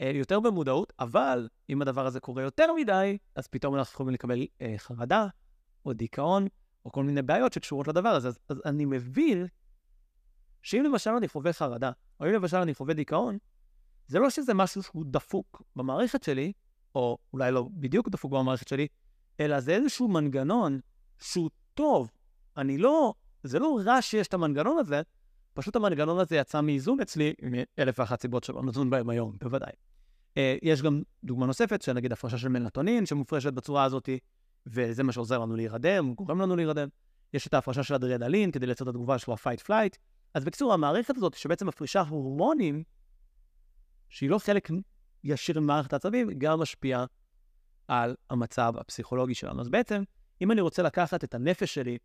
אה, 0.00 0.12
יותר 0.14 0.40
במודעות, 0.40 0.92
אבל 1.00 1.48
אם 1.70 1.82
הדבר 1.82 2.06
הזה 2.06 2.20
קורה 2.20 2.42
יותר 2.42 2.72
מדי, 2.72 3.18
אז 3.34 3.46
פתאום 3.46 3.74
אנחנו 3.74 3.92
יכולים 3.92 4.14
לקבל 4.14 4.46
אה, 4.60 4.74
חרדה, 4.76 5.26
או 5.86 5.92
דיכאון, 5.92 6.46
או 6.84 6.92
כל 6.92 7.04
מיני 7.04 7.22
בעיות 7.22 7.52
שקשורות 7.52 7.88
לדבר 7.88 8.08
הזה. 8.08 8.28
אז, 8.28 8.38
אז 8.48 8.62
אני 8.64 8.84
מבין 8.84 9.46
שאם 10.62 10.84
למשל 10.84 11.10
אני 11.10 11.28
חווה 11.28 11.52
חרדה, 11.52 11.90
או 12.20 12.26
אם 12.26 12.30
למשל 12.32 12.56
אני 12.56 12.74
חווה 12.74 12.94
דיכאון, 12.94 13.38
זה 14.12 14.18
לא 14.18 14.30
שזה 14.30 14.54
משהו 14.54 14.82
שהוא 14.82 15.04
דפוק 15.06 15.62
במערכת 15.76 16.22
שלי, 16.22 16.52
או 16.94 17.18
אולי 17.32 17.52
לא 17.52 17.68
בדיוק 17.72 18.08
דפוק 18.08 18.32
במערכת 18.32 18.68
שלי, 18.68 18.86
אלא 19.40 19.60
זה 19.60 19.74
איזשהו 19.74 20.08
מנגנון 20.08 20.80
שהוא 21.18 21.50
טוב. 21.74 22.10
אני 22.56 22.78
לא, 22.78 23.14
זה 23.42 23.58
לא 23.58 23.78
רע 23.84 24.02
שיש 24.02 24.26
את 24.26 24.34
המנגנון 24.34 24.78
הזה, 24.78 25.02
פשוט 25.54 25.76
המנגנון 25.76 26.18
הזה 26.18 26.36
יצא 26.36 26.60
מאיזון 26.60 27.00
אצלי, 27.00 27.34
מאלף 27.42 27.98
ואחת 27.98 28.20
סיבות 28.20 28.44
שלא 28.44 28.62
נדון 28.62 28.90
בהם 28.90 29.10
היום, 29.10 29.36
בוודאי. 29.40 29.72
Uh, 29.72 30.38
יש 30.62 30.82
גם 30.82 31.02
דוגמה 31.24 31.46
נוספת, 31.46 31.82
שנגיד 31.82 32.12
הפרשה 32.12 32.38
של 32.38 32.48
מלטונין, 32.48 33.06
שמופרשת 33.06 33.52
בצורה 33.52 33.84
הזאת, 33.84 34.08
וזה 34.66 35.02
מה 35.02 35.12
שעוזר 35.12 35.38
לנו 35.38 35.56
להירדם, 35.56 36.14
גורם 36.14 36.40
לנו 36.40 36.56
להירדם. 36.56 36.88
יש 37.34 37.46
את 37.46 37.54
ההפרשה 37.54 37.82
של 37.82 37.94
אדרנלין, 37.94 38.50
כדי 38.50 38.66
לייצר 38.66 38.84
את 38.84 38.88
התגובה 38.88 39.18
שלו, 39.18 39.34
ה-fight-flight. 39.34 39.98
אז 40.34 40.44
בקיצור, 40.44 40.72
המערכת 40.72 41.16
הזאת, 41.16 41.34
שבעצם 41.34 41.66
מפרישה 41.66 42.00
הורמונים, 42.00 42.82
שהיא 44.12 44.30
לא 44.30 44.38
חלק 44.38 44.68
ישיר 45.24 45.60
ממערכת 45.60 45.92
העצבים, 45.92 46.30
גם 46.38 46.60
משפיעה 46.60 47.04
על 47.88 48.16
המצב 48.30 48.74
הפסיכולוגי 48.78 49.34
שלנו. 49.34 49.60
אז 49.60 49.68
בעצם, 49.68 50.02
אם 50.40 50.52
אני 50.52 50.60
רוצה 50.60 50.82
לקחת 50.82 51.24
את 51.24 51.34
הנפש 51.34 51.74
שלי, 51.74 51.98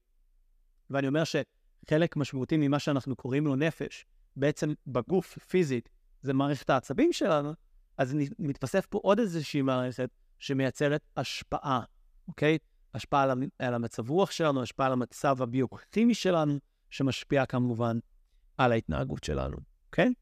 ואני 0.89 1.08
אומר 1.08 1.24
שחלק 1.24 2.16
משמעותי 2.16 2.58
ממה 2.58 2.80
שאנחנו 2.80 3.16
קוראים 3.16 3.45
לו 3.45 3.55
נפש, 3.55 4.05
בעצם 4.36 4.74
בגוף, 4.88 5.38
פיזית, 5.38 5.89
זה 6.22 6.34
מערכת 6.34 6.70
העצבים 6.70 7.14
שלנו, 7.14 7.53
אז 7.97 8.16
מתווסף 8.39 8.86
פה 8.86 8.99
עוד 9.03 9.20
איזושהי 9.20 9.62
מערכת 9.62 10.10
שמייצרת 10.39 11.01
השפעה, 11.18 11.82
אוקיי? 12.28 12.58
השפעה 12.93 13.24
על, 13.24 13.32
על 13.60 13.74
המצב 13.74 14.10
רוח 14.10 14.32
שלנו, 14.32 14.62
השפעה 14.62 14.88
על 14.88 14.93
המצב 14.93 15.41
הביוכימי 15.41 16.14
שלנו, 16.14 16.60
שמשפיע 16.89 17.45
כמובן 17.45 17.99
על 18.58 18.72
ההתנהגות 18.72 19.24
שלנו, 19.24 19.58
אוקיי? 19.86 20.14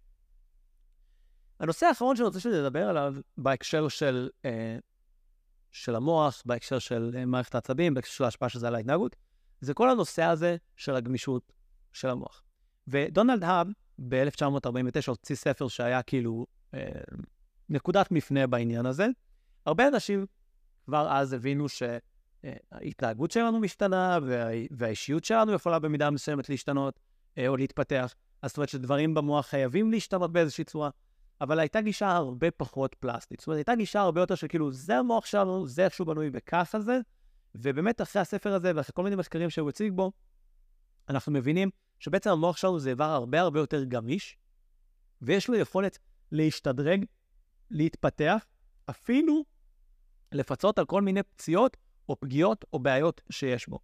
הנושא 1.59 1.85
האחרון 1.85 2.15
שאני 2.15 2.25
רוצה 2.25 2.39
שנדבר 2.39 2.89
עליו 2.89 3.15
בהקשר 3.37 3.87
של, 3.87 4.29
אה, 4.45 4.77
של 5.71 5.95
המוח, 5.95 6.43
בהקשר 6.45 6.79
של 6.79 7.11
אה, 7.17 7.25
מערכת 7.25 7.55
העצבים, 7.55 7.93
בהקשר 7.93 8.13
של 8.13 8.23
ההשפעה 8.23 8.49
של 8.49 8.59
זה 8.59 8.67
על 8.67 8.75
ההתנהגות, 8.75 9.15
זה 9.61 9.73
כל 9.73 9.89
הנושא 9.89 10.23
הזה 10.23 10.57
של 10.75 10.95
הגמישות 10.95 11.53
של 11.93 12.09
המוח. 12.09 12.41
ודונלד 12.87 13.43
האב 13.43 13.67
ב-1949 13.99 15.07
הוציא 15.07 15.35
ספר 15.35 15.67
שהיה 15.67 16.01
כאילו 16.01 16.45
אה, 16.73 16.89
נקודת 17.69 18.11
מפנה 18.11 18.47
בעניין 18.47 18.85
הזה. 18.85 19.07
הרבה 19.65 19.87
אנשים 19.87 20.25
כבר 20.85 21.07
אז 21.11 21.33
הבינו 21.33 21.65
שההתנהגות 21.69 23.31
שלנו 23.31 23.59
משתנה 23.59 24.19
וה... 24.25 24.47
והאישיות 24.71 25.23
שלנו 25.23 25.53
יכולה 25.53 25.79
במידה 25.79 26.09
מסוימת 26.09 26.49
להשתנות 26.49 26.99
אה, 27.37 27.47
או 27.47 27.57
להתפתח. 27.57 28.15
אז 28.41 28.49
זאת 28.49 28.57
אומרת 28.57 28.69
שדברים 28.69 29.13
במוח 29.13 29.45
חייבים 29.45 29.91
להשתנות 29.91 30.31
באיזושהי 30.31 30.63
צורה. 30.63 30.89
אבל 31.41 31.59
הייתה 31.59 31.81
גישה 31.81 32.11
הרבה 32.11 32.51
פחות 32.51 32.95
פלסטית. 32.99 33.39
זאת 33.39 33.47
אומרת, 33.47 33.57
הייתה 33.57 33.75
גישה 33.75 34.01
הרבה 34.01 34.21
יותר 34.21 34.35
של 34.35 34.47
כאילו, 34.47 34.71
זה 34.71 34.97
המוח 34.97 35.25
שלנו, 35.25 35.67
זה 35.67 35.85
איך 35.85 35.93
שהוא 35.93 36.07
בנוי 36.07 36.29
וככה 36.33 36.79
זה, 36.79 36.99
ובאמת 37.55 38.01
אחרי 38.01 38.21
הספר 38.21 38.53
הזה 38.53 38.71
ואחרי 38.75 38.93
כל 38.93 39.03
מיני 39.03 39.15
מחקרים 39.15 39.49
שהוא 39.49 39.69
הציג 39.69 39.93
בו, 39.93 40.11
אנחנו 41.09 41.31
מבינים 41.31 41.69
שבעצם 41.99 42.29
המוח 42.29 42.57
שלנו 42.57 42.79
זה 42.79 42.89
איבר 42.89 43.03
הרבה 43.03 43.41
הרבה 43.41 43.59
יותר 43.59 43.83
גמיש, 43.83 44.37
ויש 45.21 45.47
לו 45.47 45.55
יכולת 45.55 45.99
להשתדרג, 46.31 47.05
להתפתח, 47.71 48.45
אפילו 48.89 49.45
לפצות 50.31 50.79
על 50.79 50.85
כל 50.85 51.01
מיני 51.01 51.23
פציעות 51.23 51.77
או 52.09 52.19
פגיעות 52.19 52.65
או 52.73 52.79
בעיות 52.79 53.21
שיש 53.29 53.69
בו. 53.69 53.79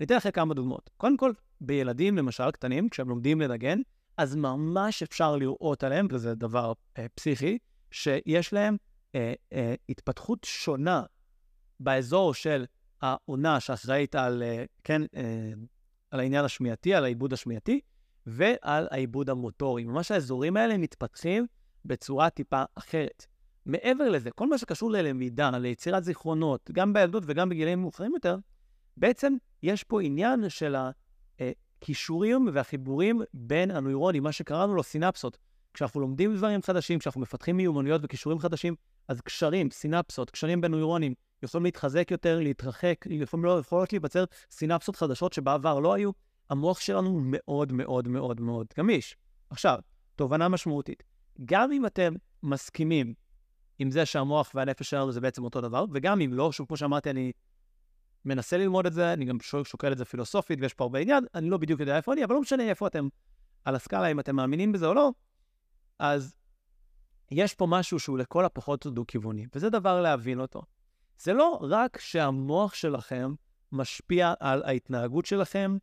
אני 0.00 0.06
אתן 0.06 0.16
לכם 0.16 0.30
כמה 0.30 0.54
דוגמאות. 0.54 0.90
קודם 0.96 1.16
כל, 1.16 1.32
בילדים, 1.60 2.16
למשל, 2.16 2.50
קטנים, 2.50 2.88
כשהם 2.88 3.08
לומדים 3.08 3.40
לנגן, 3.40 3.78
אז 4.20 4.36
ממש 4.36 5.02
אפשר 5.02 5.36
לראות 5.36 5.84
עליהם, 5.84 6.06
וזה 6.10 6.34
דבר 6.34 6.72
אה, 6.98 7.06
פסיכי, 7.14 7.58
שיש 7.90 8.52
להם 8.52 8.76
אה, 9.14 9.32
אה, 9.52 9.74
התפתחות 9.88 10.38
שונה 10.44 11.02
באזור 11.80 12.34
של 12.34 12.64
העונה 13.02 13.60
שאחראית 13.60 14.14
על, 14.14 14.42
אה, 14.42 14.64
כן, 14.84 15.02
אה, 15.16 15.52
על 16.10 16.20
העניין 16.20 16.44
השמיעתי, 16.44 16.94
על 16.94 17.04
העיבוד 17.04 17.32
השמיעתי, 17.32 17.80
ועל 18.26 18.88
העיבוד 18.90 19.30
המוטורי. 19.30 19.84
ממש 19.84 20.10
האזורים 20.10 20.56
האלה 20.56 20.78
מתפתחים 20.78 21.46
בצורה 21.84 22.30
טיפה 22.30 22.62
אחרת. 22.74 23.26
מעבר 23.66 24.08
לזה, 24.08 24.30
כל 24.30 24.48
מה 24.48 24.58
שקשור 24.58 24.90
ללמידה, 24.90 25.50
ליצירת 25.50 26.04
זיכרונות, 26.04 26.70
גם 26.72 26.92
בילדות 26.92 27.22
וגם 27.26 27.48
בגילים 27.48 27.80
מאוחרים 27.80 28.12
יותר, 28.14 28.36
בעצם 28.96 29.36
יש 29.62 29.84
פה 29.84 30.02
עניין 30.02 30.48
של 30.48 30.76
הכישורים 31.80 32.48
והחיבורים 32.52 33.20
בין 33.34 33.70
הנוירונים, 33.70 34.22
מה 34.22 34.32
שקראנו 34.32 34.74
לו 34.74 34.82
סינפסות. 34.82 35.38
כשאנחנו 35.74 36.00
לומדים 36.00 36.36
דברים 36.36 36.62
חדשים, 36.62 36.98
כשאנחנו 36.98 37.20
מפתחים 37.20 37.56
מיומנויות 37.56 38.00
וכישורים 38.04 38.38
חדשים, 38.38 38.74
אז 39.08 39.20
קשרים, 39.20 39.70
סינפסות, 39.70 40.30
קשרים 40.30 40.60
בין 40.60 40.70
נוירונים, 40.70 41.14
יכולים 41.42 41.64
להתחזק 41.64 42.10
יותר, 42.10 42.40
להתרחק, 42.40 43.04
לפעמים 43.06 43.44
לא 43.44 43.58
יכולות 43.58 43.92
להיווצר 43.92 44.24
סינפסות 44.50 44.96
חדשות 44.96 45.32
שבעבר 45.32 45.78
לא 45.78 45.94
היו. 45.94 46.10
המוח 46.50 46.80
שלנו 46.80 47.20
מאוד 47.22 47.72
מאוד 47.72 48.08
מאוד 48.08 48.40
מאוד 48.40 48.66
גמיש. 48.78 49.16
עכשיו, 49.50 49.78
תובנה 50.16 50.48
משמעותית. 50.48 51.02
גם 51.44 51.72
אם 51.72 51.86
אתם 51.86 52.14
מסכימים 52.42 53.14
עם 53.78 53.90
זה 53.90 54.06
שהמוח 54.06 54.52
והנפש 54.54 54.90
שלנו 54.90 55.12
זה 55.12 55.20
בעצם 55.20 55.44
אותו 55.44 55.60
דבר, 55.60 55.84
וגם 55.92 56.20
אם 56.20 56.32
לא, 56.32 56.52
שוב, 56.52 56.66
כמו 56.66 56.76
שאמרתי, 56.76 57.10
אני 57.10 57.32
מנסה 58.24 58.58
ללמוד 58.58 58.86
את 58.86 58.92
זה, 58.92 59.12
אני 59.12 59.24
גם 59.24 59.38
שוקל 59.64 59.92
את 59.92 59.98
זה 59.98 60.04
פילוסופית, 60.04 60.58
ויש 60.62 60.74
פה 60.74 60.84
הרבה 60.84 60.98
עניין, 60.98 61.24
אני 61.34 61.50
לא 61.50 61.58
בדיוק 61.58 61.80
יודע 61.80 61.96
איפה 61.96 62.12
אני, 62.12 62.24
אבל 62.24 62.34
לא 62.34 62.40
משנה 62.40 62.62
איפה 62.62 62.86
אתם 62.86 63.08
על 63.64 63.74
הסקאלה, 63.74 64.06
אם 64.06 64.20
אתם 64.20 64.36
מאמינים 64.36 64.72
בזה 64.72 64.86
או 64.86 64.94
לא, 64.94 65.10
אז 65.98 66.36
יש 67.30 67.54
פה 67.54 67.66
משהו 67.66 67.98
שהוא 67.98 68.18
לכל 68.18 68.44
הפחות 68.44 68.86
דו-כיווני, 68.86 69.46
וזה 69.54 69.70
דבר 69.70 70.00
להבין 70.00 70.40
אותו. 70.40 70.62
זה 71.18 71.32
לא 71.32 71.58
רק 71.62 71.98
שהמוח 72.00 72.74
שלכם 72.74 73.34
משפיע 73.72 74.34
על 74.40 74.62
ההתנהגות 74.62 75.26
שלכם 75.26 75.76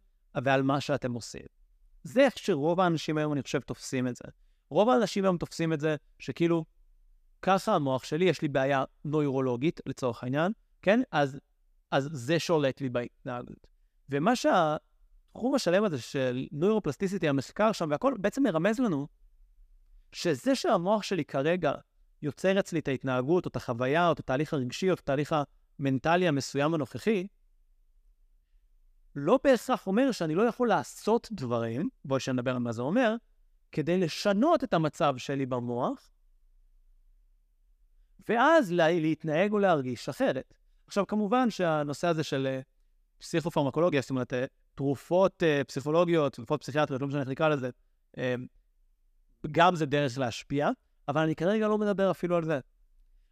ועל 0.43 0.63
מה 0.63 0.81
שאתם 0.81 1.13
עושים. 1.13 1.45
זה 2.03 2.21
איך 2.21 2.37
שרוב 2.37 2.79
האנשים 2.79 3.17
היום, 3.17 3.33
אני 3.33 3.41
חושב, 3.41 3.59
תופסים 3.59 4.07
את 4.07 4.15
זה. 4.15 4.23
רוב 4.69 4.89
האנשים 4.89 5.23
היום 5.23 5.37
תופסים 5.37 5.73
את 5.73 5.79
זה 5.79 5.95
שכאילו, 6.19 6.65
ככה 7.41 7.75
המוח 7.75 8.03
שלי, 8.03 8.25
יש 8.25 8.41
לי 8.41 8.47
בעיה 8.47 8.83
נוירולוגית, 9.05 9.81
לצורך 9.85 10.23
העניין, 10.23 10.51
כן? 10.81 11.01
אז, 11.11 11.39
אז 11.91 12.09
זה 12.11 12.39
שולט 12.39 12.81
לי 12.81 12.89
בהתנהגות. 12.89 13.67
ומה 14.09 14.35
שהתחום 14.35 15.55
השלם 15.55 15.83
הזה 15.83 16.01
של 16.01 16.47
נוירופלסטיסיטי, 16.51 17.29
המחקר 17.29 17.71
שם 17.71 17.87
והכל, 17.91 18.13
בעצם 18.17 18.43
מרמז 18.43 18.79
לנו 18.79 19.07
שזה 20.11 20.55
שהמוח 20.55 21.03
שלי 21.03 21.25
כרגע 21.25 21.71
יוצר 22.21 22.59
אצלי 22.59 22.79
את 22.79 22.87
ההתנהגות, 22.87 23.45
או 23.45 23.49
את 23.49 23.55
החוויה, 23.55 24.07
או 24.07 24.11
את 24.11 24.19
התהליך 24.19 24.53
הרגשי, 24.53 24.89
או 24.89 24.93
את 24.93 24.99
התהליך 24.99 25.35
המנטלי 25.79 26.27
המסוים 26.27 26.73
הנוכחי, 26.73 27.27
לא 29.15 29.39
בהכרח 29.43 29.87
אומר 29.87 30.11
שאני 30.11 30.35
לא 30.35 30.41
יכול 30.41 30.67
לעשות 30.67 31.27
דברים, 31.31 31.89
בואי 32.05 32.19
שנדבר 32.19 32.51
על 32.51 32.59
מה 32.59 32.71
זה 32.71 32.81
אומר, 32.81 33.15
כדי 33.71 33.99
לשנות 33.99 34.63
את 34.63 34.73
המצב 34.73 35.17
שלי 35.17 35.45
במוח, 35.45 36.11
ואז 38.29 38.71
לה, 38.71 38.87
להתנהג 38.87 39.51
או 39.51 39.59
להרגיש 39.59 40.09
אחרת. 40.09 40.53
עכשיו, 40.87 41.07
כמובן 41.07 41.49
שהנושא 41.49 42.07
הזה 42.07 42.23
של 42.23 42.47
אה, 42.47 42.59
פסיכופרמקולוגיה, 43.17 44.01
זאת 44.01 44.09
אומרת, 44.09 44.33
אה, 44.33 44.45
תרופות 44.75 45.43
uh, 45.43 45.63
פסיכולוגיות, 45.63 46.33
תרופות 46.33 46.61
פסיכיאטריות, 46.61 47.01
לא 47.01 47.07
משנה 47.07 47.19
איך 47.19 47.29
נקרא 47.29 47.49
לזה, 47.49 47.69
גם 49.51 49.75
זה 49.75 49.85
דרך 49.85 50.17
להשפיע, 50.17 50.69
אבל 51.07 51.21
אני 51.21 51.35
כרגע 51.35 51.67
לא 51.67 51.77
מדבר 51.77 52.11
אפילו 52.11 52.35
על 52.35 52.45
זה. 52.45 52.59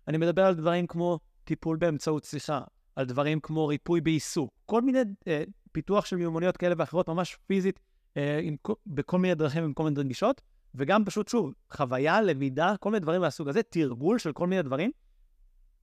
אני 0.07 0.17
מדבר 0.17 0.45
על 0.45 0.55
דברים 0.55 0.87
כמו 0.87 1.19
טיפול 1.43 1.77
באמצעות 1.77 2.23
שיחה, 2.23 2.61
על 2.95 3.05
דברים 3.05 3.39
כמו 3.39 3.67
ריפוי 3.67 4.01
בעיסוק, 4.01 4.51
כל 4.65 4.81
מיני 4.81 4.99
uh, 5.01 5.25
פיתוח 5.71 6.05
של 6.05 6.15
מיומנויות 6.15 6.57
כאלה 6.57 6.75
ואחרות, 6.77 7.09
ממש 7.09 7.37
פיזית, 7.47 7.79
uh, 8.13 8.17
עם, 8.41 8.55
בכל 8.87 9.19
מיני 9.19 9.35
דרכים 9.35 9.65
ובכל 9.65 9.83
מיני 9.83 9.95
דרישות, 9.95 10.41
וגם 10.75 11.05
פשוט, 11.05 11.27
שוב, 11.27 11.53
חוויה, 11.73 12.21
למידה, 12.21 12.73
כל 12.79 12.89
מיני 12.91 12.99
דברים 12.99 13.21
מהסוג 13.21 13.49
הזה, 13.49 13.63
תרגול 13.63 14.19
של 14.19 14.33
כל 14.33 14.47
מיני 14.47 14.61
דברים, 14.61 14.91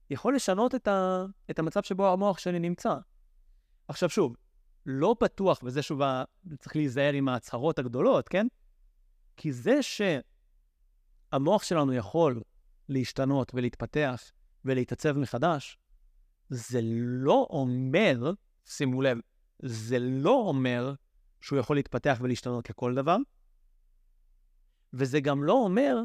יכול 0.09 0.35
לשנות 0.35 0.75
את, 0.75 0.87
ה, 0.87 1.25
את 1.51 1.59
המצב 1.59 1.83
שבו 1.83 2.07
המוח 2.07 2.37
שלי 2.37 2.59
נמצא. 2.59 2.95
עכשיו 3.87 4.09
שוב, 4.09 4.35
לא 4.85 5.15
בטוח, 5.21 5.59
וזה 5.63 5.81
שוב, 5.81 6.01
צריך 6.59 6.75
להיזהר 6.75 7.13
עם 7.13 7.27
ההצהרות 7.27 7.79
הגדולות, 7.79 8.29
כן? 8.29 8.47
כי 9.37 9.51
זה 9.51 9.79
שהמוח 11.31 11.63
שלנו 11.63 11.93
יכול 11.93 12.41
להשתנות 12.89 13.51
ולהתפתח 13.53 14.31
ולהתעצב 14.65 15.17
מחדש, 15.17 15.77
זה 16.49 16.79
לא 16.93 17.47
אומר, 17.49 18.31
שימו 18.65 19.01
לב, 19.01 19.17
זה 19.59 19.99
לא 19.99 20.35
אומר 20.35 20.93
שהוא 21.41 21.59
יכול 21.59 21.75
להתפתח 21.75 22.17
ולהשתנות 22.21 22.69
לכל 22.69 22.95
דבר, 22.95 23.17
וזה 24.93 25.19
גם 25.19 25.43
לא 25.43 25.53
אומר 25.53 25.97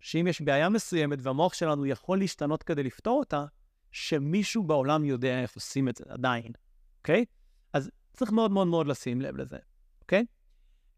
שאם 0.00 0.26
יש 0.26 0.40
בעיה 0.40 0.68
מסוימת 0.68 1.18
והמוח 1.22 1.54
שלנו 1.54 1.86
יכול 1.86 2.18
להשתנות 2.18 2.62
כדי 2.62 2.82
לפתור 2.82 3.18
אותה, 3.18 3.44
שמישהו 3.92 4.62
בעולם 4.62 5.04
יודע 5.04 5.42
איך 5.42 5.54
עושים 5.54 5.88
את 5.88 5.96
זה 5.96 6.04
עדיין, 6.08 6.52
אוקיי? 6.98 7.24
אז 7.72 7.90
צריך 8.12 8.32
מאוד 8.32 8.50
מאוד 8.50 8.66
מאוד 8.66 8.86
לשים 8.86 9.20
לב 9.20 9.36
לזה, 9.36 9.58
אוקיי? 10.00 10.24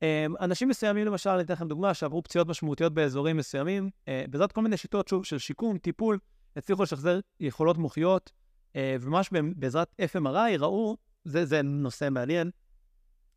אמ, 0.03 0.35
אנשים 0.41 0.69
מסוימים, 0.69 1.07
למשל, 1.07 1.31
אני 1.31 1.43
אתן 1.43 1.53
לכם 1.53 1.69
דוגמה, 1.69 1.95
שעברו 1.95 2.23
פציעות 2.23 2.49
משמעותיות 2.49 2.95
באזורים 2.95 3.37
מסוימים, 3.37 3.91
אה, 4.09 4.25
בעזרת 4.31 4.53
כל 4.53 4.61
מיני 4.61 4.77
שיטות, 4.77 5.09
שוב, 5.09 5.25
של 5.25 5.39
שיקום, 5.39 5.79
טיפול, 5.79 6.19
הצליחו 6.57 6.83
לשחזר 6.83 7.21
יכולות 7.41 7.79
מוחיות, 7.79 8.33
אה, 8.77 8.97
וממש 9.01 9.31
בעזרת 9.57 9.95
FMRI 10.15 10.59
ראו, 10.59 10.97
זה, 11.25 11.45
זה 11.45 11.63
נושא 11.63 12.09
מעניין, 12.11 12.51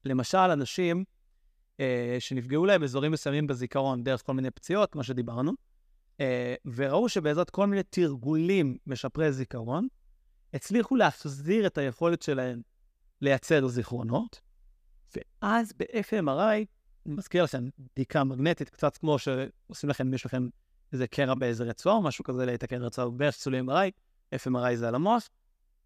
למשל, 0.06 0.38
אנשים 0.38 1.04
אה, 1.80 2.16
שנפגעו 2.20 2.66
להם 2.66 2.84
אזורים 2.84 3.12
מסוימים 3.12 3.48
בזיכרון 3.48 4.04
דרך 4.04 4.26
כל 4.26 4.34
מיני 4.34 4.52
פציעות, 4.52 4.92
כמו 4.92 5.04
שדיברנו, 5.04 5.52
אה, 6.20 6.56
וראו 6.66 7.10
שבעזרת 7.10 7.50
כל 7.50 7.68
מיני 7.68 7.84
תרגולים 7.84 8.78
משפרי 8.88 9.32
זיכרון, 9.32 9.88
הצליחו 10.54 10.96
להחזיר 10.96 11.68
את 11.68 11.78
היכולת 11.78 12.22
שלהם 12.22 12.62
לייצר 13.22 13.68
זיכרונות, 13.68 14.42
ואז 15.16 15.74
ב-FMRI, 15.78 16.66
אני 17.06 17.16
מזכיר 17.16 17.44
לכם, 17.44 17.70
בדיקה 17.80 18.24
מגנטית, 18.24 18.70
קצת 18.70 18.98
כמו 18.98 19.20
שעושים 19.20 19.90
לכם, 19.90 20.14
יש 20.14 20.26
לכם 20.26 20.48
איזה 20.94 21.08
קרע 21.08 21.34
באיזה 21.34 21.64
רצועה 21.64 21.96
או 21.96 22.02
משהו 22.02 22.24
כזה, 22.24 22.46
להתקן 22.46 22.82
רצועה 22.82 23.10
בערך 23.10 23.36
צולי 23.36 23.60
MRI, 23.60 23.92
FMRI 24.36 24.76
זה 24.76 24.88
על 24.88 24.96
המוח, 24.96 25.30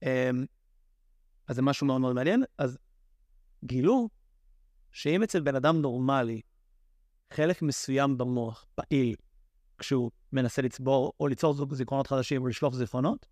אמ, 0.04 0.46
אז 1.48 1.56
זה 1.56 1.62
משהו 1.62 1.88
מאוד 1.88 2.02
מאוד 2.02 2.16
מעניין. 2.16 2.44
אז 2.58 2.78
גילו 3.66 4.10
שאם 4.92 5.24
אצל 5.24 5.40
בן 5.40 5.56
אדם 5.56 5.82
נורמלי, 5.82 6.42
חלק 7.34 7.62
מסוים 7.62 8.18
במוח 8.18 8.66
פעיל, 8.76 9.16
כשהוא 9.78 10.12
מנסה 10.32 10.62
לצבור 10.62 11.14
או 11.20 11.28
ליצור 11.28 11.76
זיכרונות 11.76 12.08
חדשים 12.08 12.42
או 12.42 12.48
לשלוח 12.48 12.74
זיכרונות, 12.74 13.26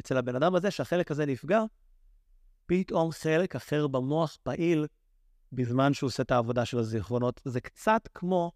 אצל 0.00 0.16
הבן 0.16 0.36
אדם 0.36 0.54
הזה 0.54 0.70
שהחלק 0.70 1.10
הזה 1.10 1.26
נפגע, 1.26 1.62
פתאום 2.66 3.12
חלק 3.12 3.56
אחר 3.56 3.86
במוח 3.86 4.38
פעיל 4.42 4.86
בזמן 5.52 5.94
שהוא 5.94 6.06
עושה 6.08 6.22
את 6.22 6.30
העבודה 6.30 6.64
של 6.64 6.78
הזיכרונות. 6.78 7.40
זה 7.44 7.60
קצת 7.60 8.08
כמו, 8.14 8.52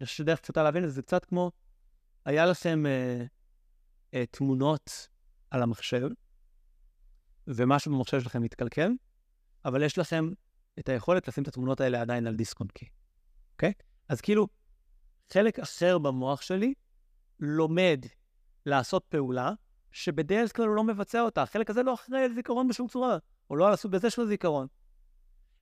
אני 0.00 0.06
חושב 0.06 0.16
שדרך 0.18 0.40
פשוטה 0.40 0.62
להבין 0.62 0.84
את 0.84 0.88
זה, 0.88 0.94
זה 0.94 1.02
קצת 1.02 1.24
כמו, 1.24 1.50
היה 2.24 2.46
לכם 2.46 2.86
אה, 2.86 3.24
אה, 4.14 4.24
תמונות 4.30 5.08
על 5.50 5.62
המחשב, 5.62 6.08
ומשהו 7.46 7.92
במחשב 7.92 8.20
שלכם 8.20 8.42
מתקלקל, 8.42 8.90
אבל 9.64 9.82
יש 9.82 9.98
לכם 9.98 10.30
את 10.78 10.88
היכולת 10.88 11.28
לשים 11.28 11.42
את 11.42 11.48
התמונות 11.48 11.80
האלה 11.80 12.00
עדיין 12.00 12.26
על 12.26 12.36
דיסק 12.36 12.60
און 12.60 12.68
קי, 12.68 12.86
אוקיי? 13.52 13.72
אז 14.08 14.20
כאילו, 14.20 14.48
חלק 15.32 15.58
אחר 15.58 15.98
במוח 15.98 16.42
שלי 16.42 16.74
לומד 17.40 18.06
לעשות 18.66 19.04
פעולה 19.08 19.52
שבדרך 19.92 20.56
כלל 20.56 20.66
הוא 20.66 20.76
לא 20.76 20.84
מבצע 20.84 21.20
אותה. 21.20 21.42
החלק 21.42 21.70
הזה 21.70 21.82
לא 21.82 21.94
אחראי 21.94 22.24
על 22.24 22.34
זיכרון 22.34 22.68
בשום 22.68 22.88
צורה, 22.88 23.18
או 23.50 23.56
לא 23.56 23.66
על 23.66 23.72
הסוג 23.72 23.94
הזה 23.94 24.10
של 24.10 24.22
הזיכרון. 24.22 24.66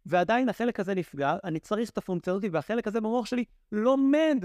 ועדיין 0.06 0.48
החלק 0.48 0.80
הזה 0.80 0.94
נפגע, 0.94 1.36
אני 1.44 1.60
צריך 1.60 1.90
את 1.90 1.98
הפונקציה 1.98 2.32
הזאת, 2.32 2.44
והחלק 2.52 2.86
הזה 2.86 3.00
במוח 3.00 3.26
שלי 3.26 3.44
לומד 3.72 4.44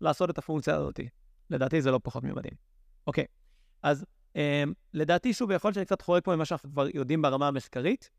לעשות 0.00 0.30
את 0.30 0.38
הפונקציה 0.38 0.74
הזאת. 0.74 1.00
לדעתי 1.50 1.82
זה 1.82 1.90
לא 1.90 2.00
פחות 2.02 2.24
ממדהים. 2.24 2.54
אוקיי, 3.06 3.24
אז 3.82 4.04
אה, 4.36 4.64
לדעתי, 4.94 5.34
שוב, 5.34 5.50
יכול 5.50 5.68
להיות 5.68 5.74
שאני 5.74 5.86
קצת 5.86 6.02
חורג 6.02 6.22
פה 6.24 6.36
ממה 6.36 6.44
שאנחנו 6.44 6.70
כבר 6.72 6.86
יודעים 6.94 7.22
ברמה 7.22 7.48
המחקרית, 7.48 8.10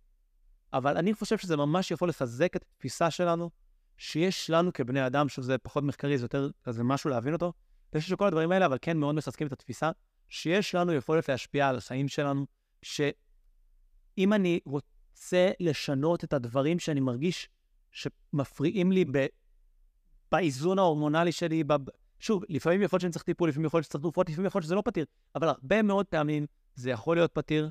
אבל 0.74 0.98
אני 0.98 1.14
חושב 1.14 1.38
שזה 1.38 1.58
ממש 1.58 1.92
יכול 1.92 2.10
לחזק 2.10 2.56
את 2.56 2.62
התפיסה 2.62 3.12
שלנו, 3.12 3.50
שיש 3.98 4.50
לנו 4.50 4.74
כבני 4.74 5.06
אדם, 5.08 5.30
שזה 5.30 5.58
פחות 5.58 5.84
מחקרי, 5.84 6.18
זה 6.18 6.26
יותר 6.26 6.50
כזה 6.64 6.84
משהו 6.84 7.10
להבין 7.10 7.34
אותו. 7.34 7.54
אני 7.94 8.02
חושב 8.02 8.14
שכל 8.14 8.28
הדברים 8.28 8.52
האלה, 8.52 8.66
אבל 8.66 8.78
כן 8.82 8.98
מאוד 8.98 9.16
מחזקים 9.16 9.48
את 9.48 9.52
התפיסה, 9.52 9.92
שיש 10.30 10.76
לנו 10.76 10.94
יכולת 10.94 11.30
להשפיע 11.30 11.70
על 11.70 11.78
החיים 11.78 12.08
שלנו, 12.08 12.46
שאם 12.82 14.34
אני 14.34 14.60
רוצה 14.66 15.52
לשנות 15.60 16.24
את 16.24 16.34
הדברים 16.34 16.80
שאני 16.80 17.00
מרגיש 17.00 17.50
שמפריעים 17.92 18.92
לי 18.92 19.06
ב... 19.12 19.26
באיזון 20.32 20.80
ההורמונלי 20.80 21.32
שלי, 21.32 21.64
ב... 21.64 21.74
שוב, 22.20 22.44
לפעמים 22.50 22.82
יכול 22.82 22.96
להיות 22.96 23.02
שאני 23.02 23.12
צריך 23.12 23.24
טיפול, 23.24 23.50
לפעמים 23.50 23.66
יכול 23.66 23.78
להיות 23.78 23.86
שצריך 23.86 24.02
תרופות, 24.02 24.30
לפעמים 24.30 24.46
יכול 24.46 24.60
להיות 24.60 24.66
שזה 24.66 24.76
לא 24.76 24.82
פתיר, 24.86 25.06
אבל 25.36 25.48
הרבה 25.48 25.82
מאוד 25.82 26.06
פעמים 26.06 26.46
זה 26.76 26.90
יכול 26.90 27.18
להיות 27.18 27.32
פתיר, 27.34 27.70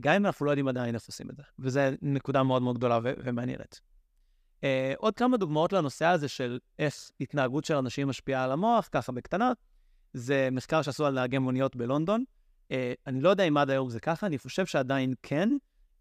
גם 0.00 0.14
אם 0.14 0.26
אנחנו 0.26 0.46
לא 0.46 0.50
יודעים 0.50 0.68
עדיין 0.68 0.94
איך 0.94 1.06
עושים 1.06 1.30
את 1.30 1.36
זה. 1.36 1.42
וזו 1.58 1.80
נקודה 2.02 2.42
מאוד 2.42 2.62
מאוד 2.62 2.78
גדולה 2.78 2.98
ו- 3.02 3.12
ומעניינת. 3.24 3.80
אה, 4.64 4.92
עוד 4.96 5.14
כמה 5.14 5.36
דוגמאות 5.36 5.72
לנושא 5.72 6.06
הזה 6.06 6.28
של 6.28 6.58
איך 6.78 6.94
התנהגות 7.20 7.64
של 7.64 7.74
אנשים 7.74 8.08
משפיעה 8.08 8.44
על 8.44 8.52
המוח, 8.52 8.88
ככה 8.92 9.12
בקטנה. 9.12 9.52
זה 10.12 10.48
מחקר 10.52 10.82
שעשו 10.82 11.06
על 11.06 11.14
נהגי 11.14 11.38
מוניות 11.38 11.76
בלונדון. 11.76 12.24
אה, 12.70 12.92
אני 13.06 13.20
לא 13.20 13.28
יודע 13.28 13.44
אם 13.44 13.56
עד 13.56 13.70
היום 13.70 13.90
זה 13.90 14.00
ככה, 14.00 14.26
אני 14.26 14.38
חושב 14.38 14.66
שעדיין 14.66 15.14
כן, 15.22 15.48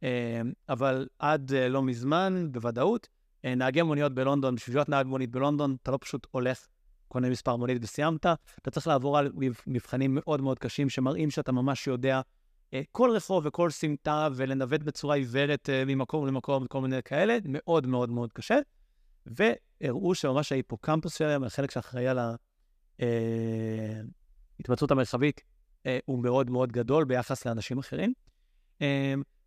אה, 0.04 0.42
אבל 0.70 1.08
עד 1.20 1.54
אה, 1.54 1.70
לא 1.70 1.84
מזמן, 1.84 2.48
בוודאות, 2.52 3.08
אה, 3.46 3.56
נהגי 3.56 3.82
מוניות 3.82 4.14
בלונדון, 4.14 4.56
בשביל 4.56 4.78
להיות 4.78 4.90
נהג 4.90 5.06
מונית 5.06 5.32
בלונדון, 5.32 5.76
אתה 5.84 5.92
לא 5.92 5.98
פשוט 6.02 6.28
הולך, 6.32 6.68
קונה 7.08 7.30
מספר 7.30 7.56
מונית 7.56 7.78
וסיימת, 7.82 8.26
אתה 8.62 8.72
צריך 8.72 8.88
לעבור 8.88 9.18
על 9.18 9.32
מבחנים 9.68 10.12
מאוד 10.22 10.42
מאוד 10.42 10.60
קשים 10.60 10.90
שמראים 10.90 11.30
שאתה 11.30 11.52
ממש 11.52 11.88
יודע 11.88 12.16
אה, 12.16 12.22
כל 12.92 13.12
רחוב 13.12 13.46
וכל 13.46 13.70
סמטה 13.70 14.28
ולנווט 14.36 14.82
בצורה 14.84 15.16
עיוורת 15.16 15.70
אה, 15.70 15.86
ממקום 15.86 16.28
למקום 16.28 16.64
וכל 16.64 16.82
מיני 16.82 17.04
כאלה, 17.04 17.38
מאוד 17.46 17.88
מאוד 17.88 18.10
מאוד 18.10 18.34
קשה. 18.34 18.58
והראו 19.26 20.16
שממש 20.16 20.52
ההיפוקמפוס 20.52 21.18
שלהם, 21.18 21.44
החלק 21.44 21.72
שאחראי 21.72 22.08
על 22.08 22.20
ההתמצאות 24.60 24.92
אה, 24.92 24.96
המרחבית, 24.96 25.42
הוא 26.06 26.24
מאוד 26.24 26.50
מאוד 26.50 26.72
גדול 26.72 27.06
ביחס 27.06 27.46
לאנשים 27.46 27.78
אחרים. 27.78 28.14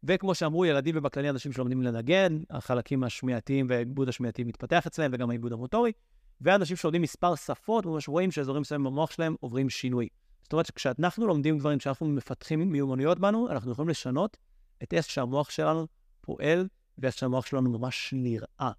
וכמו 0.05 0.35
שאמרו, 0.35 0.65
ילדים 0.65 0.95
ובכללי 0.99 1.31
אנשים 1.31 1.53
שלומדים 1.53 1.83
לנגן, 1.83 2.39
החלקים 2.51 3.05
השמיעתיים 3.05 3.67
והעיבוד 3.69 4.09
השמיעתי 4.09 4.45
מתפתח 4.45 4.87
אצלם 4.87 5.11
וגם 5.15 5.31
העיבוד 5.31 5.53
המוטורי, 5.53 5.93
ואנשים 6.41 6.77
שלומדים 6.77 7.03
מספר 7.03 7.35
שפות, 7.35 7.87
ממש 7.87 8.09
רואים 8.09 8.31
שאזורים 8.31 8.61
מסוימים 8.61 8.85
במוח 8.85 9.11
שלהם 9.11 9.35
עוברים 9.41 9.71
שינוי. 9.71 10.09
זאת 10.51 10.53
אומרת 10.53 10.67
שכשאנחנו 10.67 11.27
לומדים 11.27 11.59
דברים, 11.59 11.79
כשאנחנו 11.79 12.07
מפתחים 12.07 12.73
מיומנויות 12.73 13.19
בנו, 13.19 13.49
אנחנו 13.51 13.73
יכולים 13.73 13.89
לשנות 13.89 14.37
את 14.83 14.95
איך 14.95 15.11
שהמוח 15.11 15.51
שלנו 15.51 15.87
פועל 16.21 16.69
ואיך 16.99 17.15
שהמוח 17.15 17.47
שלנו 17.47 17.71
ממש 17.71 18.15
נראה. 18.17 18.71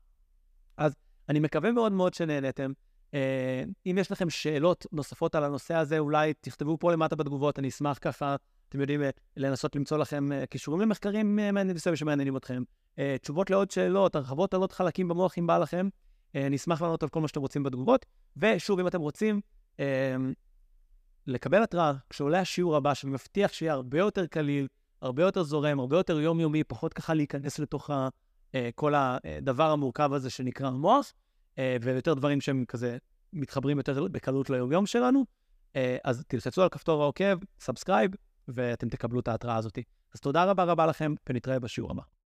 אז 0.77 0.95
אני 1.29 1.39
מקווה 1.39 1.71
מאוד 1.71 1.91
מאוד 1.91 2.13
שנהנתם. 2.13 2.71
אה, 3.13 3.63
אם 3.85 3.97
יש 3.99 4.11
לכם 4.11 4.29
שאלות 4.29 4.85
נוספות 4.91 5.35
על 5.35 5.43
הנושא 5.43 5.75
הזה, 5.75 5.99
אולי 5.99 6.33
תכתבו 6.33 6.77
פה 6.79 6.91
למטה 6.91 7.15
בתגובות, 7.15 7.59
אני 7.59 7.67
אשמח 7.67 7.97
ככה, 8.01 8.35
אתם 8.69 8.81
יודעים, 8.81 9.03
אה, 9.03 9.09
לנסות 9.37 9.75
למצוא 9.75 9.97
לכם 9.97 10.31
אה, 10.31 10.45
קישורים 10.45 10.81
למחקרים 10.81 11.35
מעניינים 11.35 11.95
שמעניינים 11.95 12.37
אתכם. 12.37 12.63
תשובות 13.21 13.49
לעוד 13.49 13.71
שאלות, 13.71 14.15
הרחבות 14.15 14.53
על 14.53 14.61
עוד 14.61 14.71
חלקים 14.71 15.07
במוח 15.07 15.37
אם 15.37 15.47
בא 15.47 15.57
לכם. 15.57 15.89
אני 16.35 16.55
אשמח 16.55 16.81
לענות 16.81 17.03
על 17.03 17.09
כל 17.09 17.21
מה 17.21 17.27
שאתם 17.27 17.41
רוצים 17.41 17.63
בתגובות. 17.63 18.05
ושוב, 18.37 18.79
אם 18.79 18.87
אתם 18.87 18.99
רוצים 19.01 19.41
לקבל 21.27 21.63
התראה 21.63 21.93
כשעולה 22.09 22.39
השיעור 22.39 22.75
הבא, 22.75 22.93
שאני 22.93 23.11
מבטיח 23.11 23.53
שיהיה 23.53 23.73
הרבה 23.73 23.97
יותר 23.97 24.25
קליל, 24.25 24.67
הרבה 25.01 25.23
יותר 25.23 25.43
זורם, 25.43 25.79
הרבה 25.79 25.97
יותר 25.97 26.19
יומיומי, 26.19 26.63
פחות 26.63 26.93
ככה 26.93 27.13
להיכנס 27.13 27.59
לתוך 27.59 27.89
כל 28.75 28.93
הדבר 28.95 29.71
המורכב 29.71 30.13
הזה 30.13 30.29
שנקרא 30.29 30.67
המוח. 30.67 31.13
אה, 31.57 31.77
ויותר 31.81 32.13
דברים 32.13 32.41
שהם 32.41 32.65
כזה 32.67 32.97
מתחברים 33.33 33.77
יותר 33.77 34.07
בקלות 34.07 34.49
ליום-יום 34.49 34.85
שלנו, 34.85 35.25
אה, 35.75 35.97
אז 36.03 36.23
תלחצו 36.27 36.63
על 36.63 36.69
כפתור 36.69 37.03
העוקב, 37.03 37.37
subscribe, 37.59 38.11
ואתם 38.47 38.89
תקבלו 38.89 39.19
את 39.19 39.27
ההתראה 39.27 39.55
הזאת. 39.55 39.79
אז 40.13 40.19
תודה 40.19 40.43
רבה 40.43 40.63
רבה 40.63 40.85
לכם, 40.85 41.13
ונתראה 41.29 41.59
בשיעור 41.59 41.91
הבא. 41.91 42.03